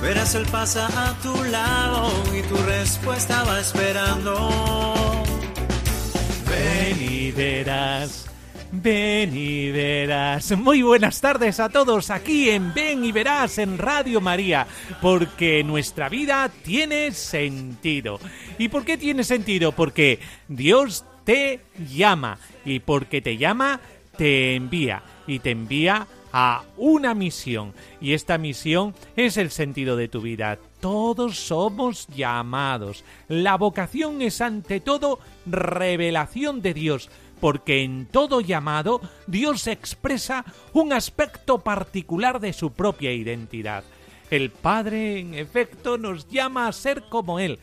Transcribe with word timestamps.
verás 0.00 0.34
él 0.34 0.46
pasa 0.50 0.86
a 0.86 1.14
tu 1.20 1.44
lado 1.44 2.10
y 2.36 2.42
tu 2.42 2.56
respuesta 2.56 3.44
va 3.44 3.60
esperando. 3.60 4.50
Ven 6.48 6.96
y 7.00 7.32
verás. 7.32 8.26
Ven 8.70 9.34
y 9.34 9.70
verás. 9.70 10.56
Muy 10.56 10.82
buenas 10.82 11.20
tardes 11.20 11.58
a 11.58 11.68
todos 11.68 12.10
aquí 12.10 12.50
en 12.50 12.74
Ven 12.74 13.04
y 13.04 13.12
verás 13.12 13.58
en 13.58 13.78
Radio 13.78 14.20
María, 14.20 14.66
porque 15.00 15.64
nuestra 15.64 16.08
vida 16.08 16.50
tiene 16.62 17.12
sentido. 17.12 18.20
¿Y 18.58 18.68
por 18.68 18.84
qué 18.84 18.98
tiene 18.98 19.24
sentido? 19.24 19.72
Porque 19.72 20.20
Dios 20.48 21.04
te 21.24 21.60
llama 21.90 22.38
y 22.64 22.80
porque 22.80 23.20
te 23.22 23.36
llama 23.36 23.80
te 24.18 24.56
envía 24.56 25.02
y 25.26 25.38
te 25.38 25.52
envía 25.52 26.06
a 26.32 26.64
una 26.76 27.14
misión 27.14 27.72
y 28.00 28.12
esta 28.12 28.38
misión 28.38 28.94
es 29.16 29.36
el 29.36 29.50
sentido 29.50 29.96
de 29.96 30.08
tu 30.08 30.20
vida. 30.20 30.58
Todos 30.80 31.38
somos 31.38 32.06
llamados. 32.08 33.04
La 33.28 33.56
vocación 33.56 34.22
es 34.22 34.40
ante 34.40 34.80
todo 34.80 35.18
revelación 35.46 36.62
de 36.62 36.74
Dios 36.74 37.10
porque 37.40 37.82
en 37.82 38.06
todo 38.06 38.40
llamado 38.40 39.00
Dios 39.26 39.66
expresa 39.66 40.44
un 40.72 40.92
aspecto 40.92 41.58
particular 41.60 42.40
de 42.40 42.52
su 42.52 42.72
propia 42.72 43.12
identidad. 43.12 43.84
El 44.30 44.50
Padre, 44.50 45.20
en 45.20 45.34
efecto, 45.34 45.96
nos 45.96 46.28
llama 46.28 46.68
a 46.68 46.72
ser 46.72 47.04
como 47.08 47.38
Él, 47.38 47.58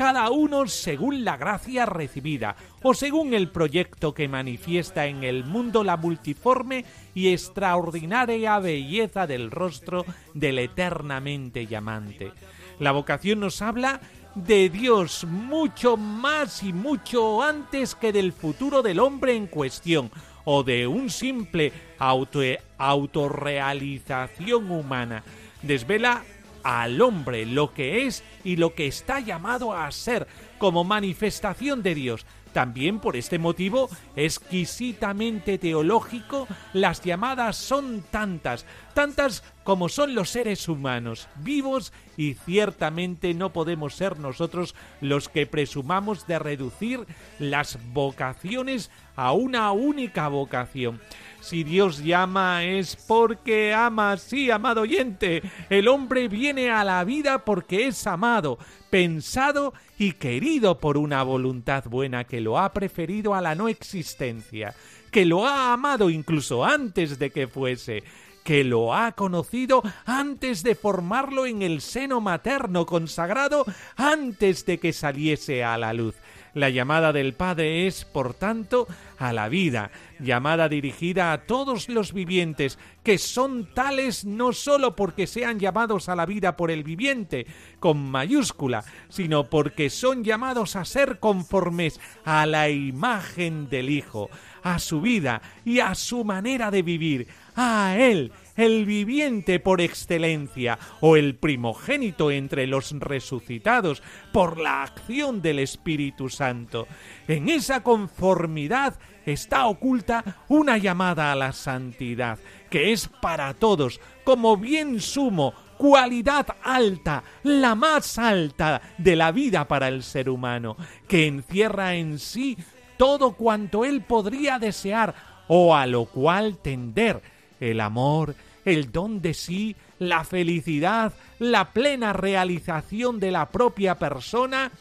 cada 0.00 0.30
uno 0.30 0.66
según 0.66 1.26
la 1.26 1.36
gracia 1.36 1.84
recibida 1.84 2.56
o 2.82 2.94
según 2.94 3.34
el 3.34 3.50
proyecto 3.50 4.14
que 4.14 4.28
manifiesta 4.28 5.04
en 5.04 5.24
el 5.24 5.44
mundo 5.44 5.84
la 5.84 5.98
multiforme 5.98 6.86
y 7.14 7.28
extraordinaria 7.34 8.58
belleza 8.60 9.26
del 9.26 9.50
rostro 9.50 10.06
del 10.32 10.58
eternamente 10.58 11.66
llamante. 11.66 12.32
La 12.78 12.92
vocación 12.92 13.40
nos 13.40 13.60
habla 13.60 14.00
de 14.34 14.70
Dios 14.70 15.26
mucho 15.26 15.98
más 15.98 16.62
y 16.62 16.72
mucho 16.72 17.42
antes 17.42 17.94
que 17.94 18.10
del 18.10 18.32
futuro 18.32 18.80
del 18.80 19.00
hombre 19.00 19.36
en 19.36 19.48
cuestión 19.48 20.10
o 20.46 20.62
de 20.62 20.86
un 20.86 21.10
simple 21.10 21.74
auto 21.98 22.40
autorrealización 22.78 24.70
humana. 24.70 25.22
Desvela 25.60 26.24
al 26.62 27.00
hombre 27.00 27.46
lo 27.46 27.72
que 27.72 28.06
es 28.06 28.22
y 28.44 28.56
lo 28.56 28.74
que 28.74 28.86
está 28.86 29.20
llamado 29.20 29.72
a 29.72 29.90
ser 29.90 30.26
como 30.58 30.84
manifestación 30.84 31.82
de 31.82 31.94
Dios. 31.94 32.26
También 32.52 32.98
por 32.98 33.16
este 33.16 33.38
motivo, 33.38 33.88
exquisitamente 34.16 35.56
teológico, 35.56 36.48
las 36.72 37.00
llamadas 37.00 37.56
son 37.56 38.02
tantas, 38.10 38.66
tantas 38.92 39.44
como 39.62 39.88
son 39.88 40.16
los 40.16 40.30
seres 40.30 40.68
humanos, 40.68 41.28
vivos 41.36 41.92
y 42.16 42.34
ciertamente 42.34 43.34
no 43.34 43.52
podemos 43.52 43.94
ser 43.94 44.18
nosotros 44.18 44.74
los 45.00 45.28
que 45.28 45.46
presumamos 45.46 46.26
de 46.26 46.40
reducir 46.40 47.06
las 47.38 47.78
vocaciones 47.92 48.90
a 49.14 49.32
una 49.32 49.70
única 49.70 50.26
vocación. 50.26 51.00
Si 51.40 51.64
Dios 51.64 52.04
llama 52.04 52.64
es 52.64 52.96
porque 52.96 53.72
ama, 53.72 54.16
sí, 54.18 54.50
amado 54.50 54.82
oyente. 54.82 55.42
El 55.70 55.88
hombre 55.88 56.28
viene 56.28 56.70
a 56.70 56.84
la 56.84 57.02
vida 57.04 57.44
porque 57.44 57.86
es 57.86 58.06
amado, 58.06 58.58
pensado 58.90 59.72
y 59.98 60.12
querido 60.12 60.78
por 60.78 60.96
una 60.96 61.22
voluntad 61.22 61.84
buena 61.84 62.24
que 62.24 62.40
lo 62.40 62.58
ha 62.58 62.72
preferido 62.72 63.34
a 63.34 63.40
la 63.40 63.54
no 63.54 63.68
existencia, 63.68 64.74
que 65.10 65.24
lo 65.24 65.46
ha 65.46 65.72
amado 65.72 66.10
incluso 66.10 66.64
antes 66.64 67.18
de 67.18 67.30
que 67.30 67.48
fuese, 67.48 68.04
que 68.44 68.64
lo 68.64 68.94
ha 68.94 69.12
conocido 69.12 69.82
antes 70.04 70.62
de 70.62 70.74
formarlo 70.74 71.46
en 71.46 71.62
el 71.62 71.80
seno 71.80 72.20
materno 72.20 72.84
consagrado, 72.86 73.64
antes 73.96 74.66
de 74.66 74.78
que 74.78 74.92
saliese 74.92 75.64
a 75.64 75.78
la 75.78 75.92
luz. 75.92 76.16
La 76.54 76.68
llamada 76.68 77.12
del 77.12 77.34
Padre 77.34 77.86
es, 77.86 78.04
por 78.04 78.34
tanto, 78.34 78.88
a 79.18 79.32
la 79.32 79.48
vida, 79.48 79.90
llamada 80.18 80.68
dirigida 80.68 81.32
a 81.32 81.42
todos 81.44 81.88
los 81.88 82.12
vivientes, 82.12 82.78
que 83.04 83.18
son 83.18 83.72
tales 83.72 84.24
no 84.24 84.52
sólo 84.52 84.96
porque 84.96 85.26
sean 85.26 85.60
llamados 85.60 86.08
a 86.08 86.16
la 86.16 86.26
vida 86.26 86.56
por 86.56 86.70
el 86.70 86.82
viviente, 86.82 87.46
con 87.78 88.10
mayúscula, 88.10 88.84
sino 89.08 89.48
porque 89.48 89.90
son 89.90 90.24
llamados 90.24 90.74
a 90.74 90.84
ser 90.84 91.20
conformes 91.20 92.00
a 92.24 92.46
la 92.46 92.68
imagen 92.68 93.68
del 93.68 93.90
Hijo, 93.90 94.28
a 94.62 94.78
su 94.78 95.00
vida 95.00 95.42
y 95.64 95.78
a 95.78 95.94
su 95.94 96.24
manera 96.24 96.70
de 96.70 96.82
vivir, 96.82 97.28
a 97.60 97.96
Él, 97.98 98.32
el 98.56 98.86
viviente 98.86 99.60
por 99.60 99.80
excelencia, 99.80 100.78
o 101.00 101.16
el 101.16 101.36
primogénito 101.36 102.30
entre 102.30 102.66
los 102.66 102.92
resucitados 102.98 104.02
por 104.32 104.58
la 104.58 104.82
acción 104.82 105.42
del 105.42 105.58
Espíritu 105.58 106.30
Santo. 106.30 106.86
En 107.28 107.48
esa 107.48 107.82
conformidad 107.82 108.98
está 109.26 109.66
oculta 109.66 110.38
una 110.48 110.78
llamada 110.78 111.32
a 111.32 111.36
la 111.36 111.52
santidad, 111.52 112.38
que 112.70 112.92
es 112.92 113.08
para 113.20 113.52
todos, 113.54 114.00
como 114.24 114.56
bien 114.56 115.00
sumo, 115.00 115.52
cualidad 115.76 116.46
alta, 116.62 117.22
la 117.42 117.74
más 117.74 118.18
alta 118.18 118.80
de 118.96 119.16
la 119.16 119.32
vida 119.32 119.68
para 119.68 119.88
el 119.88 120.02
ser 120.02 120.30
humano, 120.30 120.76
que 121.06 121.26
encierra 121.26 121.94
en 121.94 122.18
sí 122.18 122.56
todo 122.96 123.32
cuanto 123.32 123.84
él 123.84 124.02
podría 124.02 124.58
desear 124.58 125.14
o 125.48 125.74
a 125.74 125.84
lo 125.86 126.04
cual 126.04 126.58
tender, 126.58 127.22
el 127.60 127.80
amor, 127.80 128.34
el 128.64 128.90
don 128.90 129.22
de 129.22 129.34
sí, 129.34 129.76
la 129.98 130.24
felicidad, 130.24 131.12
la 131.38 131.72
plena 131.72 132.12
realización 132.12 133.20
de 133.20 133.30
la 133.30 133.50
propia 133.50 133.98
persona, 133.98 134.72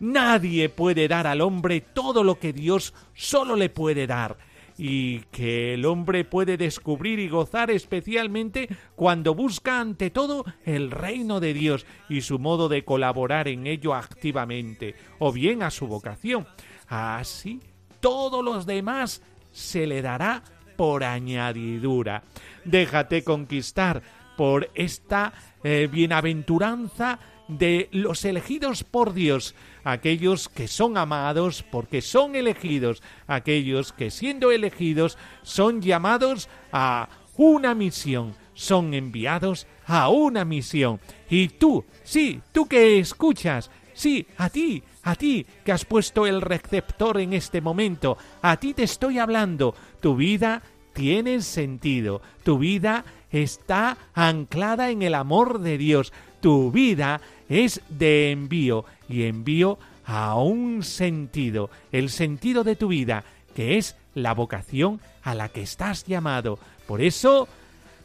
nadie 0.00 0.68
puede 0.68 1.08
dar 1.08 1.26
al 1.26 1.40
hombre 1.40 1.80
todo 1.80 2.24
lo 2.24 2.38
que 2.38 2.52
Dios 2.52 2.92
solo 3.14 3.56
le 3.56 3.68
puede 3.68 4.06
dar 4.06 4.36
y 4.76 5.20
que 5.30 5.74
el 5.74 5.84
hombre 5.86 6.24
puede 6.24 6.56
descubrir 6.56 7.18
y 7.18 7.28
gozar 7.28 7.70
especialmente 7.70 8.68
cuando 8.96 9.34
busca 9.34 9.80
ante 9.80 10.10
todo 10.10 10.44
el 10.64 10.90
reino 10.90 11.40
de 11.40 11.54
Dios 11.54 11.86
y 12.08 12.22
su 12.22 12.38
modo 12.38 12.68
de 12.68 12.84
colaborar 12.84 13.48
en 13.48 13.66
ello 13.66 13.94
activamente, 13.94 14.94
o 15.18 15.32
bien 15.32 15.62
a 15.62 15.70
su 15.70 15.86
vocación. 15.86 16.46
Así, 16.88 17.60
todos 18.00 18.44
los 18.44 18.66
demás 18.66 19.22
se 19.52 19.86
le 19.86 20.02
dará 20.02 20.42
por 20.76 21.04
añadidura. 21.04 22.22
Déjate 22.64 23.24
conquistar 23.24 24.02
por 24.36 24.70
esta 24.74 25.32
eh, 25.62 25.88
bienaventuranza 25.90 27.18
de 27.48 27.88
los 27.92 28.24
elegidos 28.24 28.84
por 28.84 29.12
Dios, 29.12 29.54
aquellos 29.84 30.48
que 30.48 30.66
son 30.66 30.96
amados 30.96 31.64
porque 31.70 32.00
son 32.00 32.36
elegidos, 32.36 33.02
aquellos 33.26 33.92
que 33.92 34.10
siendo 34.10 34.50
elegidos 34.50 35.18
son 35.42 35.82
llamados 35.82 36.48
a 36.72 37.08
una 37.36 37.74
misión, 37.74 38.34
son 38.54 38.94
enviados 38.94 39.66
a 39.86 40.08
una 40.08 40.44
misión. 40.44 41.00
Y 41.28 41.48
tú, 41.48 41.84
sí, 42.02 42.40
tú 42.52 42.66
que 42.66 42.98
escuchas, 42.98 43.70
sí, 43.92 44.26
a 44.38 44.48
ti, 44.48 44.82
a 45.02 45.14
ti 45.14 45.46
que 45.64 45.72
has 45.72 45.84
puesto 45.84 46.26
el 46.26 46.40
receptor 46.40 47.20
en 47.20 47.32
este 47.34 47.60
momento, 47.60 48.16
a 48.40 48.56
ti 48.56 48.72
te 48.74 48.84
estoy 48.84 49.18
hablando, 49.18 49.74
tu 50.04 50.16
vida 50.16 50.60
tiene 50.92 51.40
sentido, 51.40 52.20
tu 52.42 52.58
vida 52.58 53.06
está 53.30 53.96
anclada 54.12 54.90
en 54.90 55.00
el 55.00 55.14
amor 55.14 55.60
de 55.60 55.78
Dios, 55.78 56.12
tu 56.42 56.70
vida 56.70 57.22
es 57.48 57.80
de 57.88 58.30
envío 58.30 58.84
y 59.08 59.22
envío 59.22 59.78
a 60.04 60.36
un 60.36 60.82
sentido, 60.82 61.70
el 61.90 62.10
sentido 62.10 62.64
de 62.64 62.76
tu 62.76 62.88
vida, 62.88 63.24
que 63.54 63.78
es 63.78 63.96
la 64.12 64.34
vocación 64.34 65.00
a 65.22 65.34
la 65.34 65.48
que 65.48 65.62
estás 65.62 66.04
llamado. 66.04 66.58
Por 66.86 67.00
eso, 67.00 67.48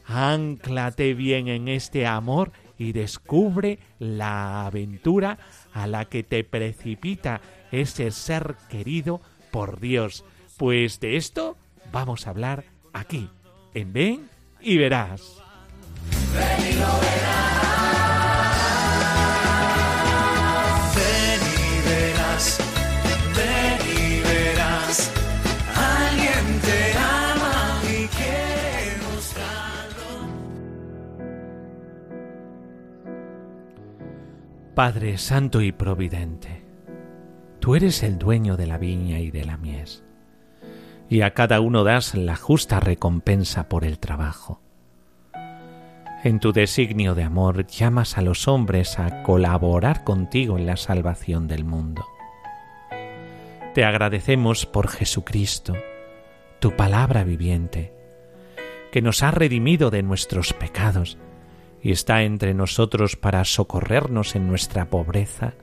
anclate 0.06 1.16
bien 1.16 1.50
en 1.50 1.68
este 1.68 2.08
amor 2.08 2.54
y 2.78 2.94
descubre 2.94 3.78
la 4.00 4.66
aventura 4.68 5.38
a 5.74 5.86
la 5.86 6.06
que 6.06 6.24
te 6.24 6.46
precipita 6.46 7.42
ese 7.74 8.12
ser 8.12 8.56
querido 8.70 9.20
por 9.52 9.82
Dios. 9.82 10.24
Pues 10.56 11.02
de 11.02 11.18
esto 11.18 11.58
vamos 11.92 12.28
a 12.28 12.32
hablar 12.32 12.66
aquí, 12.94 13.30
en 13.74 13.94
Ven 13.94 14.30
y 14.62 14.78
Verás. 14.78 15.40
Ven 16.34 16.60
y 16.62 16.74
lo 16.74 16.88
verás. 17.00 17.60
Ven 20.96 21.42
y 21.42 21.82
verás. 21.88 22.60
Ven 23.36 23.80
y 23.98 24.22
verás. 24.22 25.12
Alguien 25.76 26.46
te 26.62 26.80
ama 26.98 27.82
y 27.84 28.08
quiere 28.08 28.98
mostrarlo. 29.12 30.10
Padre 34.76 35.18
Santo 35.18 35.62
y 35.62 35.72
Providente, 35.72 36.64
tú 37.60 37.76
eres 37.76 38.04
el 38.04 38.18
dueño 38.18 38.56
de 38.56 38.68
la 38.68 38.78
viña 38.78 39.20
y 39.20 39.32
de 39.32 39.46
la 39.46 39.58
mies, 39.58 40.04
y 41.10 41.22
a 41.22 41.34
cada 41.34 41.60
uno 41.60 41.84
das 41.84 42.14
la 42.14 42.36
justa 42.36 42.80
recompensa 42.80 43.68
por 43.68 43.84
el 43.84 43.98
trabajo. 44.00 44.62
En 46.24 46.40
tu 46.40 46.52
designio 46.52 47.16
de 47.16 47.24
amor 47.24 47.66
llamas 47.66 48.18
a 48.18 48.22
los 48.22 48.48
hombres 48.48 49.00
a 49.00 49.24
colaborar 49.24 50.04
contigo 50.04 50.58
en 50.58 50.66
la 50.66 50.78
salvación 50.78 51.48
del 51.48 51.64
mundo. 51.64 52.06
Te 53.74 53.86
agradecemos 53.86 54.66
por 54.66 54.90
Jesucristo, 54.90 55.74
tu 56.60 56.76
palabra 56.76 57.24
viviente, 57.24 57.94
que 58.92 59.02
nos 59.02 59.24
ha 59.24 59.32
redimido 59.32 59.90
de 59.90 60.04
nuestros 60.04 60.54
pecados 60.54 61.18
y 61.82 61.92
está 61.92 62.24
entre 62.24 62.54
nosotros 62.54 63.16
para 63.16 63.46
socorrernos 63.46 64.36
en 64.36 64.48
nuestra 64.48 64.90
pobreza. 64.90 65.54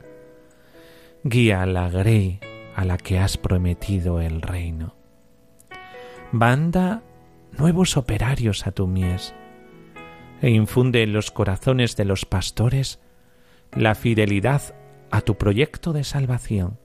Guía 1.23 1.63
a 1.63 1.67
la 1.67 1.91
grey 1.91 2.41
a 2.75 2.85
la 2.85 2.97
que 2.97 3.19
has 3.19 3.37
prometido 3.37 4.21
el 4.21 4.41
reino. 4.41 4.96
Banda 6.39 7.03
nuevos 7.53 7.97
operarios 7.97 8.67
a 8.67 8.71
tu 8.71 8.87
mies 8.87 9.35
e 10.43 10.51
infunde 10.51 11.03
en 11.03 11.15
los 11.15 11.31
corazones 11.31 11.97
de 11.97 12.05
los 12.05 12.27
pastores 12.27 13.01
la 13.73 13.95
fidelidad 13.95 14.75
a 15.11 15.23
tu 15.23 15.39
proyecto 15.39 15.95
de 15.95 16.05
salvación, 16.05 16.79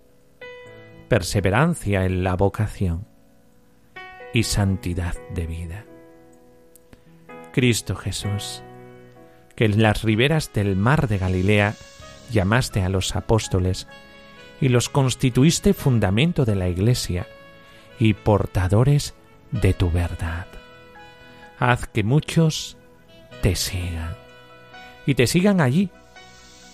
perseverancia 1.10 2.06
en 2.06 2.24
la 2.24 2.38
vocación 2.38 3.08
y 4.34 4.44
santidad 4.44 5.16
de 5.36 5.48
vida. 5.48 5.86
Cristo 7.52 7.98
Jesús, 7.98 8.64
que 9.58 9.66
en 9.66 9.82
las 9.82 10.04
riberas 10.04 10.54
del 10.54 10.78
mar 10.78 11.10
de 11.10 11.18
Galilea 11.18 11.76
llamaste 12.32 12.84
a 12.84 12.90
los 12.90 13.18
apóstoles 13.18 13.90
y 14.62 14.70
los 14.70 14.88
constituiste 14.88 15.74
fundamento 15.74 16.46
de 16.46 16.56
la 16.56 16.70
Iglesia 16.70 17.28
y 18.00 18.14
portadores 18.14 19.14
de 19.52 19.74
tu 19.74 19.92
verdad. 19.92 20.48
Haz 21.60 21.88
que 21.88 22.04
muchos 22.04 22.78
te 23.42 23.56
sigan 23.56 24.16
y 25.06 25.16
te 25.16 25.28
sigan 25.28 25.62
allí 25.62 25.90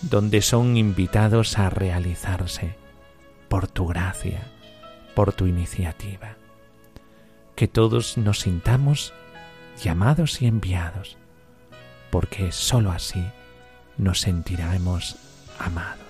donde 0.01 0.41
son 0.41 0.77
invitados 0.77 1.57
a 1.57 1.69
realizarse 1.69 2.75
por 3.49 3.67
tu 3.67 3.87
gracia, 3.87 4.47
por 5.15 5.33
tu 5.33 5.47
iniciativa. 5.47 6.35
Que 7.55 7.67
todos 7.67 8.17
nos 8.17 8.41
sintamos 8.41 9.13
llamados 9.81 10.41
y 10.41 10.47
enviados, 10.47 11.17
porque 12.11 12.51
sólo 12.51 12.91
así 12.91 13.25
nos 13.97 14.21
sentiremos 14.21 15.17
amados. 15.59 16.06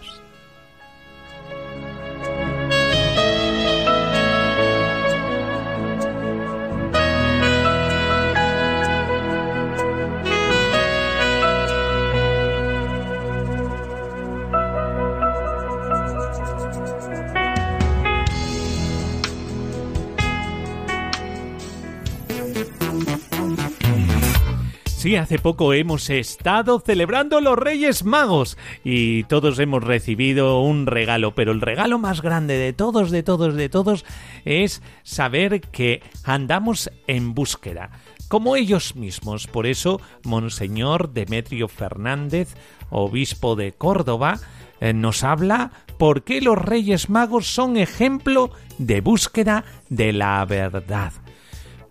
Hace 25.16 25.40
poco 25.40 25.74
hemos 25.74 26.10
estado 26.10 26.80
celebrando 26.80 27.40
los 27.40 27.58
Reyes 27.58 28.04
Magos 28.04 28.58
y 28.84 29.24
todos 29.24 29.58
hemos 29.58 29.84
recibido 29.84 30.60
un 30.62 30.86
regalo, 30.86 31.34
pero 31.34 31.54
el 31.54 31.62
regalo 31.62 31.98
más 31.98 32.22
grande 32.22 32.58
de 32.58 32.74
todos, 32.74 33.10
de 33.10 33.24
todos, 33.24 33.56
de 33.56 33.70
todos 33.70 34.06
es 34.44 34.82
saber 35.04 35.62
que 35.62 36.04
andamos 36.24 36.92
en 37.08 37.34
búsqueda 37.34 37.92
como 38.28 38.58
ellos 38.58 38.98
mismos. 38.98 39.48
Por 39.48 39.66
eso, 39.66 40.02
Monseñor 40.24 41.14
Demetrio 41.14 41.70
Fernández, 41.70 42.56
obispo 42.90 43.56
de 43.56 43.72
Córdoba, 43.72 44.40
eh, 44.82 44.94
nos 44.94 45.24
habla 45.24 45.72
por 45.98 46.24
qué 46.24 46.42
los 46.42 46.58
Reyes 46.58 47.10
Magos 47.10 47.48
son 47.48 47.78
ejemplo 47.78 48.52
de 48.78 49.00
búsqueda 49.00 49.64
de 49.90 50.12
la 50.12 50.44
verdad. 50.44 51.14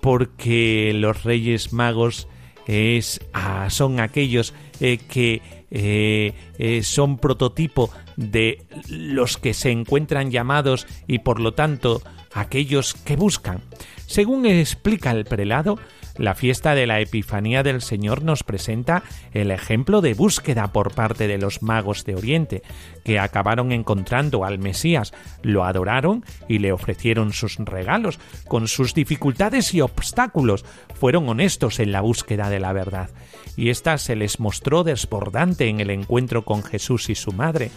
Porque 0.03 0.93
los 0.95 1.25
Reyes 1.25 1.73
Magos 1.73 2.29
es, 2.67 3.21
ah, 3.33 3.69
son 3.71 4.01
aquellos 4.01 4.55
eh, 4.81 4.99
que 4.99 5.41
eh, 5.71 6.35
eh, 6.59 6.83
son 6.83 7.19
prototipo 7.19 7.91
de 8.17 8.67
los 8.89 9.37
que 9.37 9.55
se 9.55 9.71
encuentran 9.71 10.31
llamados 10.31 10.87
y 11.07 11.21
por 11.21 11.41
lo 11.41 11.55
tanto 11.55 12.03
aquellos 12.37 12.95
que 12.95 13.17
buscan. 13.17 13.63
Según 14.07 14.47
explica 14.47 15.11
el 15.11 15.25
prelado, 15.25 15.79
la 16.19 16.35
fiesta 16.35 16.75
de 16.75 16.87
la 16.87 17.01
Epifanía 17.01 17.63
del 17.63 17.83
Señor 17.83 18.23
nos 18.23 18.43
presenta 18.43 19.03
el 19.33 19.51
ejemplo 19.51 20.01
de 20.01 20.15
búsqueda 20.15 20.73
por 20.73 20.95
parte 20.95 21.27
de 21.29 21.39
los 21.39 21.63
magos 21.63 22.05
de 22.05 22.15
Oriente, 22.15 22.63
que 23.05 23.19
acabaron 23.19 23.73
encontrando 23.73 24.45
al 24.45 24.59
Mesías, 24.59 25.13
lo 25.43 25.65
adoraron 25.65 26.25
y 26.49 26.59
le 26.59 26.73
ofrecieron 26.73 27.33
sus 27.33 27.57
regalos, 27.57 28.19
con 28.49 28.69
sus 28.69 28.95
dificultades 28.95 29.75
y 29.75 29.81
obstáculos, 29.81 30.65
fueron 30.95 31.29
honestos 31.29 31.81
en 31.81 31.93
la 31.93 32.01
búsqueda 32.01 32.49
de 32.49 32.61
la 32.61 32.73
verdad, 32.73 33.11
y 33.57 33.69
ésta 33.69 33.99
se 33.99 34.17
les 34.17 34.41
mostró 34.41 34.85
desbordante 34.85 35.69
en 35.69 35.81
el 35.81 35.91
encuentro 35.91 36.45
con 36.45 36.63
Jesús 36.63 37.11
y 37.11 37.15
su 37.15 37.33
madre. 37.33 37.71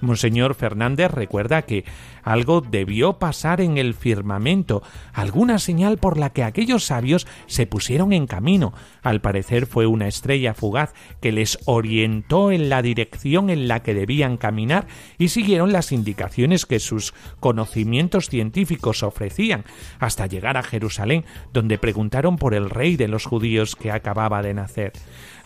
Monseñor 0.00 0.54
Fernández 0.54 1.10
recuerda 1.10 1.62
que 1.62 1.84
algo 2.22 2.60
debió 2.60 3.18
pasar 3.18 3.60
en 3.60 3.78
el 3.78 3.94
firmamento, 3.94 4.82
alguna 5.12 5.58
señal 5.58 5.98
por 5.98 6.18
la 6.18 6.30
que 6.30 6.44
aquellos 6.44 6.84
sabios 6.84 7.26
se 7.46 7.66
pusieron 7.66 8.12
en 8.12 8.26
camino. 8.26 8.72
Al 9.02 9.20
parecer 9.20 9.66
fue 9.66 9.86
una 9.86 10.08
estrella 10.08 10.54
fugaz 10.54 10.92
que 11.20 11.32
les 11.32 11.58
orientó 11.64 12.50
en 12.50 12.68
la 12.68 12.82
dirección 12.82 13.50
en 13.50 13.68
la 13.68 13.82
que 13.82 13.94
debían 13.94 14.36
caminar 14.36 14.86
y 15.18 15.28
siguieron 15.28 15.72
las 15.72 15.92
indicaciones 15.92 16.66
que 16.66 16.80
sus 16.80 17.14
conocimientos 17.40 18.28
científicos 18.28 19.02
ofrecían, 19.02 19.64
hasta 19.98 20.26
llegar 20.26 20.56
a 20.56 20.62
Jerusalén, 20.62 21.24
donde 21.52 21.78
preguntaron 21.78 22.36
por 22.36 22.54
el 22.54 22.70
rey 22.70 22.96
de 22.96 23.08
los 23.08 23.24
judíos 23.24 23.76
que 23.76 23.90
acababa 23.90 24.42
de 24.42 24.54
nacer. 24.54 24.92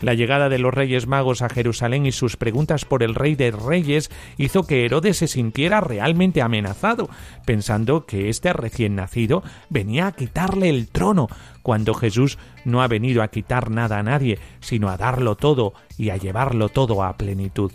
La 0.01 0.13
llegada 0.13 0.49
de 0.49 0.59
los 0.59 0.73
Reyes 0.73 1.07
Magos 1.07 1.41
a 1.41 1.49
Jerusalén 1.49 2.05
y 2.05 2.11
sus 2.11 2.37
preguntas 2.37 2.85
por 2.85 3.03
el 3.03 3.15
Rey 3.15 3.35
de 3.35 3.51
Reyes 3.51 4.09
hizo 4.37 4.65
que 4.67 4.85
Herodes 4.85 5.17
se 5.17 5.27
sintiera 5.27 5.81
realmente 5.81 6.41
amenazado, 6.41 7.09
pensando 7.45 8.05
que 8.05 8.29
este 8.29 8.53
recién 8.53 8.95
nacido 8.95 9.43
venía 9.69 10.07
a 10.07 10.11
quitarle 10.11 10.69
el 10.69 10.87
trono, 10.87 11.27
cuando 11.61 11.93
Jesús 11.93 12.37
no 12.63 12.81
ha 12.83 12.87
venido 12.87 13.23
a 13.23 13.29
quitar 13.29 13.71
nada 13.71 13.97
a 13.97 14.03
nadie, 14.03 14.39
sino 14.59 14.89
a 14.89 14.97
darlo 14.97 15.35
todo 15.35 15.73
y 15.97 16.09
a 16.09 16.17
llevarlo 16.17 16.69
todo 16.69 17.03
a 17.03 17.17
plenitud. 17.17 17.71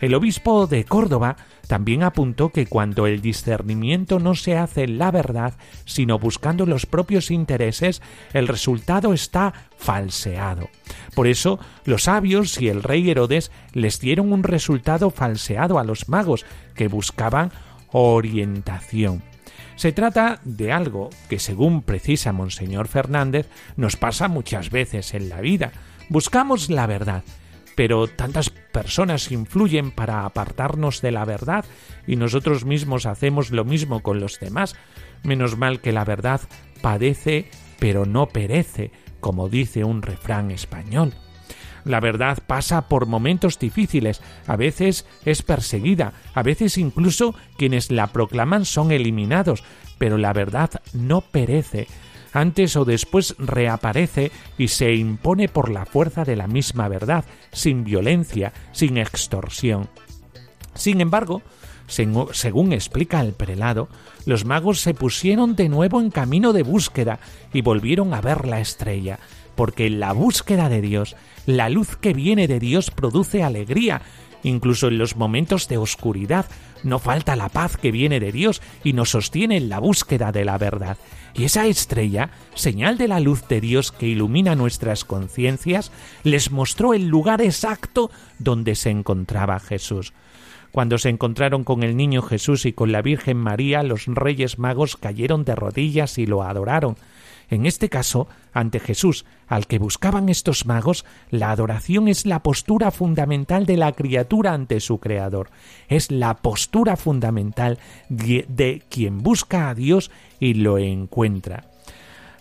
El 0.00 0.14
obispo 0.14 0.66
de 0.66 0.84
Córdoba 0.84 1.36
también 1.66 2.02
apuntó 2.02 2.48
que 2.50 2.66
cuando 2.66 3.06
el 3.06 3.20
discernimiento 3.20 4.18
no 4.18 4.34
se 4.34 4.56
hace 4.56 4.84
en 4.84 4.98
la 4.98 5.10
verdad, 5.10 5.54
sino 5.84 6.18
buscando 6.18 6.66
los 6.66 6.86
propios 6.86 7.30
intereses, 7.30 8.00
el 8.32 8.48
resultado 8.48 9.12
está 9.12 9.52
falseado. 9.76 10.70
Por 11.14 11.26
eso, 11.26 11.58
los 11.84 12.04
sabios 12.04 12.60
y 12.60 12.68
el 12.68 12.82
rey 12.82 13.10
Herodes 13.10 13.50
les 13.72 14.00
dieron 14.00 14.32
un 14.32 14.44
resultado 14.44 15.10
falseado 15.10 15.78
a 15.78 15.84
los 15.84 16.08
magos, 16.08 16.46
que 16.74 16.88
buscaban 16.88 17.50
orientación. 17.90 19.22
Se 19.76 19.92
trata 19.92 20.40
de 20.44 20.72
algo 20.72 21.10
que, 21.28 21.38
según 21.38 21.82
precisa 21.82 22.32
Monseñor 22.32 22.88
Fernández, 22.88 23.48
nos 23.76 23.96
pasa 23.96 24.26
muchas 24.28 24.70
veces 24.70 25.14
en 25.14 25.28
la 25.28 25.40
vida. 25.40 25.72
Buscamos 26.08 26.70
la 26.70 26.86
verdad, 26.86 27.22
pero 27.78 28.08
tantas 28.08 28.50
personas 28.50 29.30
influyen 29.30 29.92
para 29.92 30.24
apartarnos 30.24 31.00
de 31.00 31.12
la 31.12 31.24
verdad 31.24 31.64
y 32.08 32.16
nosotros 32.16 32.64
mismos 32.64 33.06
hacemos 33.06 33.52
lo 33.52 33.64
mismo 33.64 34.00
con 34.00 34.18
los 34.18 34.40
demás. 34.40 34.74
Menos 35.22 35.56
mal 35.56 35.80
que 35.80 35.92
la 35.92 36.04
verdad 36.04 36.40
padece, 36.82 37.48
pero 37.78 38.04
no 38.04 38.26
perece, 38.26 38.90
como 39.20 39.48
dice 39.48 39.84
un 39.84 40.02
refrán 40.02 40.50
español. 40.50 41.12
La 41.84 42.00
verdad 42.00 42.38
pasa 42.44 42.88
por 42.88 43.06
momentos 43.06 43.60
difíciles, 43.60 44.22
a 44.48 44.56
veces 44.56 45.06
es 45.24 45.42
perseguida, 45.42 46.14
a 46.34 46.42
veces 46.42 46.78
incluso 46.78 47.36
quienes 47.58 47.92
la 47.92 48.08
proclaman 48.08 48.64
son 48.64 48.90
eliminados, 48.90 49.62
pero 49.98 50.18
la 50.18 50.32
verdad 50.32 50.82
no 50.94 51.20
perece. 51.20 51.86
Antes 52.32 52.76
o 52.76 52.84
después 52.84 53.34
reaparece 53.38 54.30
y 54.56 54.68
se 54.68 54.94
impone 54.94 55.48
por 55.48 55.70
la 55.70 55.86
fuerza 55.86 56.24
de 56.24 56.36
la 56.36 56.46
misma 56.46 56.88
verdad, 56.88 57.24
sin 57.52 57.84
violencia, 57.84 58.52
sin 58.72 58.98
extorsión. 58.98 59.88
Sin 60.74 61.00
embargo, 61.00 61.42
según 61.88 62.72
explica 62.72 63.20
el 63.20 63.32
prelado, 63.32 63.88
los 64.26 64.44
magos 64.44 64.80
se 64.80 64.94
pusieron 64.94 65.56
de 65.56 65.68
nuevo 65.68 66.00
en 66.00 66.10
camino 66.10 66.52
de 66.52 66.62
búsqueda 66.62 67.18
y 67.52 67.62
volvieron 67.62 68.12
a 68.12 68.20
ver 68.20 68.46
la 68.46 68.60
estrella, 68.60 69.18
porque 69.56 69.90
la 69.90 70.12
búsqueda 70.12 70.68
de 70.68 70.82
Dios, 70.82 71.16
la 71.46 71.68
luz 71.68 71.96
que 71.96 72.12
viene 72.12 72.46
de 72.46 72.60
Dios 72.60 72.90
produce 72.90 73.42
alegría, 73.42 74.02
incluso 74.42 74.88
en 74.88 74.98
los 74.98 75.16
momentos 75.16 75.66
de 75.66 75.78
oscuridad, 75.78 76.46
no 76.84 76.98
falta 76.98 77.36
la 77.36 77.48
paz 77.48 77.76
que 77.76 77.90
viene 77.90 78.20
de 78.20 78.32
Dios 78.32 78.62
y 78.84 78.92
nos 78.92 79.10
sostiene 79.10 79.56
en 79.56 79.68
la 79.68 79.80
búsqueda 79.80 80.30
de 80.30 80.44
la 80.44 80.58
verdad. 80.58 80.98
Y 81.38 81.44
esa 81.44 81.66
estrella, 81.66 82.30
señal 82.54 82.98
de 82.98 83.06
la 83.06 83.20
luz 83.20 83.46
de 83.46 83.60
Dios 83.60 83.92
que 83.92 84.08
ilumina 84.08 84.56
nuestras 84.56 85.04
conciencias, 85.04 85.92
les 86.24 86.50
mostró 86.50 86.94
el 86.94 87.06
lugar 87.06 87.40
exacto 87.40 88.10
donde 88.40 88.74
se 88.74 88.90
encontraba 88.90 89.60
Jesús. 89.60 90.12
Cuando 90.72 90.98
se 90.98 91.10
encontraron 91.10 91.62
con 91.62 91.84
el 91.84 91.96
niño 91.96 92.22
Jesús 92.22 92.66
y 92.66 92.72
con 92.72 92.90
la 92.90 93.02
Virgen 93.02 93.36
María, 93.36 93.84
los 93.84 94.06
reyes 94.06 94.58
magos 94.58 94.96
cayeron 94.96 95.44
de 95.44 95.54
rodillas 95.54 96.18
y 96.18 96.26
lo 96.26 96.42
adoraron. 96.42 96.96
En 97.50 97.64
este 97.64 97.88
caso, 97.88 98.28
ante 98.52 98.78
Jesús, 98.78 99.24
al 99.46 99.66
que 99.66 99.78
buscaban 99.78 100.28
estos 100.28 100.66
magos, 100.66 101.04
la 101.30 101.50
adoración 101.50 102.08
es 102.08 102.26
la 102.26 102.42
postura 102.42 102.90
fundamental 102.90 103.64
de 103.64 103.78
la 103.78 103.92
criatura 103.92 104.52
ante 104.52 104.80
su 104.80 104.98
Creador. 104.98 105.50
Es 105.88 106.10
la 106.10 106.34
postura 106.34 106.96
fundamental 106.96 107.78
de, 108.10 108.82
quien 108.90 109.22
busca 109.22 109.70
a 109.70 109.74
Dios 109.74 110.10
y 110.38 110.54
lo 110.54 110.76
encuentra. 110.78 111.64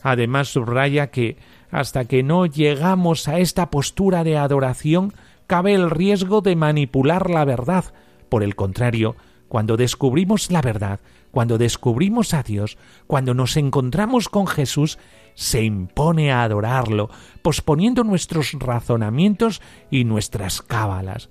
Además, 0.04 0.50
subraya 0.50 1.08
que 1.08 1.38
hasta 1.72 2.06
que 2.06 2.24
no 2.24 2.46
llegamos 2.46 3.28
a 3.28 3.40
esta 3.40 3.70
postura 3.70 4.24
de 4.24 4.38
adoración, 4.38 5.14
cabe 5.48 5.74
el 5.74 5.90
riesgo 5.90 6.42
de 6.42 6.56
manipular 6.56 7.30
la 7.30 7.46
verdad. 7.46 7.86
Por 8.30 8.44
el 8.44 8.56
contrario, 8.56 9.16
cuando 9.48 9.78
descubrimos 9.78 10.52
la 10.52 10.62
verdad, 10.62 11.00
cuando 11.38 11.60
descubrimos 11.60 12.34
a 12.34 12.42
Dios, 12.42 12.80
cuando 13.06 13.36
nos 13.36 13.58
encontramos 13.58 14.28
con 14.28 14.48
Jesús, 14.48 14.98
se 15.36 15.64
impone 15.64 16.32
a 16.32 16.42
adorarlo, 16.42 17.12
posponiendo 17.44 18.04
nuestros 18.04 18.54
razonamientos 18.54 19.62
y 19.92 20.04
nuestras 20.04 20.64
cábalas. 20.64 21.30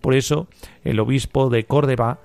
Por 0.00 0.14
eso, 0.14 0.46
el 0.84 1.00
obispo 1.00 1.50
de 1.50 1.64
Córdoba 1.64 2.20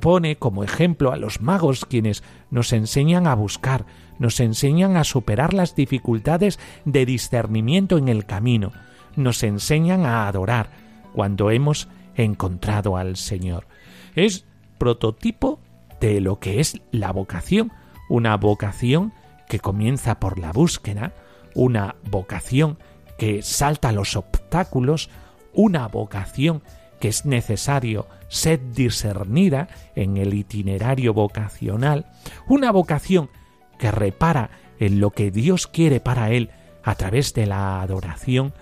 pone 0.00 0.36
como 0.36 0.62
ejemplo 0.62 1.10
a 1.10 1.16
los 1.16 1.40
magos 1.40 1.84
quienes 1.84 2.22
nos 2.48 2.72
enseñan 2.72 3.26
a 3.26 3.34
buscar, 3.34 3.84
nos 4.20 4.38
enseñan 4.38 4.96
a 4.96 5.02
superar 5.02 5.54
las 5.54 5.74
dificultades 5.74 6.60
de 6.84 7.04
discernimiento 7.04 7.98
en 7.98 8.08
el 8.08 8.24
camino, 8.24 8.70
nos 9.16 9.42
enseñan 9.42 10.06
a 10.06 10.28
adorar 10.28 10.70
cuando 11.12 11.50
hemos 11.50 11.88
encontrado 12.14 12.96
al 12.96 13.16
Señor. 13.16 13.66
Es 14.14 14.44
prototipo 14.78 15.58
de 16.00 16.20
lo 16.20 16.38
que 16.38 16.60
es 16.60 16.80
la 16.90 17.12
vocación, 17.12 17.72
una 18.08 18.36
vocación 18.36 19.12
que 19.48 19.60
comienza 19.60 20.20
por 20.20 20.38
la 20.38 20.52
búsqueda, 20.52 21.12
una 21.54 21.96
vocación 22.10 22.78
que 23.18 23.42
salta 23.42 23.92
los 23.92 24.16
obstáculos, 24.16 25.10
una 25.52 25.88
vocación 25.88 26.62
que 27.00 27.08
es 27.08 27.24
necesario 27.24 28.06
ser 28.28 28.72
discernida 28.72 29.68
en 29.94 30.16
el 30.16 30.34
itinerario 30.34 31.14
vocacional, 31.14 32.06
una 32.46 32.70
vocación 32.70 33.30
que 33.78 33.90
repara 33.90 34.50
en 34.78 35.00
lo 35.00 35.10
que 35.10 35.30
Dios 35.30 35.66
quiere 35.66 36.00
para 36.00 36.30
él 36.30 36.50
a 36.82 36.94
través 36.94 37.34
de 37.34 37.46
la 37.46 37.80
adoración, 37.82 38.52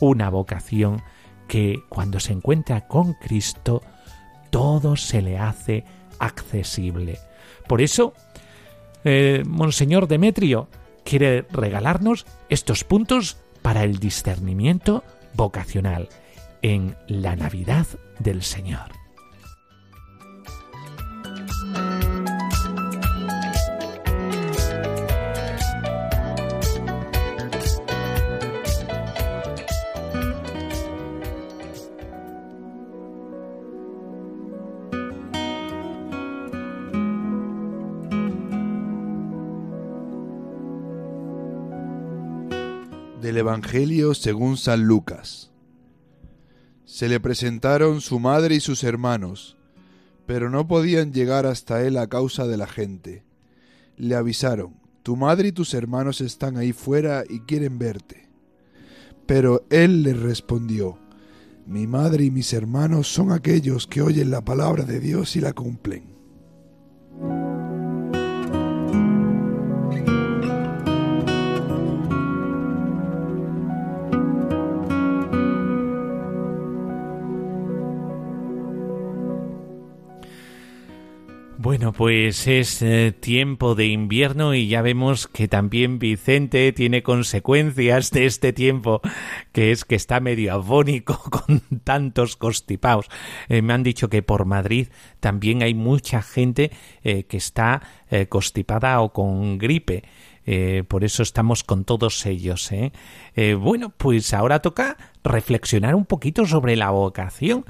una 0.00 0.30
vocación 0.30 1.02
que 1.48 1.82
cuando 1.88 2.20
se 2.20 2.32
encuentra 2.32 2.86
con 2.86 3.14
Cristo 3.14 3.82
todo 4.50 4.96
se 4.96 5.22
le 5.22 5.38
hace 5.38 5.84
accesible. 6.18 7.18
Por 7.66 7.80
eso, 7.80 8.12
eh, 9.04 9.42
Monseñor 9.46 10.08
Demetrio 10.08 10.68
quiere 11.04 11.46
regalarnos 11.52 12.26
estos 12.48 12.84
puntos 12.84 13.38
para 13.62 13.84
el 13.84 13.98
discernimiento 13.98 15.04
vocacional 15.34 16.08
en 16.62 16.96
la 17.06 17.36
Navidad 17.36 17.86
del 18.18 18.42
Señor. 18.42 19.05
Evangelio 43.46 44.12
según 44.14 44.56
San 44.56 44.88
Lucas. 44.88 45.52
Se 46.84 47.08
le 47.08 47.20
presentaron 47.20 48.00
su 48.00 48.18
madre 48.18 48.56
y 48.56 48.60
sus 48.60 48.82
hermanos, 48.82 49.56
pero 50.26 50.50
no 50.50 50.66
podían 50.66 51.12
llegar 51.12 51.46
hasta 51.46 51.86
él 51.86 51.96
a 51.96 52.08
causa 52.08 52.48
de 52.48 52.56
la 52.56 52.66
gente. 52.66 53.24
Le 53.96 54.16
avisaron, 54.16 54.80
tu 55.04 55.14
madre 55.14 55.48
y 55.48 55.52
tus 55.52 55.74
hermanos 55.74 56.20
están 56.20 56.56
ahí 56.56 56.72
fuera 56.72 57.22
y 57.28 57.38
quieren 57.42 57.78
verte. 57.78 58.28
Pero 59.26 59.64
él 59.70 60.02
les 60.02 60.18
respondió, 60.18 60.98
mi 61.66 61.86
madre 61.86 62.24
y 62.24 62.32
mis 62.32 62.52
hermanos 62.52 63.06
son 63.06 63.30
aquellos 63.30 63.86
que 63.86 64.02
oyen 64.02 64.32
la 64.32 64.44
palabra 64.44 64.82
de 64.82 64.98
Dios 64.98 65.36
y 65.36 65.40
la 65.40 65.52
cumplen. 65.52 66.15
Pues 81.96 82.46
es 82.46 82.82
eh, 82.82 83.14
tiempo 83.18 83.74
de 83.74 83.86
invierno 83.86 84.54
y 84.54 84.68
ya 84.68 84.82
vemos 84.82 85.26
que 85.28 85.48
también 85.48 85.98
Vicente 85.98 86.70
tiene 86.72 87.02
consecuencias 87.02 88.10
de 88.10 88.26
este 88.26 88.52
tiempo, 88.52 89.00
que 89.52 89.72
es 89.72 89.86
que 89.86 89.94
está 89.94 90.20
medio 90.20 90.54
afónico 90.54 91.18
con 91.30 91.62
tantos 91.84 92.36
constipados. 92.36 93.06
Eh, 93.48 93.62
me 93.62 93.72
han 93.72 93.82
dicho 93.82 94.10
que 94.10 94.22
por 94.22 94.44
Madrid 94.44 94.88
también 95.20 95.62
hay 95.62 95.72
mucha 95.72 96.20
gente 96.20 96.70
eh, 97.02 97.24
que 97.24 97.38
está 97.38 97.82
constipada 98.28 99.00
o 99.00 99.12
con 99.12 99.58
gripe. 99.58 100.04
por 100.86 101.02
eso 101.02 101.24
estamos 101.24 101.64
con 101.64 101.84
todos 101.84 102.24
ellos. 102.24 102.70
bueno, 103.58 103.92
pues 103.96 104.32
ahora 104.32 104.60
toca 104.60 104.96
reflexionar 105.24 105.96
un 105.96 106.04
poquito 106.04 106.46
sobre 106.46 106.76
la 106.76 106.90
vocación, 106.90 107.64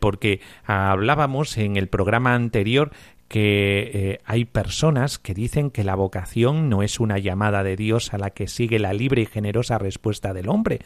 porque 0.00 0.40
hablábamos 0.64 1.58
en 1.58 1.76
el 1.76 1.88
programa 1.88 2.34
anterior 2.34 2.92
que 3.34 3.90
eh, 3.92 4.20
hay 4.26 4.44
personas 4.44 5.18
que 5.18 5.34
dicen 5.34 5.72
que 5.72 5.82
la 5.82 5.96
vocación 5.96 6.68
no 6.68 6.84
es 6.84 7.00
una 7.00 7.18
llamada 7.18 7.64
de 7.64 7.74
Dios 7.74 8.14
a 8.14 8.18
la 8.18 8.30
que 8.30 8.46
sigue 8.46 8.78
la 8.78 8.92
libre 8.92 9.22
y 9.22 9.26
generosa 9.26 9.76
respuesta 9.76 10.32
del 10.32 10.48
hombre, 10.48 10.78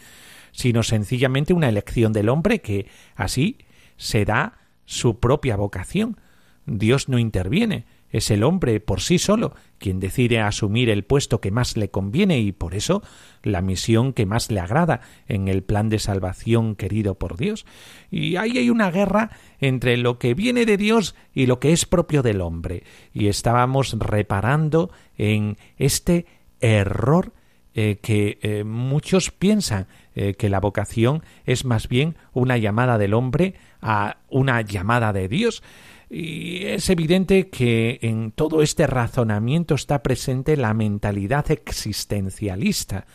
sino 0.53 0.83
sencillamente 0.83 1.53
una 1.53 1.69
elección 1.69 2.15
del 2.15 2.31
hombre 2.31 2.63
que 2.63 2.87
así 3.17 3.59
se 3.99 4.25
da 4.25 4.57
su 4.87 5.19
propia 5.21 5.57
vocación. 5.57 6.17
Dios 6.65 7.11
no 7.11 7.19
interviene, 7.19 7.85
es 8.11 8.31
el 8.31 8.43
hombre 8.43 8.81
por 8.81 9.01
sí 9.01 9.19
solo 9.19 9.55
quien 9.79 10.01
decide 10.01 10.41
asumir 10.41 10.91
el 10.91 11.05
puesto 11.05 11.41
que 11.41 11.51
más 11.51 11.77
le 11.77 11.91
conviene 11.91 12.41
y 12.41 12.53
por 12.53 12.75
eso 12.75 13.03
la 13.43 13.63
misión 13.63 14.13
que 14.13 14.27
más 14.27 14.51
le 14.51 14.61
agrada 14.61 15.01
en 15.29 15.49
el 15.49 15.63
plan 15.63 15.89
de 15.89 15.99
salvación 15.99 16.75
querido 16.75 17.15
por 17.15 17.37
Dios. 17.37 17.65
Y 18.11 18.37
ahí 18.37 18.59
hay 18.59 18.71
una 18.71 18.91
guerra 18.91 19.31
entre 19.61 19.97
lo 19.97 20.19
que 20.19 20.35
viene 20.35 20.67
de 20.67 20.77
Dios 20.77 21.15
y 21.33 21.47
lo 21.47 21.61
que 21.61 21.73
es 21.73 21.87
propio 21.87 22.23
del 22.23 22.41
hombre. 22.41 22.83
Y 23.13 23.29
estábamos 23.29 23.97
reparando 23.99 24.91
en 25.17 25.57
este 25.77 26.27
error 26.61 27.33
eh, 27.75 27.99
que 28.03 28.39
eh, 28.43 28.65
muchos 28.65 29.31
piensan 29.31 29.87
eh, 30.17 30.35
que 30.35 30.49
la 30.49 30.59
vocación 30.59 31.23
es 31.45 31.65
más 31.65 31.89
bien 31.89 32.17
una 32.33 32.57
llamada 32.59 32.99
del 32.99 33.15
hombre 33.15 33.55
a 33.81 34.17
una 34.29 34.63
llamada 34.63 35.13
de 35.13 35.29
Dios. 35.29 35.63
Y 36.11 36.65
es 36.65 36.89
evidente 36.89 37.51
que 37.51 37.99
en 38.03 38.33
todo 38.33 38.63
este 38.63 38.87
razonamiento 38.87 39.75
está 39.75 40.03
presente 40.03 40.57
la 40.57 40.73
mentalidad 40.73 41.51
existencialista. 41.51 43.07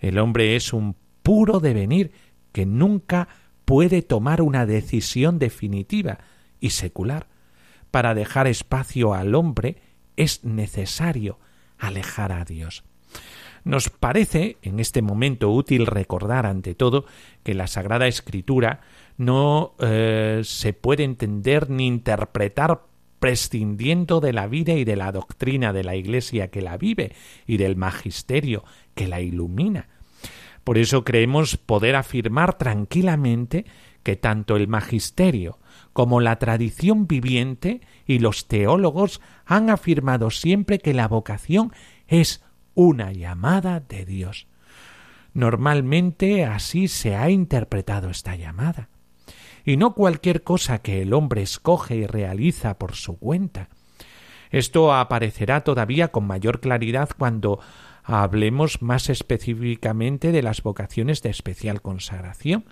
El 0.00 0.18
hombre 0.18 0.56
es 0.56 0.72
un 0.72 0.96
puro 1.22 1.60
devenir 1.60 2.12
que 2.50 2.66
nunca 2.66 3.28
puede 3.64 4.02
tomar 4.02 4.42
una 4.42 4.66
decisión 4.66 5.38
definitiva 5.38 6.18
y 6.60 6.70
secular. 6.70 7.28
Para 7.92 8.14
dejar 8.14 8.46
espacio 8.48 9.14
al 9.14 9.34
hombre 9.34 9.76
es 10.16 10.44
necesario 10.44 11.38
alejar 11.78 12.32
a 12.32 12.44
Dios. 12.44 12.84
Nos 13.64 13.90
parece 13.90 14.56
en 14.62 14.80
este 14.80 15.02
momento 15.02 15.50
útil 15.50 15.86
recordar 15.86 16.46
ante 16.46 16.74
todo 16.74 17.04
que 17.44 17.54
la 17.54 17.68
Sagrada 17.68 18.08
Escritura 18.08 18.80
no 19.16 19.74
eh, 19.78 20.42
se 20.44 20.72
puede 20.72 21.04
entender 21.04 21.70
ni 21.70 21.86
interpretar 21.86 22.82
prescindiendo 23.18 24.20
de 24.20 24.32
la 24.32 24.48
vida 24.48 24.72
y 24.72 24.84
de 24.84 24.96
la 24.96 25.12
doctrina 25.12 25.72
de 25.72 25.84
la 25.84 25.94
Iglesia 25.94 26.50
que 26.50 26.60
la 26.60 26.76
vive 26.76 27.14
y 27.46 27.56
del 27.56 27.76
magisterio 27.76 28.64
que 28.94 29.06
la 29.06 29.20
ilumina. 29.20 29.88
Por 30.64 30.78
eso 30.78 31.04
creemos 31.04 31.56
poder 31.56 31.96
afirmar 31.96 32.58
tranquilamente 32.58 33.64
que 34.02 34.16
tanto 34.16 34.56
el 34.56 34.68
magisterio 34.68 35.58
como 35.92 36.20
la 36.20 36.38
tradición 36.38 37.06
viviente 37.06 37.80
y 38.06 38.18
los 38.18 38.48
teólogos 38.48 39.20
han 39.44 39.70
afirmado 39.70 40.30
siempre 40.30 40.78
que 40.78 40.94
la 40.94 41.08
vocación 41.08 41.72
es 42.08 42.42
una 42.74 43.12
llamada 43.12 43.80
de 43.80 44.04
Dios. 44.04 44.46
Normalmente 45.34 46.44
así 46.44 46.88
se 46.88 47.16
ha 47.16 47.30
interpretado 47.30 48.10
esta 48.10 48.36
llamada. 48.36 48.88
Y 49.64 49.76
no 49.76 49.94
cualquier 49.94 50.42
cosa 50.42 50.78
que 50.80 51.02
el 51.02 51.12
hombre 51.12 51.42
escoge 51.42 51.96
y 51.96 52.06
realiza 52.06 52.78
por 52.78 52.94
su 52.94 53.18
cuenta. 53.18 53.68
Esto 54.50 54.94
aparecerá 54.94 55.62
todavía 55.62 56.08
con 56.08 56.26
mayor 56.26 56.60
claridad 56.60 57.10
cuando 57.16 57.60
hablemos 58.04 58.82
más 58.82 59.08
específicamente 59.08 60.32
de 60.32 60.42
las 60.42 60.62
vocaciones 60.62 61.22
de 61.22 61.30
especial 61.30 61.80
consagración, 61.80 62.64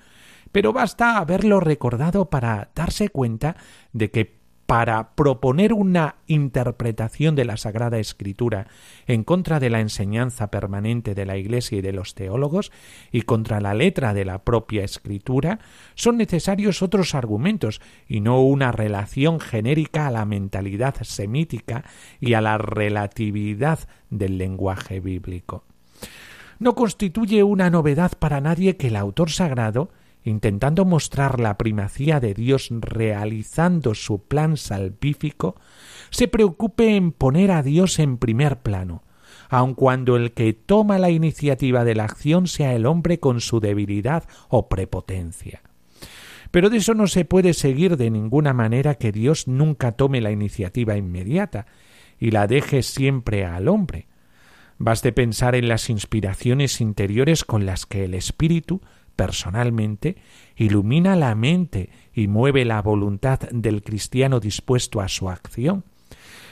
pero 0.53 0.73
basta 0.73 1.19
haberlo 1.19 1.61
recordado 1.61 2.29
para 2.29 2.71
darse 2.75 3.09
cuenta 3.09 3.57
de 3.93 4.11
que 4.11 4.40
para 4.71 5.17
proponer 5.17 5.73
una 5.73 6.15
interpretación 6.29 7.35
de 7.35 7.45
la 7.45 7.57
Sagrada 7.57 7.99
Escritura 7.99 8.69
en 9.09 9.25
contra 9.25 9.59
de 9.59 9.69
la 9.69 9.81
enseñanza 9.81 10.53
permanente 10.53 11.17
de 11.17 11.27
la 11.27 11.37
Iglesia 11.37 11.79
y 11.79 11.81
de 11.81 11.93
los 11.93 12.15
teólogos 12.15 12.71
y 13.11 13.23
contra 13.23 13.61
la 13.61 13.75
letra 13.75 14.15
de 14.15 14.25
la 14.25 14.45
propia 14.45 14.85
Escritura, 14.85 15.59
son 15.97 16.19
necesarios 16.19 16.83
otros 16.83 17.17
argumentos 17.17 17.81
y 18.07 18.21
no 18.21 18.43
una 18.43 18.71
relación 18.71 19.41
genérica 19.41 20.07
a 20.07 20.13
la 20.13 20.25
mentalidad 20.25 20.95
semítica 21.03 21.83
y 22.21 22.35
a 22.35 22.41
la 22.41 22.57
relatividad 22.57 23.81
del 24.09 24.39
lenguaje 24.39 25.01
bíblico. 25.01 25.65
No 26.61 26.77
constituye 26.77 27.43
una 27.43 27.71
novedad 27.71 28.13
para 28.17 28.41
nadie 28.41 28.77
que 28.77 28.87
el 28.87 28.95
autor 28.95 29.33
sagrado 29.33 29.91
intentando 30.25 30.85
mostrar 30.85 31.41
la 31.41 31.57
primacía 31.57 32.21
de 32.21 32.35
Dios 32.35 32.69
realizando 32.71 33.95
su 33.95 34.25
plan 34.25 34.57
salvífico, 34.57 35.57
se 36.11 36.29
preocupe 36.29 36.97
en 36.97 37.13
poner 37.13 37.51
a 37.51 37.63
Dios 37.63 37.99
en 37.99 38.19
primer 38.19 38.59
plano, 38.59 39.03
aun 39.49 39.75
cuando 39.75 40.17
el 40.17 40.33
que 40.33 40.53
toma 40.53 40.99
la 40.99 41.11
iniciativa 41.11 41.85
de 41.85 41.95
la 41.95 42.05
acción 42.05 42.47
sea 42.47 42.75
el 42.75 42.87
hombre 42.87 43.19
con 43.19 43.41
su 43.41 43.61
debilidad 43.61 44.25
o 44.49 44.69
prepotencia. 44.69 45.63
Pero 46.51 46.69
de 46.69 46.79
eso 46.79 46.95
no 46.95 47.07
se 47.07 47.25
puede 47.25 47.55
seguir 47.55 47.97
de 47.97 48.11
ninguna 48.11 48.53
manera 48.53 48.97
que 48.97 49.13
Dios 49.13 49.47
nunca 49.47 49.93
tome 49.93 50.21
la 50.21 50.33
iniciativa 50.33 50.97
inmediata 50.97 51.67
y 52.19 52.33
la 52.33 52.47
deje 52.47 52.83
siempre 52.83 53.45
al 53.45 53.69
hombre. 53.69 54.09
Baste 54.79 55.13
pensar 55.13 55.55
en 55.55 55.69
las 55.69 55.91
inspiraciones 55.91 56.81
interiores 56.81 57.45
con 57.45 57.67
las 57.67 57.87
que 57.87 58.05
el 58.05 58.15
Espíritu 58.15 58.81
personalmente, 59.21 60.17
ilumina 60.57 61.15
la 61.15 61.35
mente 61.35 61.91
y 62.15 62.27
mueve 62.27 62.65
la 62.65 62.81
voluntad 62.81 63.39
del 63.53 63.83
cristiano 63.83 64.41
dispuesto 64.41 65.03
a 65.03 65.09
su 65.09 65.29
acción. 65.29 65.85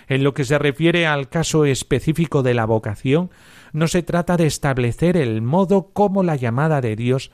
En 0.06 0.22
lo 0.22 0.34
que 0.34 0.44
se 0.44 0.58
refiere 0.58 1.06
al 1.06 1.30
caso 1.30 1.64
específico 1.64 2.42
de 2.42 2.52
la 2.52 2.66
vocación, 2.66 3.30
no 3.72 3.88
se 3.88 4.02
trata 4.02 4.36
de 4.36 4.44
establecer 4.44 5.16
el 5.16 5.40
modo 5.40 5.94
como 5.94 6.22
la 6.22 6.36
llamada 6.36 6.82
de 6.82 6.94
Dios, 6.94 7.30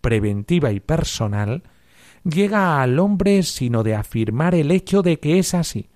preventiva 0.00 0.72
y 0.72 0.80
personal, 0.80 1.64
llega 2.24 2.80
al 2.80 2.98
hombre, 2.98 3.42
sino 3.42 3.82
de 3.82 3.94
afirmar 3.94 4.54
el 4.54 4.70
hecho 4.70 5.02
de 5.02 5.20
que 5.20 5.38
es 5.38 5.52
así, 5.52 5.90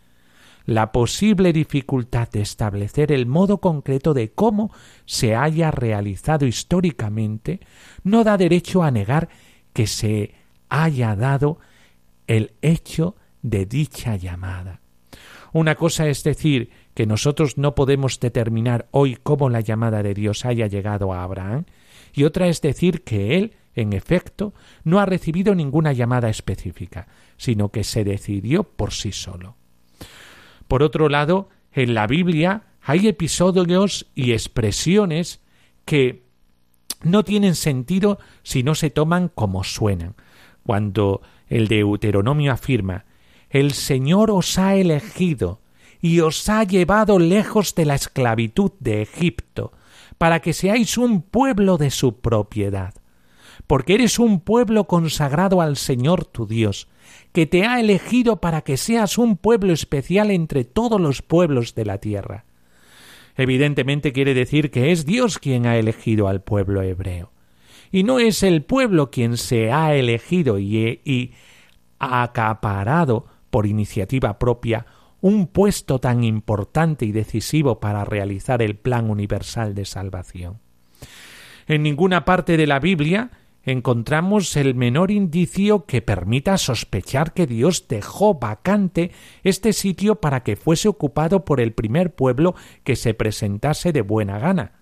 la 0.64 0.92
posible 0.92 1.53
dificultad 1.53 2.29
de 2.31 2.42
establecer 2.42 3.12
el 3.12 3.27
modo 3.27 3.59
concreto 3.59 4.14
de 4.14 4.31
cómo 4.33 4.72
se 5.05 5.35
haya 5.35 5.70
realizado 5.70 6.46
históricamente 6.46 7.61
no 8.05 8.25
da 8.25 8.37
derecho 8.37 8.83
a 8.83 8.90
negar 8.90 9.29
que 9.72 9.87
se 9.87 10.35
haya 10.68 11.16
dado 11.16 11.59
el 12.27 12.53
hecho 12.62 13.16
de 13.42 13.66
dicha 13.66 14.16
llamada. 14.16 14.81
Una 15.53 15.75
cosa 15.75 16.09
es 16.09 16.25
decir 16.25 16.70
que 16.94 17.07
nosotros 17.07 17.59
no 17.59 17.75
podemos 17.75 18.20
determinar 18.20 18.88
hoy 18.90 19.18
cómo 19.22 19.51
la 19.51 19.61
llamada 19.61 20.03
de 20.03 20.14
Dios 20.14 20.44
haya 20.44 20.66
llegado 20.66 21.12
a 21.12 21.22
Abraham, 21.22 21.66
y 22.14 22.25
otra 22.25 22.48
es 22.48 22.61
decir 22.61 23.03
que 23.03 23.37
él, 23.37 23.55
en 23.75 23.92
efecto, 23.92 24.55
no 24.85 25.01
ha 25.01 25.07
recibido 25.07 25.55
ninguna 25.55 25.92
llamada 25.92 26.29
específica, 26.29 27.09
sino 27.37 27.70
que 27.70 27.85
se 27.85 28.05
decidió 28.05 28.64
por 28.64 28.92
sí 28.92 29.12
solo. 29.12 29.57
Por 30.73 30.83
otro 30.83 31.11
lado, 31.11 31.51
en 31.73 31.93
la 31.93 32.07
Biblia 32.07 32.63
hay 32.81 33.07
episodios 33.07 34.07
y 34.15 34.33
expresiones 34.33 35.43
que 35.85 36.23
no 37.03 37.25
tienen 37.25 37.57
sentido 37.57 38.19
si 38.43 38.63
no 38.63 38.75
se 38.75 38.89
toman 38.89 39.29
como 39.29 39.65
suenan. 39.65 40.15
Cuando 40.65 41.21
el 41.49 41.69
Deuteronomio 41.69 42.53
afirma 42.53 43.05
El 43.51 43.73
Señor 43.75 44.31
os 44.31 44.57
ha 44.57 44.75
elegido 44.75 45.61
y 46.01 46.21
os 46.21 46.49
ha 46.49 46.65
llevado 46.65 47.19
lejos 47.19 47.75
de 47.75 47.85
la 47.85 47.95
esclavitud 47.95 48.73
de 48.81 49.03
Egipto, 49.03 49.73
para 50.17 50.41
que 50.41 50.55
seáis 50.55 50.97
un 50.97 51.21
pueblo 51.21 51.77
de 51.77 51.91
su 51.91 52.23
propiedad, 52.23 52.95
porque 53.67 53.93
eres 53.93 54.19
un 54.19 54.41
pueblo 54.41 54.85
consagrado 54.85 55.61
al 55.61 55.77
Señor 55.77 56.25
tu 56.25 56.47
Dios, 56.47 56.89
que 57.33 57.47
te 57.47 57.64
ha 57.64 57.81
elegido 57.81 58.40
para 58.40 58.62
que 58.62 58.77
seas 58.77 59.18
un 59.18 59.37
pueblo 59.37 59.73
especial 59.73 60.31
entre 60.31 60.64
todos 60.64 61.01
los 61.01 61.23
pueblos 61.23 61.75
de 61.75 61.85
la 61.85 61.99
tierra. 61.99 62.45
Evidentemente 63.37 64.12
quiere 64.12 64.35
decir 64.35 64.71
que 64.71 64.92
es 64.92 65.07
Dios 65.07 65.38
quien 65.38 65.66
ha 65.66 65.77
elegido 65.77 66.29
al 66.29 66.42
pueblo 66.42 66.83
hebreo. 66.83 67.33
Y 67.90 68.05
no 68.05 68.18
es 68.18 68.42
el 68.42 68.62
pueblo 68.62 69.11
quien 69.11 69.37
se 69.37 69.73
ha 69.73 69.95
elegido 69.95 70.59
y, 70.59 71.01
y 71.05 71.33
acaparado 71.99 73.27
por 73.51 73.66
iniciativa 73.66 74.38
propia 74.38 74.87
un 75.21 75.47
puesto 75.47 75.99
tan 75.99 76.25
importante 76.25 77.05
y 77.05 77.12
decisivo 77.12 77.81
para 77.81 78.05
realizar 78.05 78.61
el 78.61 78.77
plan 78.77 79.09
universal 79.09 79.75
de 79.75 79.85
salvación. 79.85 80.59
En 81.66 81.83
ninguna 81.83 82.25
parte 82.25 82.57
de 82.57 82.66
la 82.66 82.81
Biblia 82.81 83.31
encontramos 83.64 84.57
el 84.57 84.75
menor 84.75 85.11
indicio 85.11 85.85
que 85.87 86.03
permita 86.03 86.59
sospechar 86.59 87.33
que 87.33 87.46
Dios 87.46 87.87
dejó 87.88 88.35
vacante 88.35 89.12
este 89.42 89.72
sitio 89.72 90.16
para 90.16 90.42
que 90.42 90.57
fuese 90.57 90.88
ocupado 90.88 91.44
por 91.44 91.61
el 91.61 91.72
primer 91.72 92.14
pueblo 92.14 92.55
que 92.85 92.96
se 92.96 93.14
presentase 93.14 93.92
de 93.92 94.03
buena 94.03 94.38
gana. 94.38 94.72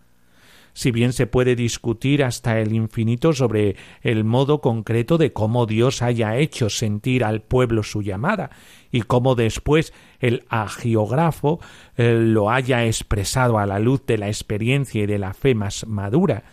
Si 0.72 0.92
bien 0.92 1.12
se 1.12 1.26
puede 1.26 1.56
discutir 1.56 2.22
hasta 2.22 2.60
el 2.60 2.72
infinito 2.72 3.32
sobre 3.32 3.76
el 4.02 4.24
modo 4.24 4.60
concreto 4.60 5.18
de 5.18 5.32
cómo 5.32 5.66
Dios 5.66 6.00
haya 6.00 6.36
hecho 6.36 6.70
sentir 6.70 7.24
al 7.24 7.42
pueblo 7.42 7.82
su 7.82 8.02
llamada, 8.02 8.50
y 8.92 9.02
cómo 9.02 9.34
después 9.34 9.92
el 10.20 10.44
agiógrafo 10.48 11.60
eh, 11.96 12.14
lo 12.14 12.50
haya 12.50 12.86
expresado 12.86 13.58
a 13.58 13.66
la 13.66 13.78
luz 13.78 14.04
de 14.06 14.18
la 14.18 14.28
experiencia 14.28 15.02
y 15.02 15.06
de 15.06 15.18
la 15.18 15.34
fe 15.34 15.54
más 15.54 15.86
madura, 15.86 16.44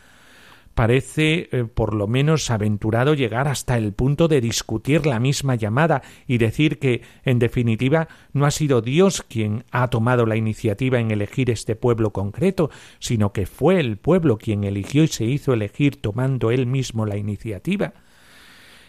parece 0.78 1.50
eh, 1.52 1.64
por 1.64 1.96
lo 1.96 2.06
menos 2.06 2.52
aventurado 2.52 3.16
llegar 3.16 3.48
hasta 3.48 3.80
el 3.80 3.94
punto 3.94 4.28
de 4.28 4.42
discutir 4.42 5.08
la 5.08 5.20
misma 5.20 5.56
llamada 5.56 6.04
y 6.28 6.38
decir 6.38 6.78
que, 6.78 7.02
en 7.26 7.40
definitiva, 7.40 8.08
no 8.32 8.46
ha 8.46 8.52
sido 8.52 8.82
Dios 8.82 9.24
quien 9.28 9.64
ha 9.72 9.90
tomado 9.90 10.28
la 10.28 10.36
iniciativa 10.36 11.00
en 11.00 11.10
elegir 11.10 11.50
este 11.50 11.76
pueblo 11.76 12.14
concreto, 12.14 12.70
sino 13.00 13.34
que 13.34 13.48
fue 13.48 13.80
el 13.80 13.98
pueblo 13.98 14.38
quien 14.38 14.66
eligió 14.66 15.02
y 15.02 15.08
se 15.08 15.26
hizo 15.26 15.52
elegir 15.52 16.00
tomando 16.00 16.52
él 16.52 16.68
mismo 16.68 17.08
la 17.08 17.18
iniciativa. 17.18 17.94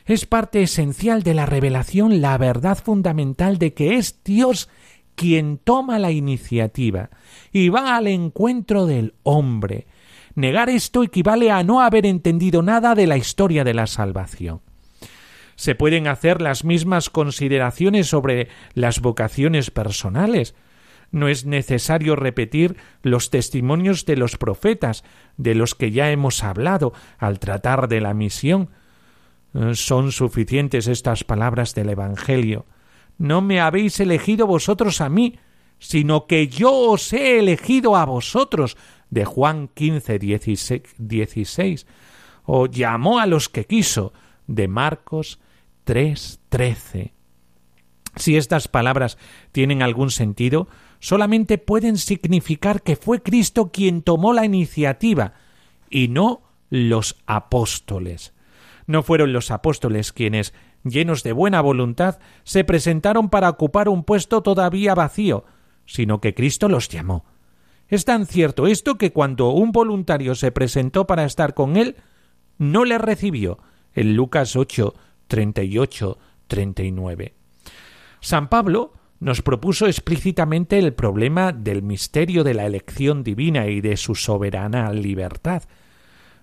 Es 0.05 0.27
parte 0.27 0.63
esencial 0.63 1.23
de 1.23 1.33
la 1.33 1.47
revelación 1.47 2.21
la 2.21 2.37
verdad 2.37 2.77
fundamental 2.77 3.57
de 3.57 3.73
que 3.73 3.95
es 3.95 4.23
Dios 4.25 4.69
quien 5.15 5.57
toma 5.57 5.99
la 5.99 6.11
iniciativa 6.11 7.09
y 7.51 7.71
va 7.71 7.97
al 7.97 8.09
encuentro 8.09 8.85
del 8.85 9.15
hombre, 9.23 9.87
Negar 10.35 10.71
esto 10.71 11.03
equivale 11.03 11.51
a 11.51 11.63
no 11.63 11.81
haber 11.81 12.07
entendido 12.07 12.63
nada 12.63 12.95
de 12.95 13.07
la 13.07 13.17
historia 13.17 13.65
de 13.65 13.75
la 13.75 13.87
salvación. 13.87 14.61
Se 15.57 15.75
pueden 15.75 16.07
hacer 16.07 16.41
las 16.41 16.65
mismas 16.65 17.11
consideraciones 17.11 18.07
sobre 18.07 18.49
las 18.75 19.01
vocaciones 19.01 19.73
personales. 19.73 20.55
No 21.11 21.27
es 21.27 21.47
necesario 21.47 22.15
repetir 22.15 22.77
los 23.03 23.31
testimonios 23.31 24.05
de 24.05 24.17
los 24.17 24.37
profetas, 24.37 25.03
de 25.37 25.55
los 25.55 25.75
que 25.75 25.91
ya 25.91 26.13
hemos 26.13 26.45
hablado 26.45 26.93
al 27.19 27.41
tratar 27.41 27.89
de 27.89 28.01
la 28.01 28.15
misión. 28.15 28.71
Son 29.73 30.13
suficientes 30.13 30.87
estas 30.87 31.25
palabras 31.25 31.75
del 31.75 31.89
Evangelio. 31.89 32.67
No 33.17 33.41
me 33.41 33.61
habéis 33.61 33.99
elegido 33.99 34.47
vosotros 34.47 35.01
a 35.01 35.09
mí, 35.09 35.41
sino 35.79 36.27
que 36.27 36.49
yo 36.49 36.73
os 36.73 37.13
he 37.13 37.39
elegido 37.39 37.97
a 37.97 38.05
vosotros, 38.05 38.77
de 39.11 39.25
Juan 39.25 39.69
15, 39.69 40.19
16, 40.99 41.87
o 42.45 42.67
llamó 42.67 43.19
a 43.19 43.27
los 43.27 43.49
que 43.49 43.65
quiso 43.65 44.13
de 44.47 44.69
Marcos 44.69 45.41
3, 45.85 46.41
13. 46.49 47.15
Si 48.17 48.37
estas 48.37 48.69
palabras 48.69 49.17
tienen 49.53 49.83
algún 49.83 50.11
sentido, 50.11 50.69
solamente 50.99 51.59
pueden 51.59 51.97
significar 51.97 52.83
que 52.83 52.97
fue 52.97 53.23
Cristo 53.23 53.71
quien 53.71 54.03
tomó 54.03 54.33
la 54.33 54.45
iniciativa 54.45 55.35
y 55.89 56.09
no 56.09 56.43
los 56.71 57.17
apóstoles. 57.27 58.35
No 58.87 59.03
fueron 59.03 59.33
los 59.33 59.51
apóstoles 59.51 60.13
quienes, 60.13 60.55
llenos 60.83 61.23
de 61.23 61.33
buena 61.33 61.61
voluntad, 61.61 62.19
se 62.43 62.65
presentaron 62.65 63.29
para 63.29 63.51
ocupar 63.51 63.89
un 63.89 64.03
puesto 64.03 64.43
todavía 64.43 64.95
vacío, 64.95 65.45
sino 65.87 66.21
que 66.21 66.35
Cristo 66.35 66.69
los 66.69 66.89
llamó. 66.89 67.25
Es 67.89 68.05
tan 68.05 68.27
cierto 68.27 68.67
esto 68.67 68.97
que 68.99 69.13
cuando 69.13 69.51
un 69.51 69.73
voluntario 69.73 70.35
se 70.35 70.53
presentó 70.53 71.07
para 71.07 71.25
estar 71.25 71.55
con 71.55 71.77
él, 71.77 71.97
no 72.59 72.85
le 72.85 72.99
recibió. 72.99 73.59
En 73.95 74.15
Lucas 74.15 74.55
8, 74.57 74.95
38, 75.27 76.19
39. 76.47 77.35
San 78.21 78.49
Pablo 78.49 78.93
nos 79.21 79.43
propuso 79.43 79.87
explícitamente 79.87 80.79
el 80.79 80.93
problema 80.93 81.53
del 81.53 81.83
misterio 81.83 82.45
de 82.45 82.55
la 82.55 82.67
elección 82.67 83.25
divina 83.25 83.67
y 83.67 83.81
de 83.81 83.97
su 83.97 84.15
soberana 84.15 84.93
libertad. 84.93 85.63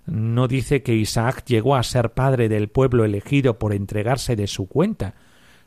No 0.04 0.46
dice 0.48 0.82
que 0.82 0.94
Isaac 0.94 1.44
llegó 1.46 1.76
a 1.76 1.82
ser 1.82 2.12
padre 2.12 2.48
del 2.48 2.68
pueblo 2.68 3.04
elegido 3.04 3.58
por 3.58 3.72
entregarse 3.72 4.36
de 4.36 4.46
su 4.46 4.68
cuenta, 4.68 5.14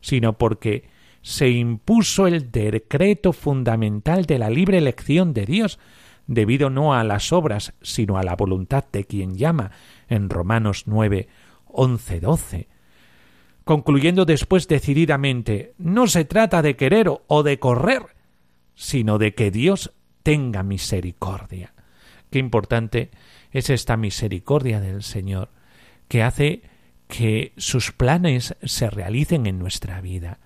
sino 0.02 0.38
porque 0.38 0.90
se 1.22 1.50
impuso 1.50 2.28
el 2.28 2.52
decreto 2.52 3.34
fundamental 3.34 4.26
de 4.26 4.40
la 4.40 4.50
libre 4.50 4.78
elección 4.78 5.34
de 5.34 5.46
Dios, 5.46 5.80
debido 6.28 6.70
no 6.70 6.94
a 6.94 7.04
las 7.04 7.34
obras, 7.34 7.74
sino 7.82 8.18
a 8.18 8.24
la 8.24 8.36
voluntad 8.36 8.86
de 8.92 9.06
quien 9.06 9.36
llama, 9.36 9.72
en 10.08 10.30
Romanos 10.30 10.84
9, 10.86 11.28
11, 11.66 12.20
12. 12.20 12.68
Concluyendo 13.64 14.26
después 14.26 14.68
decididamente, 14.68 15.74
no 15.78 16.08
se 16.08 16.26
trata 16.26 16.62
de 16.62 16.76
querer 16.76 17.10
o 17.28 17.44
de 17.44 17.60
correr, 17.60 18.16
sino 18.76 19.18
de 19.18 19.34
que 19.34 19.52
Dios 19.52 19.92
tenga 20.24 20.64
misericordia. 20.64 21.74
Qué 22.30 22.40
importante 22.40 23.12
es 23.52 23.70
esta 23.70 23.98
misericordia 23.98 24.80
del 24.80 25.04
Señor, 25.04 25.50
que 26.08 26.24
hace 26.24 26.62
que 27.08 27.54
sus 27.58 27.92
planes 27.92 28.56
se 28.64 28.90
realicen 28.90 29.48
en 29.48 29.60
nuestra 29.60 30.00
vida 30.00 30.40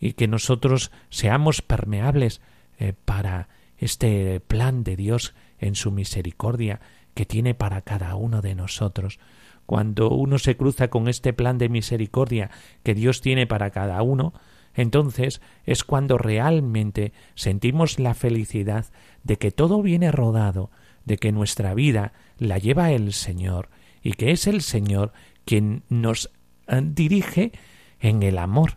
y 0.00 0.14
que 0.14 0.28
nosotros 0.28 0.90
seamos 1.10 1.62
permeables 1.62 2.40
eh, 2.78 2.92
para 3.04 3.48
este 3.78 4.40
plan 4.40 4.84
de 4.84 4.96
Dios 4.96 5.34
en 5.58 5.74
su 5.74 5.90
misericordia 5.90 6.80
que 7.14 7.26
tiene 7.26 7.54
para 7.54 7.82
cada 7.82 8.16
uno 8.16 8.42
de 8.42 8.54
nosotros. 8.54 9.18
Cuando 9.66 10.10
uno 10.10 10.38
se 10.38 10.56
cruza 10.56 10.88
con 10.88 11.08
este 11.08 11.32
plan 11.32 11.58
de 11.58 11.68
misericordia 11.68 12.50
que 12.82 12.94
Dios 12.94 13.20
tiene 13.20 13.46
para 13.46 13.70
cada 13.70 14.02
uno, 14.02 14.34
entonces 14.74 15.40
es 15.64 15.84
cuando 15.84 16.18
realmente 16.18 17.12
sentimos 17.34 17.98
la 17.98 18.14
felicidad 18.14 18.86
de 19.22 19.36
que 19.36 19.52
todo 19.52 19.80
viene 19.80 20.10
rodado, 20.10 20.70
de 21.04 21.16
que 21.16 21.32
nuestra 21.32 21.74
vida 21.74 22.12
la 22.38 22.58
lleva 22.58 22.90
el 22.90 23.12
Señor 23.12 23.70
y 24.02 24.12
que 24.12 24.32
es 24.32 24.46
el 24.46 24.60
Señor 24.60 25.12
quien 25.44 25.84
nos 25.88 26.30
eh, 26.66 26.80
dirige 26.82 27.52
en 28.00 28.22
el 28.22 28.38
amor 28.38 28.76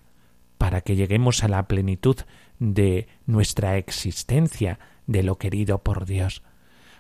para 0.58 0.82
que 0.82 0.96
lleguemos 0.96 1.44
a 1.44 1.48
la 1.48 1.68
plenitud 1.68 2.18
de 2.60 3.08
nuestra 3.26 3.78
existencia, 3.78 4.80
de 5.06 5.24
lo 5.24 5.38
querido 5.38 5.80
por 5.80 6.06
Dios. 6.06 6.44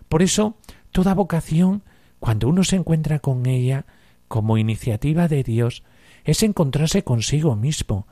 Por 0.10 0.22
eso, 0.22 0.56
toda 0.92 1.14
vocación, 1.14 1.84
cuando 2.20 2.48
uno 2.48 2.64
se 2.64 2.78
encuentra 2.78 3.20
con 3.20 3.46
ella, 3.46 3.86
como 4.28 4.58
iniciativa 4.58 5.28
de 5.28 5.44
Dios, 5.44 5.84
es 6.24 6.44
encontrarse 6.44 7.04
consigo 7.04 7.56
mismo, 7.56 8.08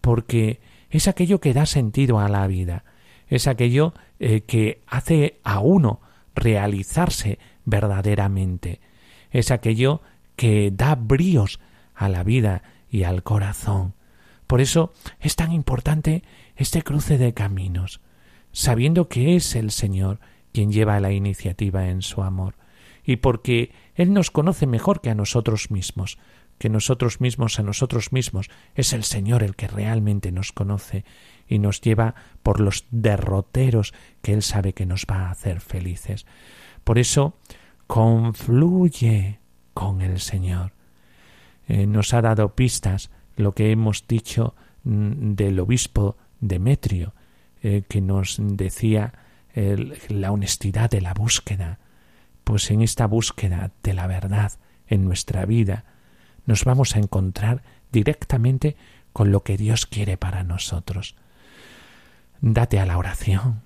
porque 0.00 0.60
es 0.90 1.08
aquello 1.08 1.40
que 1.40 1.52
da 1.52 1.66
sentido 1.66 2.18
a 2.18 2.28
la 2.28 2.46
vida, 2.46 2.84
es 3.28 3.46
aquello 3.46 3.94
eh, 4.20 4.42
que 4.42 4.82
hace 4.86 5.40
a 5.44 5.60
uno 5.60 6.00
realizarse 6.34 7.38
verdaderamente, 7.64 8.80
es 9.30 9.50
aquello 9.50 10.00
que 10.36 10.70
da 10.70 10.94
bríos 10.94 11.60
a 11.94 12.08
la 12.08 12.22
vida 12.22 12.62
y 12.90 13.02
al 13.02 13.22
corazón. 13.22 13.94
Por 14.48 14.62
eso 14.62 14.92
es 15.20 15.36
tan 15.36 15.52
importante 15.52 16.24
este 16.56 16.82
cruce 16.82 17.18
de 17.18 17.34
caminos, 17.34 18.00
sabiendo 18.50 19.08
que 19.08 19.36
es 19.36 19.54
el 19.54 19.70
Señor 19.70 20.20
quien 20.52 20.72
lleva 20.72 20.98
la 21.00 21.12
iniciativa 21.12 21.90
en 21.90 22.00
su 22.00 22.22
amor, 22.22 22.56
y 23.04 23.16
porque 23.16 23.72
Él 23.94 24.14
nos 24.14 24.30
conoce 24.30 24.66
mejor 24.66 25.02
que 25.02 25.10
a 25.10 25.14
nosotros 25.14 25.70
mismos, 25.70 26.18
que 26.56 26.70
nosotros 26.70 27.20
mismos 27.20 27.58
a 27.60 27.62
nosotros 27.62 28.10
mismos, 28.10 28.48
es 28.74 28.94
el 28.94 29.04
Señor 29.04 29.42
el 29.42 29.54
que 29.54 29.68
realmente 29.68 30.32
nos 30.32 30.52
conoce 30.52 31.04
y 31.46 31.58
nos 31.58 31.82
lleva 31.82 32.14
por 32.42 32.58
los 32.58 32.86
derroteros 32.90 33.92
que 34.22 34.32
Él 34.32 34.42
sabe 34.42 34.72
que 34.72 34.86
nos 34.86 35.04
va 35.04 35.26
a 35.26 35.30
hacer 35.30 35.60
felices. 35.60 36.24
Por 36.84 36.98
eso, 36.98 37.36
confluye 37.86 39.40
con 39.74 40.00
el 40.00 40.20
Señor. 40.20 40.72
Eh, 41.66 41.86
nos 41.86 42.14
ha 42.14 42.22
dado 42.22 42.54
pistas 42.54 43.10
lo 43.38 43.54
que 43.54 43.70
hemos 43.70 44.06
dicho 44.06 44.54
mm, 44.84 45.34
del 45.34 45.58
obispo 45.60 46.16
Demetrio, 46.40 47.14
eh, 47.62 47.82
que 47.88 48.00
nos 48.00 48.36
decía 48.38 49.14
la 50.08 50.30
honestidad 50.30 50.88
de 50.90 51.00
la 51.00 51.14
búsqueda. 51.14 51.80
Pues 52.44 52.70
en 52.70 52.82
esta 52.82 53.06
búsqueda 53.06 53.72
de 53.82 53.94
la 53.94 54.06
verdad 54.06 54.52
en 54.86 55.04
nuestra 55.04 55.46
vida 55.46 55.84
nos 56.46 56.64
vamos 56.64 56.94
a 56.94 56.98
encontrar 56.98 57.62
directamente 57.90 58.76
con 59.12 59.32
lo 59.32 59.42
que 59.42 59.56
Dios 59.56 59.86
quiere 59.86 60.16
para 60.16 60.44
nosotros. 60.44 61.16
Date 62.40 62.78
a 62.78 62.86
la 62.86 62.98
oración, 62.98 63.62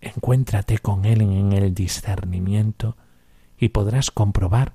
encuéntrate 0.00 0.78
con 0.78 1.04
Él 1.04 1.20
en 1.20 1.52
el 1.52 1.74
discernimiento 1.74 2.96
y 3.58 3.68
podrás 3.68 4.10
comprobar 4.10 4.72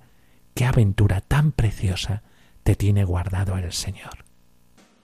qué 0.54 0.66
aventura 0.66 1.22
tan 1.22 1.52
preciosa 1.52 2.22
te 2.64 2.76
tiene 2.76 3.04
guardado 3.04 3.58
el 3.58 3.72
Señor. 3.72 4.23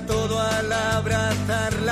todo 0.00 0.40
al 0.40 0.72
abrazarla. 0.72 1.83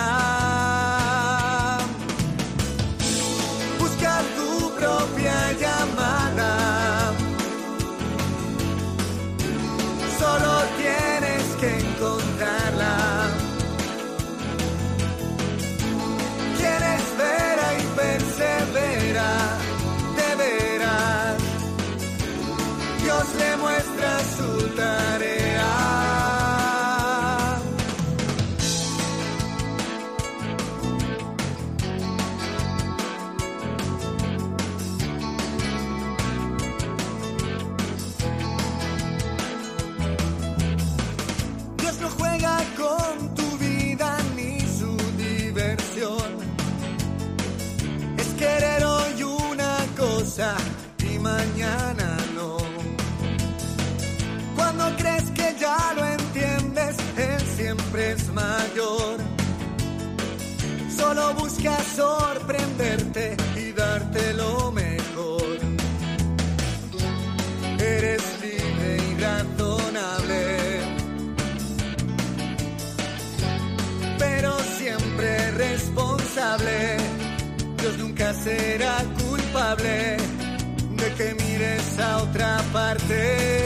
De 79.76 81.14
que 81.16 81.34
mires 81.34 81.98
a 81.98 82.18
otra 82.18 82.62
parte. 82.72 83.61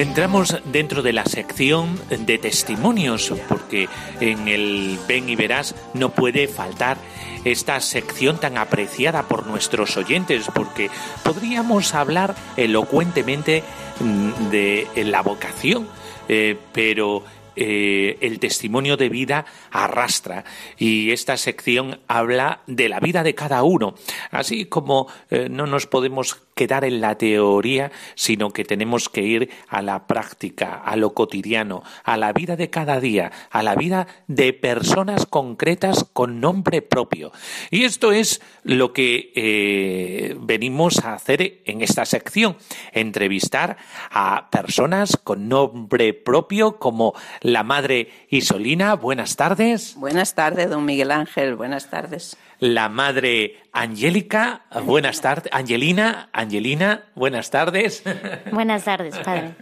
Entramos 0.00 0.56
dentro 0.64 1.02
de 1.02 1.12
la 1.12 1.26
sección 1.26 2.00
de 2.08 2.38
testimonios, 2.38 3.34
porque 3.50 3.86
en 4.18 4.48
el 4.48 4.98
Ven 5.06 5.28
y 5.28 5.36
Verás 5.36 5.74
no 5.92 6.14
puede 6.14 6.48
faltar 6.48 6.96
esta 7.44 7.78
sección 7.80 8.40
tan 8.40 8.56
apreciada 8.56 9.28
por 9.28 9.46
nuestros 9.46 9.98
oyentes, 9.98 10.46
porque 10.54 10.88
podríamos 11.22 11.94
hablar 11.94 12.34
elocuentemente 12.56 13.62
mm, 14.00 14.48
de 14.48 14.88
la 15.04 15.20
vocación, 15.20 15.86
eh, 16.30 16.56
pero 16.72 17.22
eh, 17.56 18.16
el 18.22 18.38
testimonio 18.38 18.96
de 18.96 19.10
vida 19.10 19.44
arrastra 19.70 20.44
y 20.78 21.10
esta 21.10 21.36
sección 21.36 22.00
habla 22.08 22.62
de 22.66 22.88
la 22.88 23.00
vida 23.00 23.22
de 23.22 23.34
cada 23.34 23.62
uno. 23.64 23.94
Así 24.30 24.64
como 24.64 25.08
eh, 25.30 25.48
no 25.50 25.66
nos 25.66 25.86
podemos 25.86 26.40
quedar 26.60 26.84
en 26.84 27.00
la 27.00 27.16
teoría, 27.16 27.90
sino 28.14 28.50
que 28.50 28.66
tenemos 28.66 29.08
que 29.08 29.22
ir 29.22 29.48
a 29.66 29.80
la 29.80 30.06
práctica, 30.06 30.74
a 30.74 30.94
lo 30.94 31.14
cotidiano, 31.14 31.82
a 32.04 32.18
la 32.18 32.34
vida 32.34 32.54
de 32.54 32.68
cada 32.68 33.00
día, 33.00 33.32
a 33.50 33.62
la 33.62 33.74
vida 33.76 34.06
de 34.26 34.52
personas 34.52 35.24
concretas 35.24 36.04
con 36.12 36.38
nombre 36.38 36.82
propio. 36.82 37.32
Y 37.70 37.84
esto 37.84 38.12
es 38.12 38.42
lo 38.62 38.92
que 38.92 39.32
eh, 39.34 40.36
venimos 40.38 40.98
a 41.02 41.14
hacer 41.14 41.62
en 41.64 41.80
esta 41.80 42.04
sección, 42.04 42.58
entrevistar 42.92 43.78
a 44.10 44.50
personas 44.50 45.16
con 45.16 45.48
nombre 45.48 46.12
propio 46.12 46.76
como 46.76 47.14
la 47.40 47.62
madre 47.62 48.10
Isolina. 48.28 48.96
Buenas 48.96 49.36
tardes. 49.36 49.94
Buenas 49.96 50.34
tardes, 50.34 50.68
don 50.68 50.84
Miguel 50.84 51.10
Ángel. 51.10 51.56
Buenas 51.56 51.88
tardes. 51.88 52.36
La 52.60 52.90
madre 52.90 53.56
Angélica. 53.72 54.66
Buenas 54.84 55.22
tardes. 55.22 55.50
Angelina. 55.50 56.28
Angelina. 56.32 57.04
Buenas 57.14 57.50
tardes. 57.50 58.02
Buenas 58.52 58.84
tardes, 58.84 59.18
padre. 59.18 59.54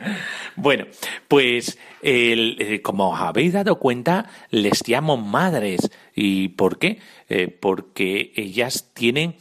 Bueno, 0.57 0.87
pues 1.29 1.79
eh, 2.03 2.81
como 2.83 3.17
habéis 3.17 3.53
dado 3.53 3.79
cuenta, 3.79 4.27
les 4.51 4.87
llamo 4.89 5.17
madres. 5.17 5.91
¿Y 6.15 6.49
por 6.49 6.79
qué? 6.79 6.99
Eh, 7.29 7.47
porque 7.47 8.33
ellas 8.35 8.91
tienen 8.95 9.37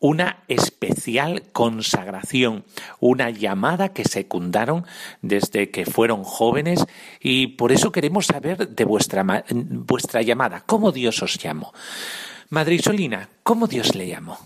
una 0.00 0.42
especial 0.48 1.44
consagración, 1.52 2.64
una 2.98 3.30
llamada 3.30 3.92
que 3.92 4.04
secundaron 4.04 4.86
desde 5.22 5.70
que 5.70 5.86
fueron 5.86 6.24
jóvenes 6.24 6.84
y 7.20 7.48
por 7.48 7.72
eso 7.72 7.90
queremos 7.92 8.26
saber 8.26 8.68
de 8.68 8.84
vuestra, 8.84 9.24
vuestra 9.50 10.22
llamada, 10.22 10.62
cómo 10.66 10.92
Dios 10.92 11.22
os 11.22 11.38
llamó. 11.38 11.72
Madre 12.50 12.76
Isolina, 12.76 13.28
¿cómo 13.42 13.66
Dios 13.66 13.94
le 13.94 14.08
llamó? 14.08 14.38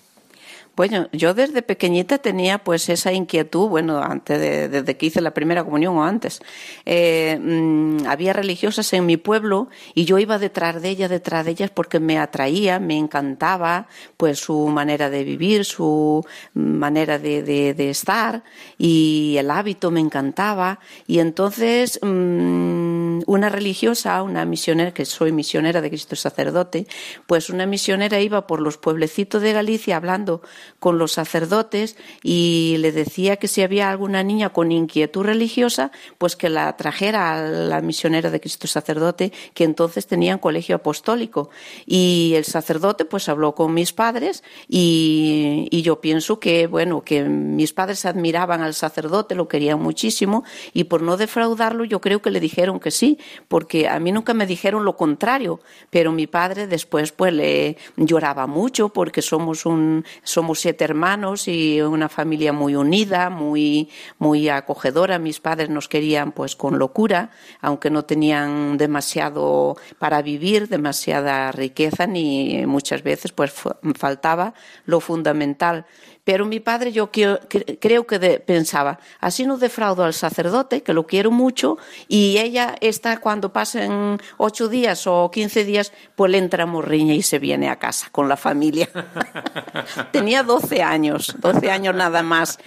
Bueno, 0.75 1.07
yo 1.13 1.35
desde 1.35 1.61
pequeñita 1.61 2.17
tenía 2.17 2.57
pues 2.57 2.89
esa 2.89 3.13
inquietud, 3.13 3.69
bueno, 3.69 3.99
antes 4.03 4.41
de, 4.41 4.69
desde 4.71 4.97
que 4.97 5.05
hice 5.05 5.21
la 5.21 5.33
primera 5.35 5.63
comunión 5.65 5.99
o 5.99 6.03
antes. 6.05 6.41
Eh, 6.87 7.39
mm, 7.39 8.07
había 8.07 8.33
religiosas 8.33 8.91
en 8.95 9.05
mi 9.05 9.19
pueblo 9.19 9.69
y 9.95 10.07
yo 10.07 10.19
iba 10.19 10.39
detrás 10.39 10.81
de 10.81 10.89
ellas, 10.89 11.11
detrás 11.11 11.45
de 11.45 11.51
ellas 11.51 11.71
porque 11.71 12.01
me 12.01 12.19
atraía, 12.19 12.81
me 12.81 12.97
encantaba 12.97 13.87
pues 14.17 14.39
su 14.39 14.67
manera 14.69 15.11
de 15.11 15.25
vivir, 15.25 15.67
su 15.67 16.25
manera 16.55 17.19
de, 17.19 17.43
de- 17.43 17.75
de 17.75 17.91
estar 17.91 18.43
y 18.79 19.37
el 19.39 19.51
hábito 19.51 19.91
me 19.91 20.01
encantaba. 20.01 20.79
Y 21.07 21.19
entonces 21.19 22.01
mm, 22.03 23.02
una 23.27 23.49
religiosa, 23.49 24.23
una 24.23 24.45
misionera, 24.45 24.93
que 24.93 25.05
soy 25.05 25.33
misionera 25.33 25.81
de 25.81 25.89
Cristo 25.89 26.17
sacerdote, 26.17 26.87
pues 27.27 27.51
una 27.51 27.67
misionera 27.67 28.21
iba 28.21 28.47
por 28.47 28.61
los 28.61 28.79
pueblecitos 28.79 29.43
de 29.43 29.53
Galicia 29.53 29.97
hablando 29.97 30.43
con 30.79 30.99
los 30.99 31.13
sacerdotes 31.13 31.97
y 32.23 32.77
le 32.79 32.93
decía 32.93 33.37
que 33.37 33.49
si 33.49 33.63
había 33.63 33.91
alguna 33.91 34.23
niña 34.23 34.51
con 34.51 34.73
inquietud 34.73 35.25
religiosa, 35.25 35.91
pues 36.19 36.37
que 36.37 36.49
la 36.49 36.77
trajera 36.77 37.35
a 37.35 37.43
la 37.43 37.81
misionera 37.81 38.31
de 38.31 38.41
Cristo 38.41 38.67
sacerdote, 38.67 39.33
que 39.55 39.65
entonces 39.65 40.07
tenían 40.07 40.39
colegio 40.39 40.77
apostólico. 40.77 41.51
Y 41.87 42.35
el 42.37 42.45
sacerdote 42.45 43.05
pues 43.05 43.29
habló 43.29 43.55
con 43.55 43.75
mis 43.75 43.93
padres 43.93 44.43
y, 44.69 45.69
y 45.71 45.83
yo 45.83 46.01
pienso 46.01 46.41
que, 46.41 46.67
bueno, 46.67 47.03
que 47.03 47.25
mis 47.25 47.73
padres 47.73 48.05
admiraban 48.05 48.63
al 48.63 48.75
sacerdote, 48.75 49.35
lo 49.35 49.49
querían 49.49 49.81
muchísimo 49.81 50.45
y 50.73 50.85
por 50.85 51.03
no 51.03 51.17
defraudarlo 51.17 51.85
yo 51.85 52.01
creo 52.01 52.23
que 52.23 52.31
le 52.31 52.41
dijeron 52.41 52.81
que 52.81 52.91
sí, 52.91 53.12
porque 53.49 53.89
a 53.89 53.99
mí 53.99 54.13
nunca 54.13 54.35
me 54.35 54.47
dijeron 54.47 54.85
lo 54.85 54.97
contrario, 54.97 55.61
pero 55.91 56.13
mi 56.13 56.27
padre 56.27 56.67
después 56.67 57.13
pues 57.13 57.33
le 57.33 57.77
lloraba 57.97 58.47
mucho 58.47 58.89
porque 58.91 59.23
somos 59.23 59.67
un 59.67 60.05
somos 60.23 60.61
siete 60.61 60.85
hermanos 60.85 61.49
y 61.49 61.81
una 61.81 62.09
familia 62.09 62.53
muy 62.53 62.75
unida, 62.77 63.31
muy 63.31 63.89
muy 64.19 64.49
acogedora. 64.49 65.19
Mis 65.19 65.41
padres 65.41 65.71
nos 65.71 65.89
querían 65.89 66.33
pues 66.33 66.57
con 66.57 66.79
locura, 66.79 67.31
aunque 67.61 67.91
no 67.91 68.05
tenían 68.05 68.77
demasiado 68.77 69.77
para 69.99 70.23
vivir, 70.23 70.69
demasiada 70.69 71.53
riqueza 71.53 72.07
ni 72.07 72.67
muchas 72.67 73.03
veces 73.03 73.33
pues 73.33 73.53
faltaba 73.95 74.55
lo 74.85 75.01
fundamental. 75.01 75.87
Pero 76.25 76.47
mi 76.47 76.61
padre 76.61 76.93
yo 76.93 77.11
que- 77.11 77.41
cre- 77.49 77.79
creo 77.81 78.07
que 78.07 78.19
de- 78.21 78.39
pensaba, 78.39 79.01
así 79.19 79.45
no 79.45 79.59
defraudo 79.59 80.05
al 80.05 80.15
sacerdote, 80.15 80.83
que 80.83 80.93
lo 80.93 81.05
quiero 81.07 81.33
mucho, 81.33 81.79
y 82.07 82.39
ella 82.39 82.77
está 82.81 83.19
cuando 83.19 83.53
pasen 83.53 84.19
ocho 84.37 84.69
días 84.69 85.07
o 85.09 85.31
quince 85.33 85.65
días, 85.65 85.93
pues 86.15 86.31
le 86.31 86.39
entra 86.39 86.65
morriña 86.65 87.15
y 87.15 87.23
se 87.23 87.41
viene 87.41 87.69
a 87.69 87.81
casa 87.81 88.09
con 88.13 88.29
la 88.29 88.37
familia. 88.37 88.89
Tenía 90.13 90.43
12 90.43 90.83
años, 90.83 91.35
12 91.39 91.71
años 91.71 91.95
nada 91.95 92.23
más. 92.23 92.59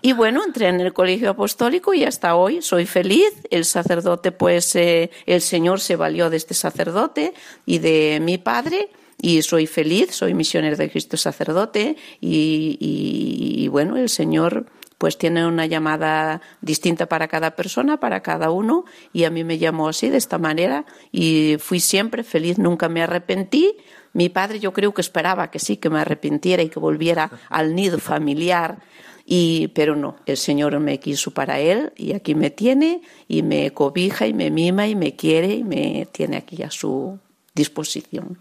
Y 0.00 0.12
bueno, 0.12 0.42
entré 0.44 0.68
en 0.68 0.80
el 0.80 0.92
colegio 0.92 1.30
apostólico 1.30 1.92
y 1.94 2.04
hasta 2.04 2.34
hoy 2.34 2.62
soy 2.62 2.86
feliz. 2.86 3.28
El 3.50 3.64
sacerdote, 3.64 4.32
pues 4.32 4.74
eh, 4.76 5.10
el 5.26 5.40
Señor 5.42 5.80
se 5.80 5.96
valió 5.96 6.30
de 6.30 6.38
este 6.38 6.54
sacerdote 6.54 7.34
y 7.66 7.78
de 7.78 8.20
mi 8.22 8.38
padre 8.38 8.88
y 9.22 9.40
soy 9.40 9.66
feliz, 9.66 10.10
soy 10.14 10.34
misionero 10.34 10.76
de 10.76 10.90
Cristo 10.90 11.16
sacerdote 11.16 11.96
y, 12.20 12.76
y- 12.80 13.68
bueno, 13.68 13.96
el 13.96 14.10
Señor 14.10 14.66
pues 14.98 15.16
tiene 15.16 15.46
una 15.46 15.66
llamada 15.66 16.42
distinta 16.60 17.06
para 17.06 17.26
cada 17.28 17.56
persona, 17.56 17.98
para 17.98 18.20
cada 18.22 18.50
uno 18.50 18.84
y 19.12 19.24
a 19.24 19.30
mí 19.30 19.42
me 19.44 19.58
llamó 19.58 19.88
así, 19.88 20.10
de 20.10 20.18
esta 20.18 20.38
manera 20.38 20.84
y 21.10 21.56
fui 21.58 21.80
siempre 21.80 22.22
feliz, 22.22 22.58
nunca 22.58 22.88
me 22.88 23.02
arrepentí. 23.02 23.76
Mi 24.12 24.28
padre 24.28 24.60
yo 24.60 24.72
creo 24.72 24.92
que 24.92 25.00
esperaba 25.00 25.50
que 25.50 25.58
sí, 25.58 25.76
que 25.78 25.88
me 25.90 25.98
arrepintiera 26.00 26.62
y 26.62 26.68
que 26.68 26.78
volviera 26.78 27.30
al 27.48 27.74
nido 27.74 27.98
familiar. 27.98 28.78
Y, 29.24 29.68
pero 29.68 29.96
no, 29.96 30.16
el 30.26 30.36
Señor 30.36 30.78
me 30.80 30.98
quiso 31.00 31.30
para 31.30 31.58
Él 31.60 31.92
y 31.96 32.12
aquí 32.12 32.34
me 32.34 32.50
tiene 32.50 33.02
y 33.28 33.42
me 33.42 33.70
cobija 33.72 34.26
y 34.26 34.34
me 34.34 34.50
mima 34.50 34.86
y 34.88 34.94
me 34.94 35.16
quiere 35.16 35.54
y 35.54 35.64
me 35.64 36.06
tiene 36.12 36.36
aquí 36.36 36.62
a 36.62 36.70
su 36.70 37.18
disposición. 37.54 38.38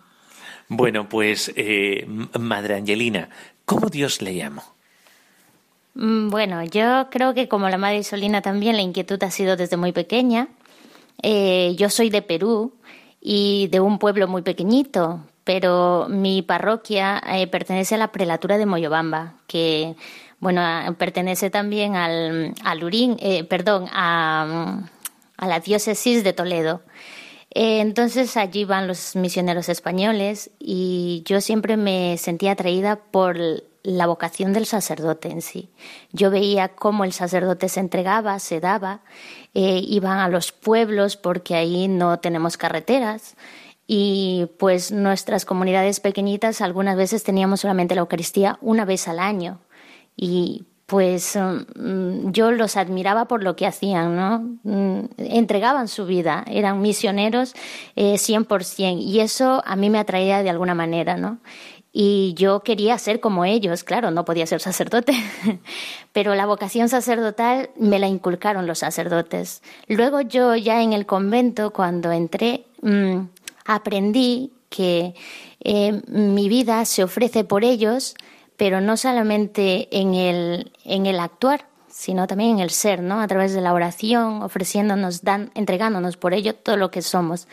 Bueno, 0.74 1.10
pues, 1.10 1.52
eh, 1.58 2.08
Madre 2.40 2.76
Angelina, 2.76 3.28
¿cómo 3.66 3.90
Dios 3.90 4.22
le 4.22 4.36
llamó? 4.36 4.64
Mm, 5.96 6.30
Bueno, 6.30 6.64
yo 6.64 7.10
creo 7.12 7.34
que 7.34 7.50
como 7.50 7.68
la 7.68 7.78
madre 7.78 7.98
Isolina 7.98 8.42
también 8.42 8.78
la 8.78 8.82
inquietud 8.82 9.22
ha 9.22 9.32
sido 9.32 9.58
desde 9.58 9.76
muy 9.76 9.92
pequeña. 9.92 10.48
Eh, 11.24 11.76
yo 11.78 11.90
soy 11.90 12.10
de 12.10 12.22
Perú 12.22 12.72
y 13.20 13.68
de 13.68 13.82
un 13.82 14.00
pueblo 14.00 14.30
muy 14.30 14.44
pequeñito, 14.44 15.20
pero 15.44 16.08
mi 16.10 16.42
parroquia 16.42 17.22
eh, 17.34 17.48
pertenece 17.48 17.96
a 17.96 17.98
la 17.98 18.14
prelatura 18.14 18.58
de 18.58 18.66
Moyobamba, 18.66 19.34
que 19.48 19.96
bueno, 20.40 20.62
pertenece 20.98 21.50
también 21.50 21.98
al, 21.98 22.54
al 22.64 22.90
eh, 22.94 23.44
perdón, 23.44 23.88
a, 23.92 24.80
a, 25.36 25.48
la 25.48 25.60
diócesis 25.60 26.24
de 26.24 26.32
Toledo. 26.32 26.82
Eh, 27.54 27.82
entonces 27.82 28.38
allí 28.38 28.64
van 28.66 28.88
los 28.88 29.16
misioneros 29.16 29.68
españoles 29.70 30.52
y 30.60 31.24
yo 31.26 31.42
siempre 31.42 31.76
me 31.78 32.18
sentía 32.18 32.54
atraída 32.54 32.96
por 32.96 33.38
la 33.84 34.08
vocación 34.08 34.54
del 34.54 34.66
sacerdote 34.66 35.30
en 35.30 35.42
sí. 35.42 35.70
Yo 36.14 36.30
veía 36.30 36.70
cómo 36.70 37.04
el 37.04 37.14
sacerdote 37.14 37.68
se 37.68 37.80
entregaba, 37.80 38.40
se 38.40 38.60
daba, 38.60 39.02
eh, 39.54 39.82
iban 39.86 40.20
a 40.20 40.30
los 40.30 40.52
pueblos 40.52 41.18
porque 41.18 41.56
ahí 41.56 41.88
no 41.88 42.20
tenemos 42.20 42.58
carreteras 42.58 43.36
y 43.86 44.48
pues 44.58 44.92
nuestras 44.92 45.44
comunidades 45.44 46.00
pequeñitas 46.00 46.62
algunas 46.62 46.96
veces 46.96 47.24
teníamos 47.24 47.62
solamente 47.62 47.96
la 47.96 48.02
Eucaristía 48.02 48.58
una 48.62 48.86
vez 48.86 49.08
al 49.08 49.20
año 49.20 49.60
y 50.16 50.66
pues 50.92 51.38
mm, 51.38 52.32
yo 52.32 52.52
los 52.52 52.76
admiraba 52.76 53.24
por 53.24 53.44
lo 53.44 53.56
que 53.56 53.66
hacían, 53.66 54.14
¿no? 54.14 54.40
Mm, 54.64 55.06
entregaban 55.20 55.88
su 55.88 56.06
vida, 56.06 56.44
eran 56.48 56.82
misioneros 56.82 57.54
eh, 57.96 58.16
100% 58.16 59.00
y 59.00 59.22
eso 59.22 59.64
a 59.66 59.78
mí 59.78 59.90
me 59.90 60.00
atraía 60.00 60.44
de 60.44 60.50
alguna 60.50 60.76
manera, 60.76 61.16
¿no? 61.16 61.38
Y 61.94 62.34
yo 62.36 62.60
quería 62.60 62.98
ser 62.98 63.22
como 63.22 63.46
ellos, 63.46 63.86
claro, 63.86 64.12
no 64.12 64.26
podía 64.26 64.46
ser 64.46 64.60
sacerdote, 64.60 65.14
pero 66.12 66.36
la 66.36 66.46
vocación 66.46 66.90
sacerdotal 66.90 67.70
me 67.78 67.98
la 67.98 68.10
inculcaron 68.10 68.68
los 68.68 68.80
sacerdotes. 68.80 69.64
Luego 69.88 70.20
yo 70.20 70.58
ya 70.58 70.82
en 70.82 70.92
el 70.92 71.06
convento, 71.06 71.72
cuando 71.72 72.12
entré, 72.12 72.66
mm, 72.82 73.28
aprendí 73.64 74.52
que 74.68 75.16
eh, 75.62 76.02
mi 76.08 76.50
vida 76.50 76.84
se 76.84 77.02
ofrece 77.02 77.46
por 77.46 77.64
ellos, 77.64 78.14
pero 78.62 78.80
no 78.80 78.96
solamente 78.96 79.88
en 79.90 80.14
el, 80.14 80.72
en 80.86 81.08
el 81.08 81.20
actuar, 81.20 81.66
sino 81.88 82.28
también 82.28 82.52
en 82.52 82.60
el 82.60 82.70
ser, 82.70 83.02
¿no? 83.02 83.20
A 83.20 83.26
través 83.26 83.54
de 83.54 83.62
la 83.62 83.74
oración, 83.74 84.44
ofreciéndonos, 84.44 85.24
dan, 85.24 85.50
entregándonos 85.56 86.16
por 86.16 86.36
ello 86.36 86.54
todo 86.54 86.78
lo 86.78 86.92
que 86.92 87.02
somos. 87.02 87.48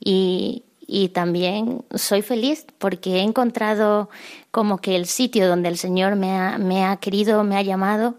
Y, 0.00 0.64
y 0.86 1.10
también 1.10 1.84
soy 1.94 2.22
feliz 2.22 2.64
porque 2.78 3.16
he 3.16 3.20
encontrado 3.20 4.08
como 4.50 4.78
que 4.78 4.96
el 4.96 5.04
sitio 5.04 5.46
donde 5.46 5.68
el 5.68 5.76
Señor 5.76 6.16
me 6.16 6.30
ha, 6.30 6.56
me 6.56 6.86
ha 6.86 6.96
querido, 6.96 7.44
me 7.44 7.58
ha 7.58 7.62
llamado 7.62 8.14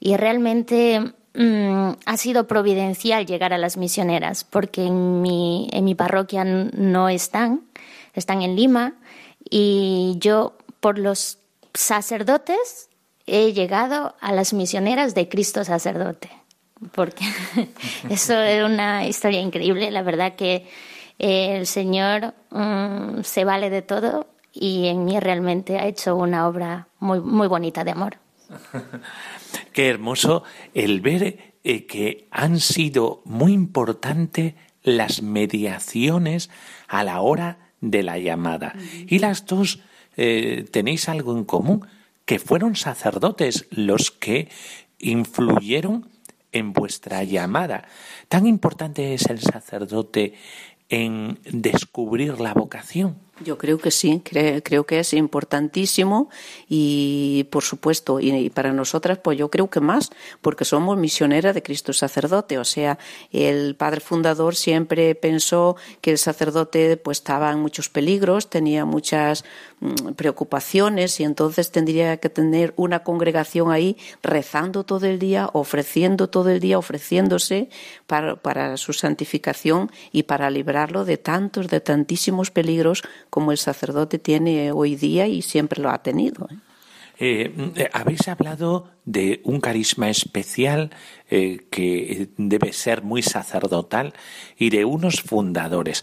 y 0.00 0.16
realmente 0.16 1.14
mm, 1.34 1.90
ha 2.04 2.16
sido 2.16 2.48
providencial 2.48 3.26
llegar 3.26 3.52
a 3.52 3.58
las 3.58 3.76
misioneras 3.76 4.42
porque 4.42 4.86
en 4.86 5.22
mi, 5.22 5.68
en 5.70 5.84
mi 5.84 5.94
parroquia 5.94 6.42
no 6.42 7.08
están, 7.08 7.60
están 8.12 8.42
en 8.42 8.56
Lima 8.56 8.94
y 9.48 10.16
yo 10.18 10.58
por 10.80 10.98
los 10.98 11.38
sacerdotes 11.76 12.88
he 13.26 13.52
llegado 13.52 14.14
a 14.20 14.32
las 14.32 14.52
misioneras 14.52 15.14
de 15.14 15.28
Cristo 15.28 15.64
sacerdote, 15.64 16.30
porque 16.92 17.24
eso 18.10 18.40
es 18.40 18.64
una 18.64 19.06
historia 19.06 19.40
increíble, 19.40 19.90
la 19.90 20.02
verdad 20.02 20.36
que 20.36 20.66
eh, 21.18 21.56
el 21.56 21.66
Señor 21.66 22.34
um, 22.50 23.22
se 23.22 23.44
vale 23.44 23.70
de 23.70 23.82
todo 23.82 24.28
y 24.52 24.86
en 24.86 25.04
mí 25.04 25.18
realmente 25.20 25.78
ha 25.78 25.86
hecho 25.86 26.16
una 26.16 26.46
obra 26.46 26.88
muy, 26.98 27.20
muy 27.20 27.48
bonita 27.48 27.84
de 27.84 27.90
amor. 27.90 28.18
Qué 29.72 29.88
hermoso 29.88 30.44
el 30.72 31.00
ver 31.00 31.54
eh, 31.64 31.86
que 31.86 32.28
han 32.30 32.60
sido 32.60 33.22
muy 33.24 33.52
importantes 33.52 34.54
las 34.82 35.20
mediaciones 35.20 36.48
a 36.86 37.02
la 37.02 37.20
hora 37.20 37.72
de 37.80 38.02
la 38.02 38.18
llamada. 38.18 38.74
Y 39.08 39.18
las 39.18 39.46
dos 39.46 39.80
eh, 40.16 40.64
tenéis 40.70 41.08
algo 41.08 41.36
en 41.36 41.44
común, 41.44 41.86
que 42.24 42.38
fueron 42.38 42.74
sacerdotes 42.74 43.66
los 43.70 44.10
que 44.10 44.48
influyeron 44.98 46.08
en 46.52 46.72
vuestra 46.72 47.22
llamada. 47.24 47.86
Tan 48.28 48.46
importante 48.46 49.14
es 49.14 49.26
el 49.26 49.40
sacerdote 49.40 50.34
en 50.88 51.38
descubrir 51.44 52.40
la 52.40 52.54
vocación. 52.54 53.25
Yo 53.44 53.58
creo 53.58 53.76
que 53.76 53.90
sí, 53.90 54.22
creo, 54.24 54.86
que 54.86 54.98
es 54.98 55.12
importantísimo 55.12 56.30
y, 56.70 57.46
por 57.50 57.62
supuesto, 57.62 58.18
y, 58.18 58.48
para 58.48 58.72
nosotras, 58.72 59.18
pues 59.18 59.36
yo 59.36 59.50
creo 59.50 59.68
que 59.68 59.80
más, 59.80 60.08
porque 60.40 60.64
somos 60.64 60.96
misioneras 60.96 61.54
de 61.54 61.62
Cristo 61.62 61.92
sacerdote. 61.92 62.56
O 62.56 62.64
sea, 62.64 62.98
el 63.32 63.76
padre 63.76 64.00
fundador 64.00 64.54
siempre 64.56 65.14
pensó 65.14 65.76
que 66.00 66.12
el 66.12 66.18
sacerdote 66.18 66.96
pues 66.96 67.18
estaba 67.18 67.52
en 67.52 67.58
muchos 67.60 67.90
peligros, 67.90 68.48
tenía 68.48 68.86
muchas 68.86 69.44
mm, 69.80 70.12
preocupaciones 70.12 71.20
y 71.20 71.24
entonces 71.24 71.70
tendría 71.70 72.16
que 72.16 72.30
tener 72.30 72.72
una 72.76 73.00
congregación 73.00 73.70
ahí 73.70 73.98
rezando 74.22 74.84
todo 74.84 75.04
el 75.04 75.18
día, 75.18 75.50
ofreciendo 75.52 76.30
todo 76.30 76.48
el 76.48 76.60
día, 76.60 76.78
ofreciéndose 76.78 77.68
para, 78.06 78.36
para 78.36 78.78
su 78.78 78.94
santificación 78.94 79.90
y 80.10 80.22
para 80.22 80.48
librarlo 80.48 81.04
de 81.04 81.18
tantos, 81.18 81.68
de 81.68 81.80
tantísimos 81.80 82.50
peligros 82.50 83.02
como 83.36 83.52
el 83.52 83.58
sacerdote 83.58 84.18
tiene 84.18 84.72
hoy 84.72 84.96
día 84.96 85.26
y 85.26 85.42
siempre 85.42 85.82
lo 85.82 85.90
ha 85.90 85.98
tenido. 86.02 86.48
¿eh? 86.50 86.56
Eh, 87.18 87.90
habéis 87.92 88.26
hablado 88.28 88.88
de 89.04 89.42
un 89.44 89.60
carisma 89.60 90.08
especial 90.08 90.88
eh, 91.28 91.66
que 91.70 92.30
debe 92.38 92.72
ser 92.72 93.02
muy 93.02 93.20
sacerdotal 93.20 94.14
y 94.56 94.70
de 94.70 94.86
unos 94.86 95.20
fundadores. 95.20 96.02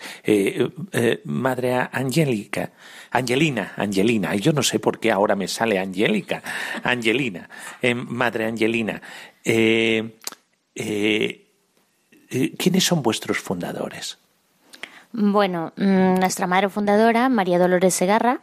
Madre 1.23 1.89
Angélica, 1.91 2.73
Angelina, 3.09 3.73
Angelina, 3.77 4.35
yo 4.35 4.53
no 4.53 4.61
sé 4.61 4.77
por 4.77 4.99
qué 4.99 5.11
ahora 5.11 5.35
me 5.35 5.47
sale 5.47 5.79
Angélica, 5.79 6.43
Angelina, 6.83 7.49
Madre 7.95 8.45
Angelina. 8.45 9.01
¿Quiénes 12.61 12.83
son 12.83 13.01
vuestros 13.01 13.39
fundadores? 13.39 14.19
Bueno, 15.13 15.73
mm, 15.77 16.15
nuestra 16.19 16.47
madre 16.47 16.69
fundadora, 16.69 17.29
María 17.29 17.59
Dolores 17.59 17.93
Segarra, 17.93 18.41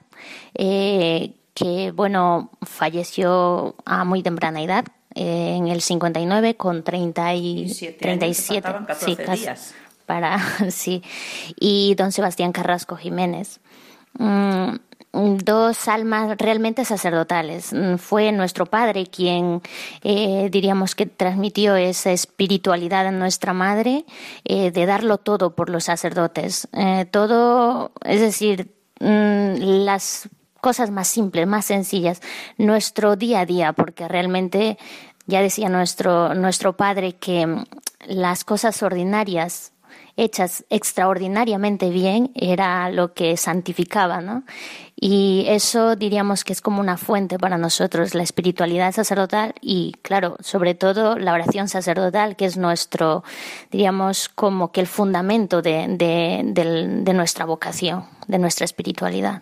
eh, 0.55 1.35
que 1.53 1.91
bueno, 1.91 2.51
falleció 2.63 3.75
a 3.85 4.05
muy 4.05 4.23
temprana 4.23 4.63
edad, 4.63 4.85
eh, 5.17 5.57
en 5.57 5.67
el 5.67 5.81
59 5.81 6.57
con 6.57 6.85
30 6.85 7.35
y 7.35 7.97
37, 7.99 8.69
sí, 9.01 9.17
días. 9.17 9.75
para 10.07 10.39
sí, 10.71 11.03
y 11.59 11.97
don 11.97 12.13
Sebastián 12.13 12.53
Carrasco 12.53 12.97
Jiménez. 12.97 13.59
Mm, 14.19 14.77
dos 15.13 15.89
almas 15.89 16.37
realmente 16.39 16.85
sacerdotales. 16.85 17.73
Mm, 17.73 17.97
fue 17.97 18.33
nuestro 18.33 18.67
padre 18.67 19.07
quien, 19.07 19.61
eh, 20.03 20.49
diríamos 20.51 20.95
que 20.95 21.07
transmitió 21.07 21.77
esa 21.77 22.13
espiritualidad 22.13 23.07
a 23.07 23.11
nuestra 23.11 23.53
madre 23.53 24.05
eh, 24.45 24.71
de 24.71 24.87
darlo 24.87 25.19
todo 25.19 25.55
por 25.55 25.71
los 25.71 25.85
sacerdotes. 25.85 26.69
Eh, 26.73 27.07
todo, 27.11 27.93
es 28.05 28.21
decir, 28.21 28.73
mm, 29.01 29.85
las 29.85 30.29
cosas 30.61 30.91
más 30.91 31.09
simples, 31.09 31.47
más 31.47 31.65
sencillas, 31.65 32.21
nuestro 32.59 33.17
día 33.17 33.41
a 33.41 33.47
día, 33.47 33.73
porque 33.73 34.09
realmente 34.09 34.79
ya 35.27 35.41
decía 35.43 35.69
nuestro, 35.69 36.35
nuestro 36.35 36.77
padre 36.77 37.15
que 37.15 37.47
mm, 37.47 37.65
las 38.07 38.45
cosas 38.45 38.83
ordinarias 38.83 39.73
hechas 40.17 40.65
extraordinariamente 40.71 41.91
bien 41.91 42.31
era 42.35 42.91
lo 42.91 43.15
que 43.15 43.37
santificaba, 43.37 44.21
¿no? 44.21 44.45
Y 45.03 45.47
eso 45.49 45.97
diríamos 45.97 46.45
que 46.45 46.53
es 46.53 46.61
como 46.61 46.79
una 46.79 46.99
fuente 46.99 47.39
para 47.39 47.57
nosotros, 47.57 48.15
la 48.15 48.23
espiritualidad 48.23 48.93
sacerdotal 48.93 49.55
y, 49.63 49.95
claro, 50.03 50.37
sobre 50.41 50.75
todo 50.75 51.19
la 51.19 51.33
oración 51.33 51.69
sacerdotal, 51.69 52.37
que 52.37 52.45
es 52.45 52.59
nuestro, 52.59 53.25
diríamos, 53.71 54.29
como 54.29 54.73
que 54.73 54.83
el 54.83 54.87
fundamento 54.87 55.63
de, 55.63 55.87
de, 55.89 57.15
nuestra 57.15 57.47
vocación, 57.47 58.05
de 58.29 58.39
nuestra 58.39 58.67
espiritualidad. 58.67 59.41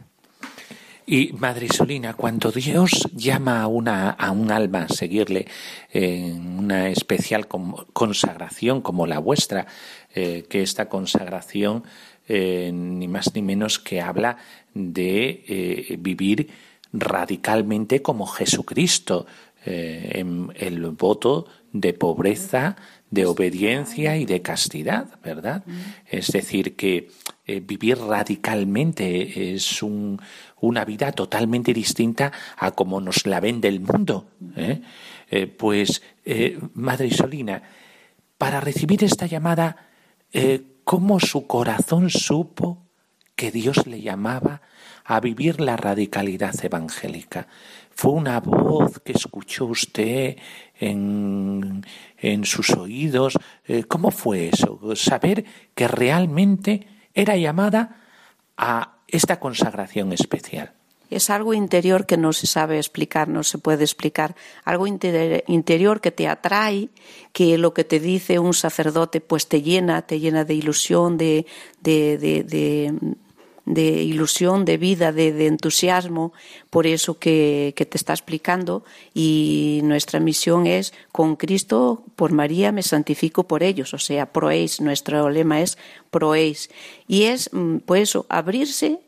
Y 1.06 1.32
Madre 1.32 1.66
Solina, 1.68 2.14
cuando 2.14 2.52
Dios 2.52 3.08
llama 3.12 3.62
a, 3.62 3.66
una, 3.66 4.10
a 4.10 4.30
un 4.30 4.52
alma 4.52 4.82
a 4.82 4.88
seguirle 4.88 5.48
en 5.90 6.58
una 6.58 6.88
especial 6.90 7.48
consagración 7.48 8.80
como 8.80 9.08
la 9.08 9.18
vuestra, 9.18 9.66
eh, 10.14 10.44
que 10.48 10.62
esta 10.62 10.88
consagración 10.88 11.82
eh, 12.28 12.70
ni 12.72 13.08
más 13.08 13.34
ni 13.34 13.42
menos 13.42 13.78
que 13.78 14.00
habla 14.00 14.36
de 14.74 15.44
eh, 15.48 15.96
vivir 15.98 16.48
radicalmente 16.92 18.02
como 18.02 18.26
Jesucristo, 18.26 19.26
en 19.64 20.50
el 20.54 20.80
voto 20.92 21.46
de 21.72 21.92
pobreza, 21.92 22.76
de 23.10 23.26
obediencia 23.26 24.16
y 24.16 24.24
de 24.24 24.40
castidad, 24.40 25.20
¿verdad? 25.22 25.62
Es 26.06 26.28
decir, 26.28 26.74
que 26.74 27.10
vivir 27.46 27.98
radicalmente 27.98 29.52
es 29.52 29.82
una 29.82 30.84
vida 30.86 31.12
totalmente 31.12 31.74
distinta 31.74 32.32
a 32.56 32.70
como 32.70 33.02
nos 33.02 33.26
la 33.26 33.40
vende 33.40 33.68
el 33.68 33.80
mundo. 33.80 34.30
pues, 35.58 36.02
Madre 36.72 37.10
Solina, 37.10 37.62
para 38.38 38.60
recibir 38.60 39.04
esta 39.04 39.26
llamada, 39.26 39.76
eh, 40.32 40.62
cómo 40.88 41.20
su 41.20 41.46
corazón 41.46 42.08
supo 42.08 42.86
que 43.36 43.50
Dios 43.50 43.86
le 43.86 44.00
llamaba 44.00 44.62
a 45.04 45.20
vivir 45.20 45.60
la 45.60 45.76
radicalidad 45.76 46.54
evangélica. 46.64 47.46
Fue 47.90 48.12
una 48.12 48.40
voz 48.40 48.98
que 49.00 49.12
escuchó 49.12 49.66
usted 49.66 50.38
en, 50.80 51.84
en 52.16 52.46
sus 52.46 52.70
oídos. 52.70 53.38
Eh, 53.66 53.84
¿Cómo 53.84 54.10
fue 54.10 54.48
eso? 54.48 54.80
Saber 54.96 55.44
que 55.74 55.88
realmente 55.88 56.86
era 57.12 57.36
llamada 57.36 58.00
a 58.56 59.02
esta 59.08 59.38
consagración 59.38 60.14
especial. 60.14 60.77
Es 61.10 61.30
algo 61.30 61.54
interior 61.54 62.04
que 62.04 62.18
no 62.18 62.32
se 62.34 62.46
sabe 62.46 62.76
explicar, 62.76 63.28
no 63.28 63.42
se 63.42 63.56
puede 63.58 63.84
explicar. 63.84 64.36
Algo 64.64 64.86
interior 64.86 66.00
que 66.02 66.10
te 66.10 66.28
atrae, 66.28 66.90
que 67.32 67.56
lo 67.56 67.72
que 67.72 67.84
te 67.84 67.98
dice 67.98 68.38
un 68.38 68.52
sacerdote 68.52 69.20
pues 69.22 69.48
te 69.48 69.62
llena, 69.62 70.02
te 70.02 70.20
llena 70.20 70.44
de 70.44 70.54
ilusión, 70.54 71.16
de, 71.16 71.46
de, 71.80 72.92
ilusión, 73.64 74.66
de 74.66 74.76
vida, 74.76 75.10
de, 75.12 75.46
entusiasmo 75.46 76.34
por 76.68 76.86
eso 76.86 77.18
que, 77.18 77.72
te 77.74 77.96
está 77.96 78.12
explicando. 78.12 78.84
Y 79.14 79.80
nuestra 79.84 80.20
misión 80.20 80.66
es, 80.66 80.92
con 81.10 81.36
Cristo, 81.36 82.04
por 82.16 82.32
María, 82.32 82.70
me 82.70 82.82
santifico 82.82 83.44
por 83.44 83.62
ellos. 83.62 83.94
O 83.94 83.98
sea, 83.98 84.30
proéis, 84.30 84.82
nuestro 84.82 85.30
lema 85.30 85.62
es 85.62 85.78
proéis. 86.10 86.68
Y 87.06 87.22
es, 87.22 87.48
pues 87.86 88.12
abrirse 88.28 89.00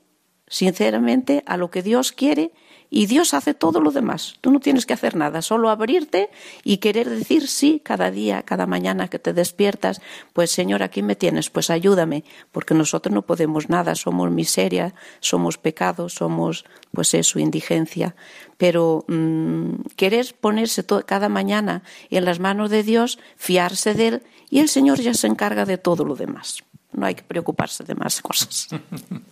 sinceramente 0.50 1.42
a 1.46 1.56
lo 1.56 1.70
que 1.70 1.82
Dios 1.82 2.12
quiere 2.12 2.52
y 2.90 3.06
Dios 3.06 3.34
hace 3.34 3.54
todo 3.54 3.80
lo 3.80 3.92
demás. 3.92 4.34
Tú 4.40 4.50
no 4.50 4.58
tienes 4.58 4.84
que 4.84 4.92
hacer 4.92 5.14
nada, 5.14 5.42
solo 5.42 5.70
abrirte 5.70 6.28
y 6.64 6.78
querer 6.78 7.08
decir 7.08 7.46
sí 7.46 7.80
cada 7.82 8.10
día, 8.10 8.42
cada 8.42 8.66
mañana 8.66 9.08
que 9.08 9.20
te 9.20 9.32
despiertas, 9.32 10.02
pues 10.32 10.50
Señor, 10.50 10.82
aquí 10.82 11.02
me 11.02 11.14
tienes, 11.14 11.50
pues 11.50 11.70
ayúdame, 11.70 12.24
porque 12.50 12.74
nosotros 12.74 13.14
no 13.14 13.22
podemos 13.22 13.68
nada, 13.68 13.94
somos 13.94 14.30
miseria, 14.30 14.92
somos 15.20 15.56
pecado, 15.56 16.08
somos 16.08 16.64
pues 16.92 17.14
eso, 17.14 17.38
indigencia. 17.38 18.16
Pero 18.58 19.04
mmm, 19.06 19.76
querer 19.94 20.34
ponerse 20.40 20.84
cada 21.06 21.28
mañana 21.28 21.84
en 22.10 22.24
las 22.24 22.40
manos 22.40 22.70
de 22.70 22.82
Dios, 22.82 23.20
fiarse 23.36 23.94
de 23.94 24.08
Él 24.08 24.22
y 24.50 24.58
el 24.58 24.68
Señor 24.68 25.00
ya 25.00 25.14
se 25.14 25.28
encarga 25.28 25.64
de 25.64 25.78
todo 25.78 26.04
lo 26.04 26.16
demás 26.16 26.64
no 26.92 27.06
hay 27.06 27.14
que 27.14 27.22
preocuparse 27.22 27.84
de 27.84 27.94
más 27.94 28.20
cosas. 28.20 28.68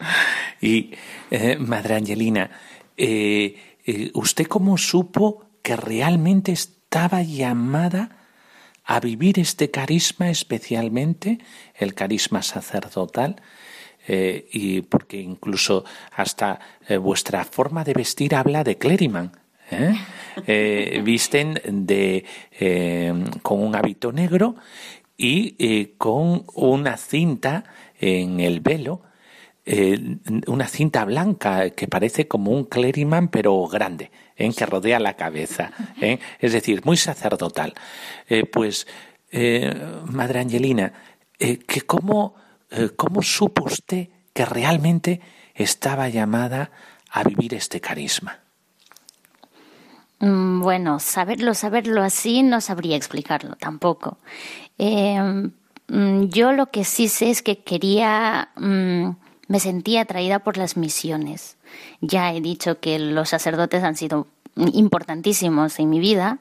y, 0.60 0.92
eh, 1.30 1.56
Madre 1.58 1.96
Angelina, 1.96 2.50
eh, 2.96 3.76
eh, 3.84 4.10
¿usted 4.14 4.46
cómo 4.46 4.78
supo 4.78 5.46
que 5.62 5.76
realmente 5.76 6.52
estaba 6.52 7.22
llamada 7.22 8.16
a 8.84 9.00
vivir 9.00 9.38
este 9.38 9.70
carisma 9.70 10.30
especialmente, 10.30 11.38
el 11.74 11.94
carisma 11.94 12.42
sacerdotal? 12.42 13.36
y 14.10 14.80
porque 14.80 15.20
incluso 15.20 15.84
hasta 16.12 16.58
vuestra 16.98 17.44
forma 17.44 17.84
de 17.84 17.92
vestir 17.92 18.34
habla 18.34 18.64
de 18.64 18.78
clériman. 18.78 19.32
visten 21.04 21.60
de, 21.62 22.24
con 23.42 23.62
un 23.62 23.76
hábito 23.76 24.10
negro 24.10 24.56
y 25.18 25.56
eh, 25.58 25.94
con 25.98 26.44
una 26.54 26.96
cinta 26.96 27.64
en 27.98 28.38
el 28.38 28.60
velo, 28.60 29.02
eh, 29.66 30.16
una 30.46 30.68
cinta 30.68 31.04
blanca 31.04 31.70
que 31.70 31.88
parece 31.88 32.28
como 32.28 32.52
un 32.52 32.64
clériman 32.64 33.28
pero 33.28 33.66
grande, 33.66 34.12
en 34.36 34.52
¿eh? 34.52 34.54
que 34.56 34.64
rodea 34.64 35.00
la 35.00 35.14
cabeza, 35.14 35.72
es 36.40 36.52
decir, 36.52 36.82
muy 36.86 36.96
sacerdotal. 36.96 37.74
pues, 38.50 38.86
Madre 40.06 40.40
Angelina, 40.40 40.94
que 41.36 41.82
cómo, 41.82 42.34
¿cómo 42.96 43.20
supo 43.20 43.64
usted 43.64 44.08
que 44.32 44.46
realmente 44.46 45.20
estaba 45.54 46.08
llamada 46.08 46.70
a 47.10 47.24
vivir 47.24 47.52
este 47.52 47.80
carisma? 47.80 48.38
Mm, 50.20 50.62
bueno, 50.62 50.98
saberlo, 50.98 51.54
saberlo 51.54 52.02
así 52.02 52.42
no 52.42 52.60
sabría 52.60 52.96
explicarlo 52.96 53.54
tampoco. 53.56 54.18
Em, 54.78 55.52
mm, 55.88 56.28
yo 56.28 56.52
lo 56.52 56.70
que 56.70 56.84
sí 56.84 57.08
sé 57.08 57.30
es 57.30 57.42
que 57.42 57.58
quería, 57.58 58.50
mm, 58.56 59.10
me 59.48 59.60
sentía 59.60 60.02
atraída 60.02 60.40
por 60.40 60.56
las 60.56 60.76
misiones. 60.76 61.56
Ya 62.00 62.32
he 62.32 62.40
dicho 62.40 62.80
que 62.80 62.98
los 62.98 63.28
sacerdotes 63.30 63.82
han 63.82 63.96
sido 63.96 64.28
importantísimos 64.72 65.78
en 65.78 65.88
mi 65.88 66.00
vida 66.00 66.40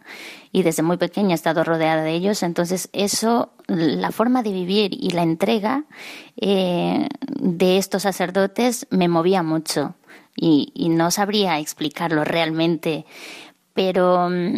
y 0.51 0.63
desde 0.63 0.81
muy 0.81 0.97
pequeña 0.97 1.31
he 1.31 1.35
estado 1.35 1.63
rodeada 1.63 2.01
de 2.01 2.13
ellos. 2.13 2.41
Entonces 2.41 2.89
eso, 2.93 3.51
la 3.67 4.11
forma 4.11 4.41
de 4.41 4.51
vivir 4.51 4.91
y 4.93 5.11
la 5.11 5.21
entrega 5.21 5.83
eh, 6.37 7.07
de 7.39 7.77
estos 7.77 8.03
sacerdotes 8.03 8.87
me 8.89 9.07
movía 9.07 9.43
mucho 9.43 9.95
y, 10.35 10.71
y 10.73 10.89
no 10.89 11.11
sabría 11.11 11.59
explicarlo 11.59 12.23
realmente 12.23 13.05
pero 13.77 14.27
mm, 14.31 14.57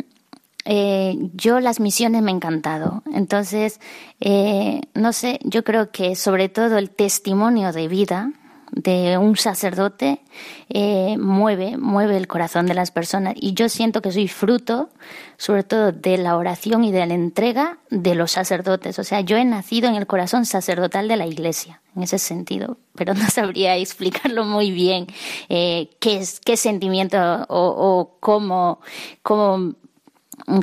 eh, 0.66 1.16
yo 1.34 1.60
las 1.60 1.80
misiones 1.80 2.22
me 2.22 2.32
han 2.32 2.38
encantado. 2.38 3.04
Entonces, 3.14 3.80
eh, 4.20 4.82
no 4.94 5.14
sé, 5.14 5.40
yo 5.44 5.64
creo 5.64 5.92
que 5.92 6.16
sobre 6.16 6.50
todo 6.50 6.78
el 6.78 6.90
testimonio 6.90 7.72
de 7.72 7.88
vida 7.88 8.32
de 8.72 9.18
un 9.18 9.36
sacerdote 9.36 10.22
eh, 10.70 11.18
mueve, 11.18 11.78
mueve 11.78 12.18
el 12.18 12.28
corazón 12.28 12.68
de 12.68 12.76
las 12.76 12.92
personas. 12.92 13.34
Y 13.36 13.54
yo 13.54 13.68
siento 13.68 14.02
que 14.02 14.12
soy 14.12 14.28
fruto, 14.28 14.90
sobre 15.38 15.64
todo, 15.64 15.92
de 15.92 16.20
la 16.20 16.38
oración 16.38 16.84
y 16.84 16.92
de 16.92 17.06
la 17.08 17.16
entrega 17.16 17.80
de 17.90 18.14
los 18.14 18.32
sacerdotes. 18.32 19.00
O 19.00 19.04
sea, 19.04 19.22
yo 19.22 19.38
he 19.38 19.46
nacido 19.46 19.90
en 19.90 19.96
el 19.96 20.06
corazón 20.06 20.46
sacerdotal 20.46 21.08
de 21.08 21.18
la 21.18 21.26
iglesia, 21.26 21.82
en 21.96 22.04
ese 22.04 22.20
sentido, 22.20 22.78
pero 22.96 23.16
no 23.16 23.28
sabría 23.32 23.76
explicarlo 23.76 24.46
muy 24.46 24.70
bien 24.70 25.08
qué, 25.48 25.90
es, 26.04 26.40
qué 26.40 26.56
sentimiento 26.56 27.18
o, 27.18 27.46
o 27.48 28.18
cómo, 28.20 28.82
cómo 29.24 29.74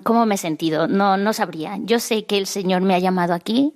¿Cómo 0.03 0.27
me 0.27 0.35
he 0.37 0.39
sentido? 0.39 0.89
No, 0.89 1.17
no 1.17 1.33
sabría. 1.33 1.79
Yo 1.83 2.01
sé 2.01 2.25
que 2.25 2.39
el 2.39 2.47
Señor 2.47 2.83
me 2.83 2.95
ha 2.95 2.99
llamado 2.99 3.35
aquí 3.35 3.75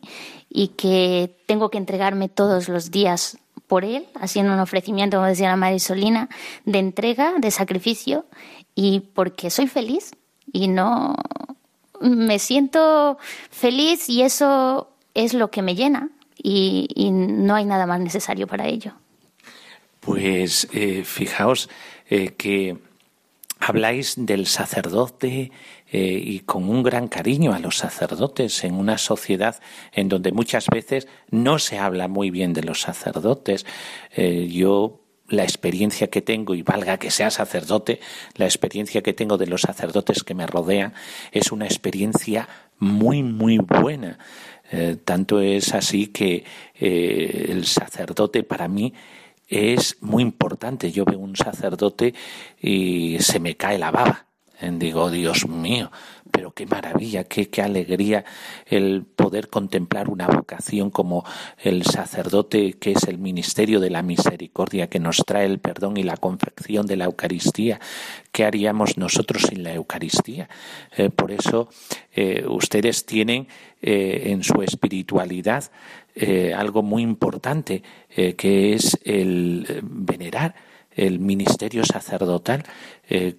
y 0.49 0.69
que 0.69 1.37
tengo 1.47 1.71
que 1.71 1.79
entregarme 1.79 2.29
todos 2.29 2.69
los 2.69 2.91
días 2.91 3.39
por 3.67 3.85
él, 3.85 4.09
haciendo 4.21 4.53
un 4.53 4.59
ofrecimiento, 4.59 5.19
como 5.19 5.29
decía 5.29 5.49
la 5.49 5.57
Madre 5.57 5.79
Solina, 5.79 6.29
de 6.65 6.81
entrega, 6.81 7.35
de 7.39 7.53
sacrificio, 7.53 8.27
y 8.75 9.01
porque 9.01 9.51
soy 9.51 9.69
feliz 9.69 10.11
y 10.53 10.67
no 10.67 11.15
me 12.01 12.39
siento 12.39 13.19
feliz 13.51 14.09
y 14.09 14.23
eso 14.23 14.91
es 15.15 15.35
lo 15.35 15.51
que 15.51 15.63
me 15.63 15.75
llena 15.75 16.11
y, 16.43 17.11
no 17.13 17.55
hay 17.55 17.65
nada 17.65 17.87
más 17.87 18.01
necesario 18.01 18.47
para 18.47 18.67
ello. 18.67 18.95
Pues 20.01 20.67
eh, 20.73 21.05
fijaos 21.05 21.69
eh, 22.09 22.35
que 22.37 22.79
habláis 23.59 24.15
del 24.17 24.47
sacerdote 24.47 25.53
eh, 25.93 26.23
y 26.25 26.41
con 26.41 26.69
un 26.69 26.85
gran 26.85 27.09
cariño 27.09 27.53
a 27.53 27.59
los 27.59 27.79
sacerdotes 27.79 28.63
en 28.63 28.75
una 28.75 28.97
sociedad 28.97 29.61
en 29.93 30.09
donde 30.09 30.31
muchas 30.31 30.67
veces 30.67 31.09
no 31.31 31.59
se 31.59 31.79
habla 31.79 32.07
muy 32.07 32.31
bien 32.31 32.53
de 32.53 32.63
los 32.63 32.81
sacerdotes. 32.81 33.67
Eh, 34.15 34.49
yo 34.49 35.01
la 35.27 35.43
experiencia 35.43 36.09
que 36.09 36.23
tengo, 36.23 36.55
y 36.55 36.63
valga 36.63 36.99
que 36.99 37.11
sea 37.11 37.31
sacerdote, 37.31 38.01
la 38.37 38.45
experiencia 38.45 39.03
que 39.03 39.13
tengo 39.13 39.37
de 39.37 39.47
los 39.47 39.63
sacerdotes 39.63 40.23
que 40.23 40.35
me 40.35 40.47
rodean 40.47 40.95
es 41.33 41.51
una 41.51 41.67
experiencia 41.67 42.49
muy, 42.79 43.23
muy 43.25 43.59
buena. 43.59 44.19
Eh, 44.73 44.97
tanto 45.05 45.41
es 45.41 45.75
así 45.75 46.09
que 46.09 46.45
el 46.79 47.67
sacerdote 47.67 48.45
para 48.45 48.69
mí 48.69 48.95
es 49.49 49.99
muy 50.01 50.23
importante. 50.23 50.93
Yo 50.93 51.05
veo 51.05 51.19
un 51.19 51.35
sacerdote 51.35 52.15
y 52.61 53.19
se 53.21 53.41
me 53.41 53.57
cae 53.57 53.79
la 53.79 53.91
baba. 53.91 54.30
Digo, 54.61 55.11
Dios 55.11 55.49
mío, 55.49 55.91
pero 56.31 56.53
qué 56.53 56.67
maravilla, 56.67 57.25
qué, 57.25 57.49
alegría 57.63 58.25
el 58.67 59.05
poder 59.05 59.49
contemplar 59.49 60.09
una 60.09 60.27
vocación 60.27 60.91
como 60.91 61.25
el 61.59 61.85
sacerdote, 61.85 62.75
que 62.75 62.93
es 62.93 63.05
el 63.05 63.19
ministerio 63.19 63.81
de 63.81 63.91
la 63.91 64.03
misericordia, 64.03 64.89
que 64.89 64.99
nos 64.99 65.19
trae 65.27 65.47
el 65.47 65.59
perdón 65.59 65.97
y 65.97 66.03
la 66.03 66.17
confección 66.17 66.87
de 66.87 66.97
la 66.97 67.07
Eucaristía. 67.07 67.81
¿Qué 68.33 68.45
haríamos 68.45 68.97
nosotros 68.97 69.43
sin 69.43 69.63
la 69.63 69.73
Eucaristía? 69.73 70.49
Eh, 70.97 71.11
por 71.11 71.33
eso 71.33 71.69
eh, 72.13 72.45
ustedes 72.49 73.07
tienen 73.07 73.49
eh, 73.83 74.25
en 74.27 74.43
su 74.43 74.63
espiritualidad 74.63 75.71
algo 76.55 76.83
muy 76.83 77.03
importante, 77.03 77.83
que 78.09 78.75
es 78.75 78.99
el 79.05 79.81
venerar 79.83 80.55
el 80.91 81.19
ministerio 81.19 81.85
sacerdotal 81.85 82.65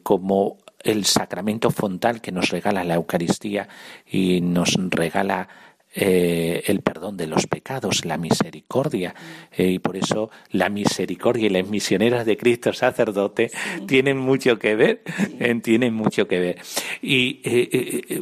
como 0.02 0.58
el 0.84 1.06
sacramento 1.06 1.72
fontal 1.72 2.22
que 2.22 2.32
nos 2.32 2.50
regala 2.50 2.84
la 2.84 2.96
Eucaristía 2.96 3.68
y 4.10 4.42
nos 4.42 4.76
regala 4.90 5.48
eh, 5.94 6.64
el 6.68 6.82
perdón 6.82 7.18
de 7.18 7.28
los 7.28 7.48
pecados, 7.48 8.06
la 8.06 8.18
misericordia. 8.18 9.14
Eh, 9.52 9.72
y 9.72 9.80
por 9.80 9.98
eso 9.98 10.30
la 10.52 10.70
misericordia 10.70 11.48
y 11.48 11.50
las 11.50 11.68
misioneras 11.68 12.26
de 12.26 12.38
Cristo 12.38 12.72
sacerdote 12.72 13.52
tienen 13.88 14.18
mucho 14.18 14.58
que 14.58 14.76
ver, 14.76 15.02
eh, 15.40 15.54
tienen 15.62 15.94
mucho 15.94 16.28
que 16.28 16.40
ver. 16.40 16.62
Y 17.02 17.42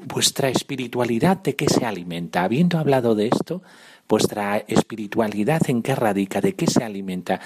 vuestra 0.05 0.49
espiritualidad, 0.49 1.37
¿de 1.37 1.55
qué 1.55 1.69
se 1.69 1.85
alimenta? 1.85 2.43
Habiendo 2.43 2.79
hablado 2.79 3.13
de 3.13 3.27
esto, 3.27 3.61
vuestra 4.07 4.57
espiritualidad, 4.67 5.61
¿en 5.69 5.83
qué 5.83 5.93
radica? 5.93 6.41
¿De 6.41 6.53
qué 6.53 6.65
se 6.65 6.83
alimenta? 6.83 7.39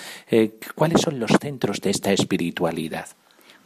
¿Cuáles 0.76 1.01
son 1.01 1.20
los 1.20 1.32
centros 1.41 1.82
de 1.82 1.89
esta 1.89 2.14
espiritualidad? 2.14 3.07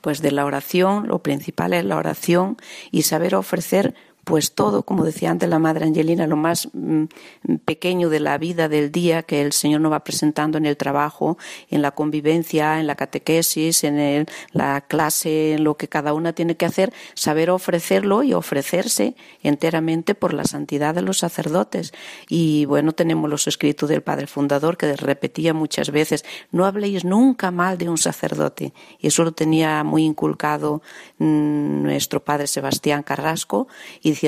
Pues 0.02 0.22
de 0.22 0.32
la 0.32 0.46
oración, 0.46 1.08
lo 1.08 1.20
principal 1.20 1.74
es 1.74 1.84
la 1.86 1.98
oración 1.98 2.58
y 2.92 3.04
saber 3.04 3.36
ofrecer 3.36 3.96
pues 4.28 4.52
todo, 4.52 4.84
como 4.84 5.06
decía 5.06 5.32
antes 5.32 5.48
la 5.48 5.58
Madre 5.58 5.86
Angelina, 5.86 6.28
lo 6.28 6.36
más 6.36 6.68
mm, 6.74 7.06
pequeño 7.64 8.10
de 8.10 8.20
la 8.20 8.38
vida 8.38 8.68
del 8.68 8.92
día 8.92 9.24
que 9.24 9.42
el 9.42 9.54
Señor 9.54 9.80
nos 9.80 9.94
va 9.94 10.04
presentando 10.04 10.58
en 10.58 10.66
el 10.66 10.76
trabajo, 10.76 11.38
en 11.70 11.82
la 11.82 11.92
convivencia, 11.92 12.78
en 12.82 12.88
la 12.88 12.96
catequesis, 12.96 13.86
en 13.86 14.26
la 14.52 14.82
clase, 14.82 15.54
en 15.54 15.64
lo 15.64 15.78
que 15.78 15.88
cada 15.88 16.14
una 16.14 16.34
tiene 16.34 16.58
que 16.58 16.66
hacer, 16.66 16.92
saber 17.14 17.50
ofrecerlo 17.50 18.22
y 18.22 18.34
ofrecerse 18.34 19.16
enteramente 19.44 20.14
por 20.14 20.34
la 20.34 20.44
santidad 20.44 20.94
de 20.94 21.04
los 21.04 21.20
sacerdotes. 21.20 21.94
Y 22.28 22.66
bueno, 22.66 22.92
tenemos 22.92 23.30
los 23.30 23.48
escritos 23.48 23.88
del 23.88 24.02
Padre 24.02 24.28
Fundador 24.28 24.76
que 24.76 24.94
repetía 24.98 25.54
muchas 25.54 25.90
veces, 25.90 26.26
no 26.52 26.66
habléis 26.66 27.06
nunca 27.06 27.50
mal 27.50 27.78
de 27.78 27.88
un 27.88 27.98
sacerdote. 27.98 28.74
Y 29.00 29.08
eso 29.08 29.24
lo 29.24 29.32
tenía 29.32 29.86
muy 29.86 30.04
inculcado 30.04 30.82
mm, 31.18 31.84
nuestro 31.84 32.26
Padre 32.26 32.48
Sebastián 32.48 33.04
Carrasco 33.04 33.70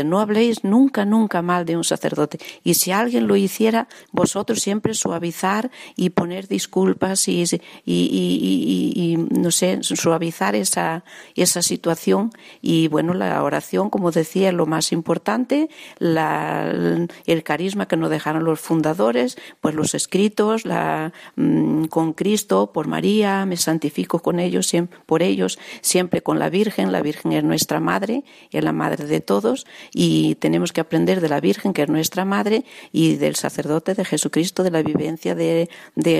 no 0.03 0.19
habléis 0.19 0.63
nunca, 0.63 1.05
nunca 1.05 1.41
mal 1.41 1.65
de 1.65 1.77
un 1.77 1.83
sacerdote. 1.83 2.39
Y 2.63 2.75
si 2.75 2.91
alguien 2.91 3.27
lo 3.27 3.35
hiciera, 3.35 3.87
vosotros 4.11 4.61
siempre 4.61 4.93
suavizar 4.93 5.71
y 5.95 6.11
poner 6.11 6.47
disculpas 6.47 7.27
y, 7.27 7.43
y, 7.85 9.17
no 9.31 9.51
sé, 9.51 9.79
suavizar 9.81 10.55
esa, 10.55 11.03
esa 11.35 11.61
situación. 11.61 12.31
Y 12.61 12.87
bueno, 12.87 13.13
la 13.13 13.43
oración, 13.43 13.89
como 13.89 14.11
decía, 14.11 14.49
es 14.49 14.55
lo 14.55 14.65
más 14.65 14.91
importante, 14.91 15.69
el 15.99 17.43
carisma 17.43 17.87
que 17.87 17.97
nos 17.97 18.09
dejaron 18.09 18.43
los 18.43 18.59
fundadores, 18.59 19.37
pues 19.61 19.75
los 19.75 19.95
escritos, 19.95 20.65
la, 20.65 21.13
mm, 21.35 21.85
con 21.85 22.13
Cristo, 22.13 22.71
por 22.71 22.87
María, 22.87 23.45
me 23.45 23.57
santifico 23.57 24.19
con 24.19 24.39
ellos, 24.39 24.67
siempre, 24.67 24.99
por 25.05 25.23
ellos, 25.23 25.59
siempre 25.81 26.21
con 26.21 26.39
la 26.39 26.49
Virgen. 26.49 26.91
La 26.91 27.01
Virgen 27.01 27.31
es 27.33 27.43
nuestra 27.43 27.79
madre, 27.79 28.23
es 28.51 28.63
la 28.63 28.73
madre 28.73 29.05
de 29.05 29.21
todos 29.21 29.65
y 29.93 30.35
tenemos 30.35 30.73
que 30.73 30.81
aprender 30.81 31.21
de 31.21 31.29
la 31.29 31.39
Virgen, 31.39 31.73
que 31.73 31.83
es 31.83 31.89
nuestra 31.89 32.25
madre, 32.25 32.65
y 32.91 33.15
del 33.15 33.35
sacerdote 33.35 33.93
de 33.93 34.05
Jesucristo, 34.05 34.63
de 34.63 34.71
la 34.71 34.81
vivencia 34.81 35.35
de, 35.35 35.69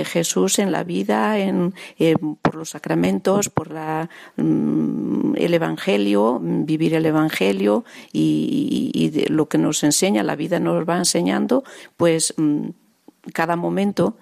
Jesús 0.04 0.58
en 0.58 0.72
la 0.72 0.84
vida, 0.84 1.38
en, 1.38 1.74
por 2.42 2.54
los 2.54 2.70
sacramentos, 2.70 3.48
por 3.48 3.70
la, 3.70 4.08
mm, 4.36 5.34
el 5.36 5.54
Evangelio, 5.54 6.40
vivir 6.40 6.94
el 6.94 7.06
Evangelio 7.06 7.84
y, 8.12 9.26
lo 9.28 9.48
que 9.48 9.58
nos 9.58 9.82
enseña, 9.82 10.22
la 10.22 10.36
vida 10.36 10.60
nos 10.60 10.88
va 10.88 10.96
enseñando, 10.96 11.64
pues 11.96 12.34
mm, 12.36 12.68
cada 13.32 13.56
momento 13.56 14.16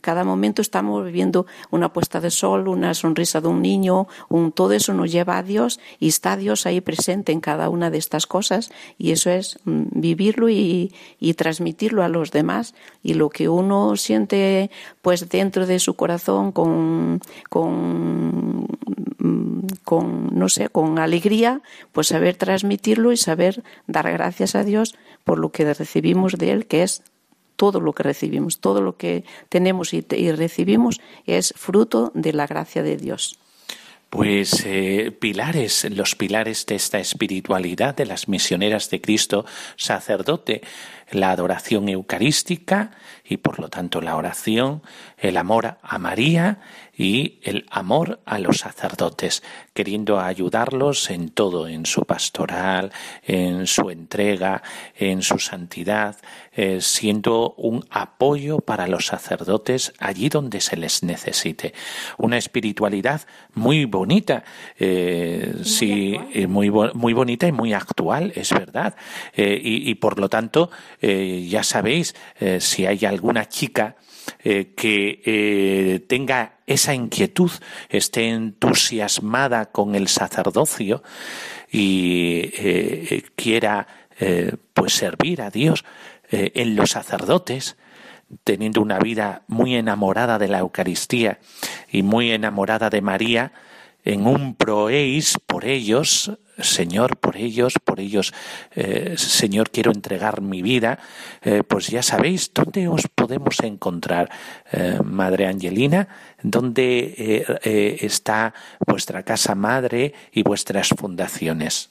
cada 0.00 0.24
momento 0.24 0.62
estamos 0.62 1.04
viviendo 1.04 1.46
una 1.70 1.92
puesta 1.92 2.20
de 2.20 2.30
sol, 2.30 2.68
una 2.68 2.94
sonrisa 2.94 3.40
de 3.40 3.48
un 3.48 3.62
niño, 3.62 4.08
todo 4.54 4.72
eso 4.72 4.92
nos 4.94 5.10
lleva 5.10 5.38
a 5.38 5.42
Dios 5.42 5.80
y 5.98 6.08
está 6.08 6.36
Dios 6.36 6.66
ahí 6.66 6.80
presente 6.80 7.32
en 7.32 7.40
cada 7.40 7.68
una 7.68 7.90
de 7.90 7.98
estas 7.98 8.26
cosas 8.26 8.70
y 8.98 9.12
eso 9.12 9.30
es 9.30 9.58
mm, 9.64 9.82
vivirlo 9.92 10.48
y, 10.48 10.92
transmitirlo 11.36 12.02
a 12.02 12.08
los 12.08 12.30
demás. 12.30 12.74
Y 13.02 13.14
lo 13.14 13.30
que 13.30 13.48
uno 13.48 13.96
siente 13.96 14.70
pues 15.00 15.28
dentro 15.28 15.66
de 15.66 15.78
su 15.78 15.94
corazón 15.94 16.52
con, 16.52 17.20
con 17.48 18.66
mm, 19.18 19.66
con 19.84 20.30
no 20.32 20.48
sé 20.48 20.68
con 20.68 20.98
alegría 20.98 21.62
pues 21.92 22.08
saber 22.08 22.36
transmitirlo 22.36 23.12
y 23.12 23.16
saber 23.16 23.62
dar 23.86 24.10
gracias 24.12 24.54
a 24.54 24.64
Dios 24.64 24.94
por 25.24 25.38
lo 25.38 25.50
que 25.50 25.72
recibimos 25.72 26.32
de 26.32 26.50
él 26.50 26.66
que 26.66 26.82
es 26.82 27.02
todo 27.62 27.78
lo 27.78 27.92
que 27.92 28.02
recibimos, 28.02 28.58
todo 28.58 28.80
lo 28.80 28.96
que 28.96 29.22
tenemos 29.48 29.94
y, 29.94 30.02
recibimos 30.32 31.00
es 31.26 31.54
fruto 31.56 32.10
de 32.12 32.32
la 32.32 32.48
gracia 32.48 32.82
de 32.82 32.96
Dios. 32.96 33.38
Pues 34.10 34.64
eh, 34.66 35.16
pilares, 35.16 35.86
los 35.88 36.16
pilares 36.16 36.66
de 36.66 36.74
esta 36.74 36.98
espiritualidad 36.98 37.94
de 37.94 38.04
las 38.04 38.26
misioneras 38.26 38.90
de 38.90 39.00
Cristo 39.00 39.46
sacerdote, 39.76 40.62
la 41.12 41.30
adoración 41.30 41.88
eucarística 41.88 42.90
y 43.32 43.38
por 43.38 43.58
lo 43.58 43.68
tanto 43.68 44.00
la 44.00 44.16
oración, 44.16 44.82
el 45.18 45.36
amor 45.36 45.78
a 45.82 45.98
María 45.98 46.60
y 46.94 47.40
el 47.42 47.64
amor 47.70 48.20
a 48.26 48.38
los 48.38 48.58
sacerdotes, 48.58 49.42
queriendo 49.72 50.20
ayudarlos 50.20 51.10
en 51.10 51.30
todo, 51.30 51.66
en 51.66 51.86
su 51.86 52.02
pastoral, 52.02 52.92
en 53.22 53.66
su 53.66 53.88
entrega, 53.90 54.62
en 54.94 55.22
su 55.22 55.38
santidad, 55.38 56.16
eh, 56.54 56.82
siendo 56.82 57.54
un 57.56 57.86
apoyo 57.88 58.58
para 58.58 58.86
los 58.86 59.06
sacerdotes 59.06 59.94
allí 59.98 60.28
donde 60.28 60.60
se 60.60 60.76
les 60.76 61.02
necesite. 61.02 61.72
Una 62.18 62.36
espiritualidad 62.36 63.22
muy 63.54 63.86
bonita, 63.86 64.44
eh, 64.78 65.54
sí, 65.64 66.14
eh, 66.34 66.46
muy, 66.46 66.70
muy 66.70 67.14
bonita 67.14 67.46
y 67.46 67.52
muy 67.52 67.72
actual, 67.72 68.32
es 68.36 68.50
verdad. 68.50 68.94
y, 69.34 69.90
y, 69.90 69.94
por 69.94 70.18
lo 70.18 70.28
tanto, 70.28 70.70
ya 71.00 71.62
sabéis, 71.62 72.14
si 72.58 72.86
hay 72.86 73.04
alguna 73.22 73.48
chica 73.48 73.94
eh, 74.42 74.72
que 74.76 75.22
eh, 75.24 76.00
tenga 76.08 76.58
esa 76.66 76.92
inquietud, 76.92 77.52
esté 77.88 78.30
entusiasmada 78.30 79.66
con 79.66 79.94
el 79.94 80.08
sacerdocio 80.08 81.04
y 81.70 82.50
eh, 82.54 83.22
quiera 83.36 83.86
pues 84.72 84.92
servir 84.92 85.42
a 85.42 85.50
Dios 85.50 85.84
en 86.30 86.76
los 86.76 86.90
sacerdotes, 86.90 87.76
teniendo 88.44 88.80
una 88.80 89.00
vida 89.00 89.42
muy 89.48 89.74
enamorada 89.74 90.38
de 90.38 90.46
la 90.46 90.60
Eucaristía 90.60 91.40
y 91.90 92.04
muy 92.04 92.30
enamorada 92.30 92.88
de 92.88 93.00
María, 93.00 93.52
en 94.04 94.26
un 94.28 94.54
proeis 94.54 95.38
por 95.44 95.64
ellos, 95.64 96.30
Señor, 96.58 97.16
por 97.16 97.36
ellos, 97.36 97.74
por 97.82 97.98
ellos, 97.98 98.34
eh, 98.74 99.14
Señor, 99.16 99.70
quiero 99.70 99.90
entregar 99.90 100.42
mi 100.42 100.60
vida, 100.60 100.98
eh, 101.42 101.62
pues 101.66 101.88
ya 101.88 102.02
sabéis 102.02 102.52
dónde 102.52 102.88
os 102.88 103.08
podemos 103.08 103.60
encontrar, 103.60 104.30
eh, 104.70 104.98
Madre 105.02 105.46
Angelina, 105.46 106.08
dónde 106.42 107.44
está 108.02 108.52
vuestra 108.86 109.22
casa 109.22 109.54
madre 109.54 110.12
y 110.32 110.42
vuestras 110.42 110.88
fundaciones. 110.88 111.90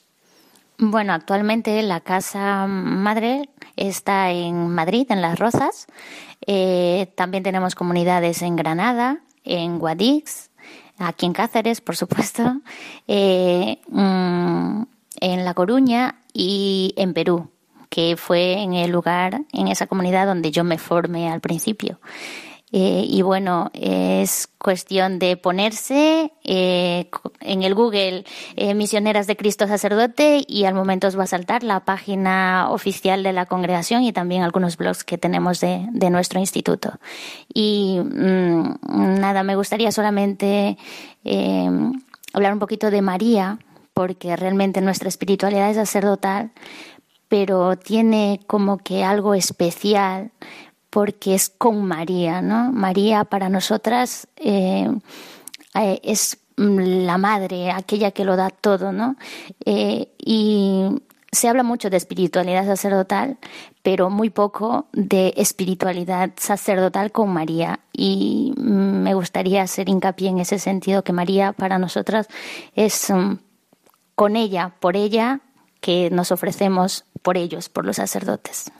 Bueno, 0.78 1.12
actualmente 1.12 1.82
la 1.82 2.00
casa 2.00 2.66
madre 2.66 3.48
está 3.76 4.30
en 4.30 4.68
Madrid, 4.68 5.06
en 5.10 5.22
Las 5.22 5.38
Rozas. 5.38 5.86
también 7.14 7.42
tenemos 7.42 7.74
comunidades 7.74 8.42
en 8.42 8.56
Granada, 8.56 9.20
en 9.44 9.78
Guadix, 9.78 10.50
aquí 11.02 11.26
en 11.26 11.32
Cáceres, 11.32 11.80
por 11.80 11.96
supuesto, 11.96 12.60
eh, 13.08 13.78
mm, 13.88 14.82
en 15.20 15.44
La 15.44 15.54
Coruña 15.54 16.16
y 16.32 16.94
en 16.96 17.14
Perú, 17.14 17.50
que 17.88 18.16
fue 18.16 18.54
en 18.62 18.74
el 18.74 18.90
lugar, 18.90 19.42
en 19.52 19.68
esa 19.68 19.86
comunidad 19.86 20.26
donde 20.26 20.50
yo 20.50 20.64
me 20.64 20.78
formé 20.78 21.30
al 21.30 21.40
principio. 21.40 22.00
Eh, 22.74 23.04
y 23.06 23.20
bueno, 23.20 23.70
es 23.74 24.48
cuestión 24.56 25.18
de 25.18 25.36
ponerse 25.36 26.32
eh, 26.42 27.10
en 27.40 27.62
el 27.62 27.74
Google 27.74 28.24
eh, 28.56 28.72
Misioneras 28.72 29.26
de 29.26 29.36
Cristo 29.36 29.66
Sacerdote 29.66 30.42
y 30.48 30.64
al 30.64 30.72
momento 30.72 31.06
os 31.06 31.18
va 31.18 31.24
a 31.24 31.26
saltar 31.26 31.64
la 31.64 31.80
página 31.80 32.70
oficial 32.70 33.22
de 33.22 33.34
la 33.34 33.44
congregación 33.44 34.04
y 34.04 34.12
también 34.14 34.42
algunos 34.42 34.78
blogs 34.78 35.04
que 35.04 35.18
tenemos 35.18 35.60
de, 35.60 35.86
nuestro 36.10 36.40
instituto. 36.40 36.98
Y 37.52 38.00
mm, 38.02 39.20
nada, 39.20 39.42
me 39.42 39.54
gustaría 39.54 39.92
solamente 39.92 40.78
hablar 42.32 42.54
un 42.54 42.58
poquito 42.58 42.90
de 42.90 43.02
María, 43.02 43.58
porque 43.92 44.34
realmente 44.36 44.80
nuestra 44.80 45.08
espiritualidad 45.08 45.70
es 45.70 45.76
sacerdotal, 45.76 46.52
pero 47.28 47.76
tiene 47.76 48.40
como 48.46 48.78
que 48.78 49.04
algo 49.04 49.34
especial 49.34 50.32
porque 50.92 51.34
es 51.34 51.48
con 51.48 51.86
María, 51.86 52.42
¿no? 52.42 52.70
María 52.70 53.24
para 53.24 53.48
nosotras 53.48 54.28
eh, 54.36 54.90
eh, 55.74 56.00
es 56.02 56.36
la 56.56 57.16
madre, 57.16 57.70
aquella 57.70 58.10
que 58.10 58.26
lo 58.26 58.36
da 58.36 58.50
todo, 58.50 58.92
¿no? 58.92 59.16
Eh, 59.64 60.12
y 60.18 60.84
se 61.32 61.48
habla 61.48 61.62
mucho 61.62 61.88
de 61.88 61.96
espiritualidad 61.96 62.66
sacerdotal, 62.66 63.38
pero 63.82 64.10
muy 64.10 64.28
poco 64.28 64.84
de 64.92 65.32
espiritualidad 65.38 66.32
sacerdotal 66.36 67.10
con 67.10 67.32
María. 67.32 67.80
Y 67.94 68.52
me 68.58 69.14
gustaría 69.14 69.62
hacer 69.62 69.88
hincapié 69.88 70.28
en 70.28 70.40
ese 70.40 70.58
sentido, 70.58 71.02
que 71.04 71.14
María 71.14 71.54
para 71.54 71.78
nosotras 71.78 72.28
es 72.74 73.08
mm, 73.08 73.38
con 74.14 74.36
ella, 74.36 74.74
por 74.78 74.98
ella, 74.98 75.40
que 75.80 76.10
nos 76.10 76.32
ofrecemos 76.32 77.06
por 77.22 77.38
ellos, 77.38 77.70
por 77.70 77.86
los 77.86 77.96
sacerdotes. 77.96 78.70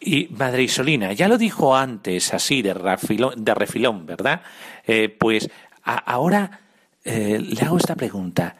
Y 0.00 0.28
Madre 0.30 0.62
Isolina, 0.62 1.12
ya 1.12 1.28
lo 1.28 1.38
dijo 1.38 1.74
antes 1.74 2.32
así 2.32 2.62
de 2.62 2.72
refilón, 2.74 3.44
de 3.44 3.54
refilón 3.54 4.06
¿verdad? 4.06 4.42
Eh, 4.86 5.08
pues 5.08 5.50
ahora 5.82 6.60
eh, 7.04 7.38
le 7.40 7.60
hago 7.62 7.78
esta 7.78 7.96
pregunta. 7.96 8.56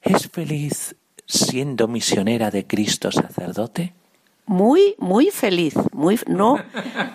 ¿Es 0.00 0.28
feliz 0.30 0.96
siendo 1.26 1.88
misionera 1.88 2.50
de 2.50 2.66
Cristo 2.66 3.10
sacerdote? 3.10 3.94
Muy, 4.46 4.94
muy 4.98 5.30
feliz. 5.30 5.74
Muy, 5.92 6.20
no, 6.26 6.58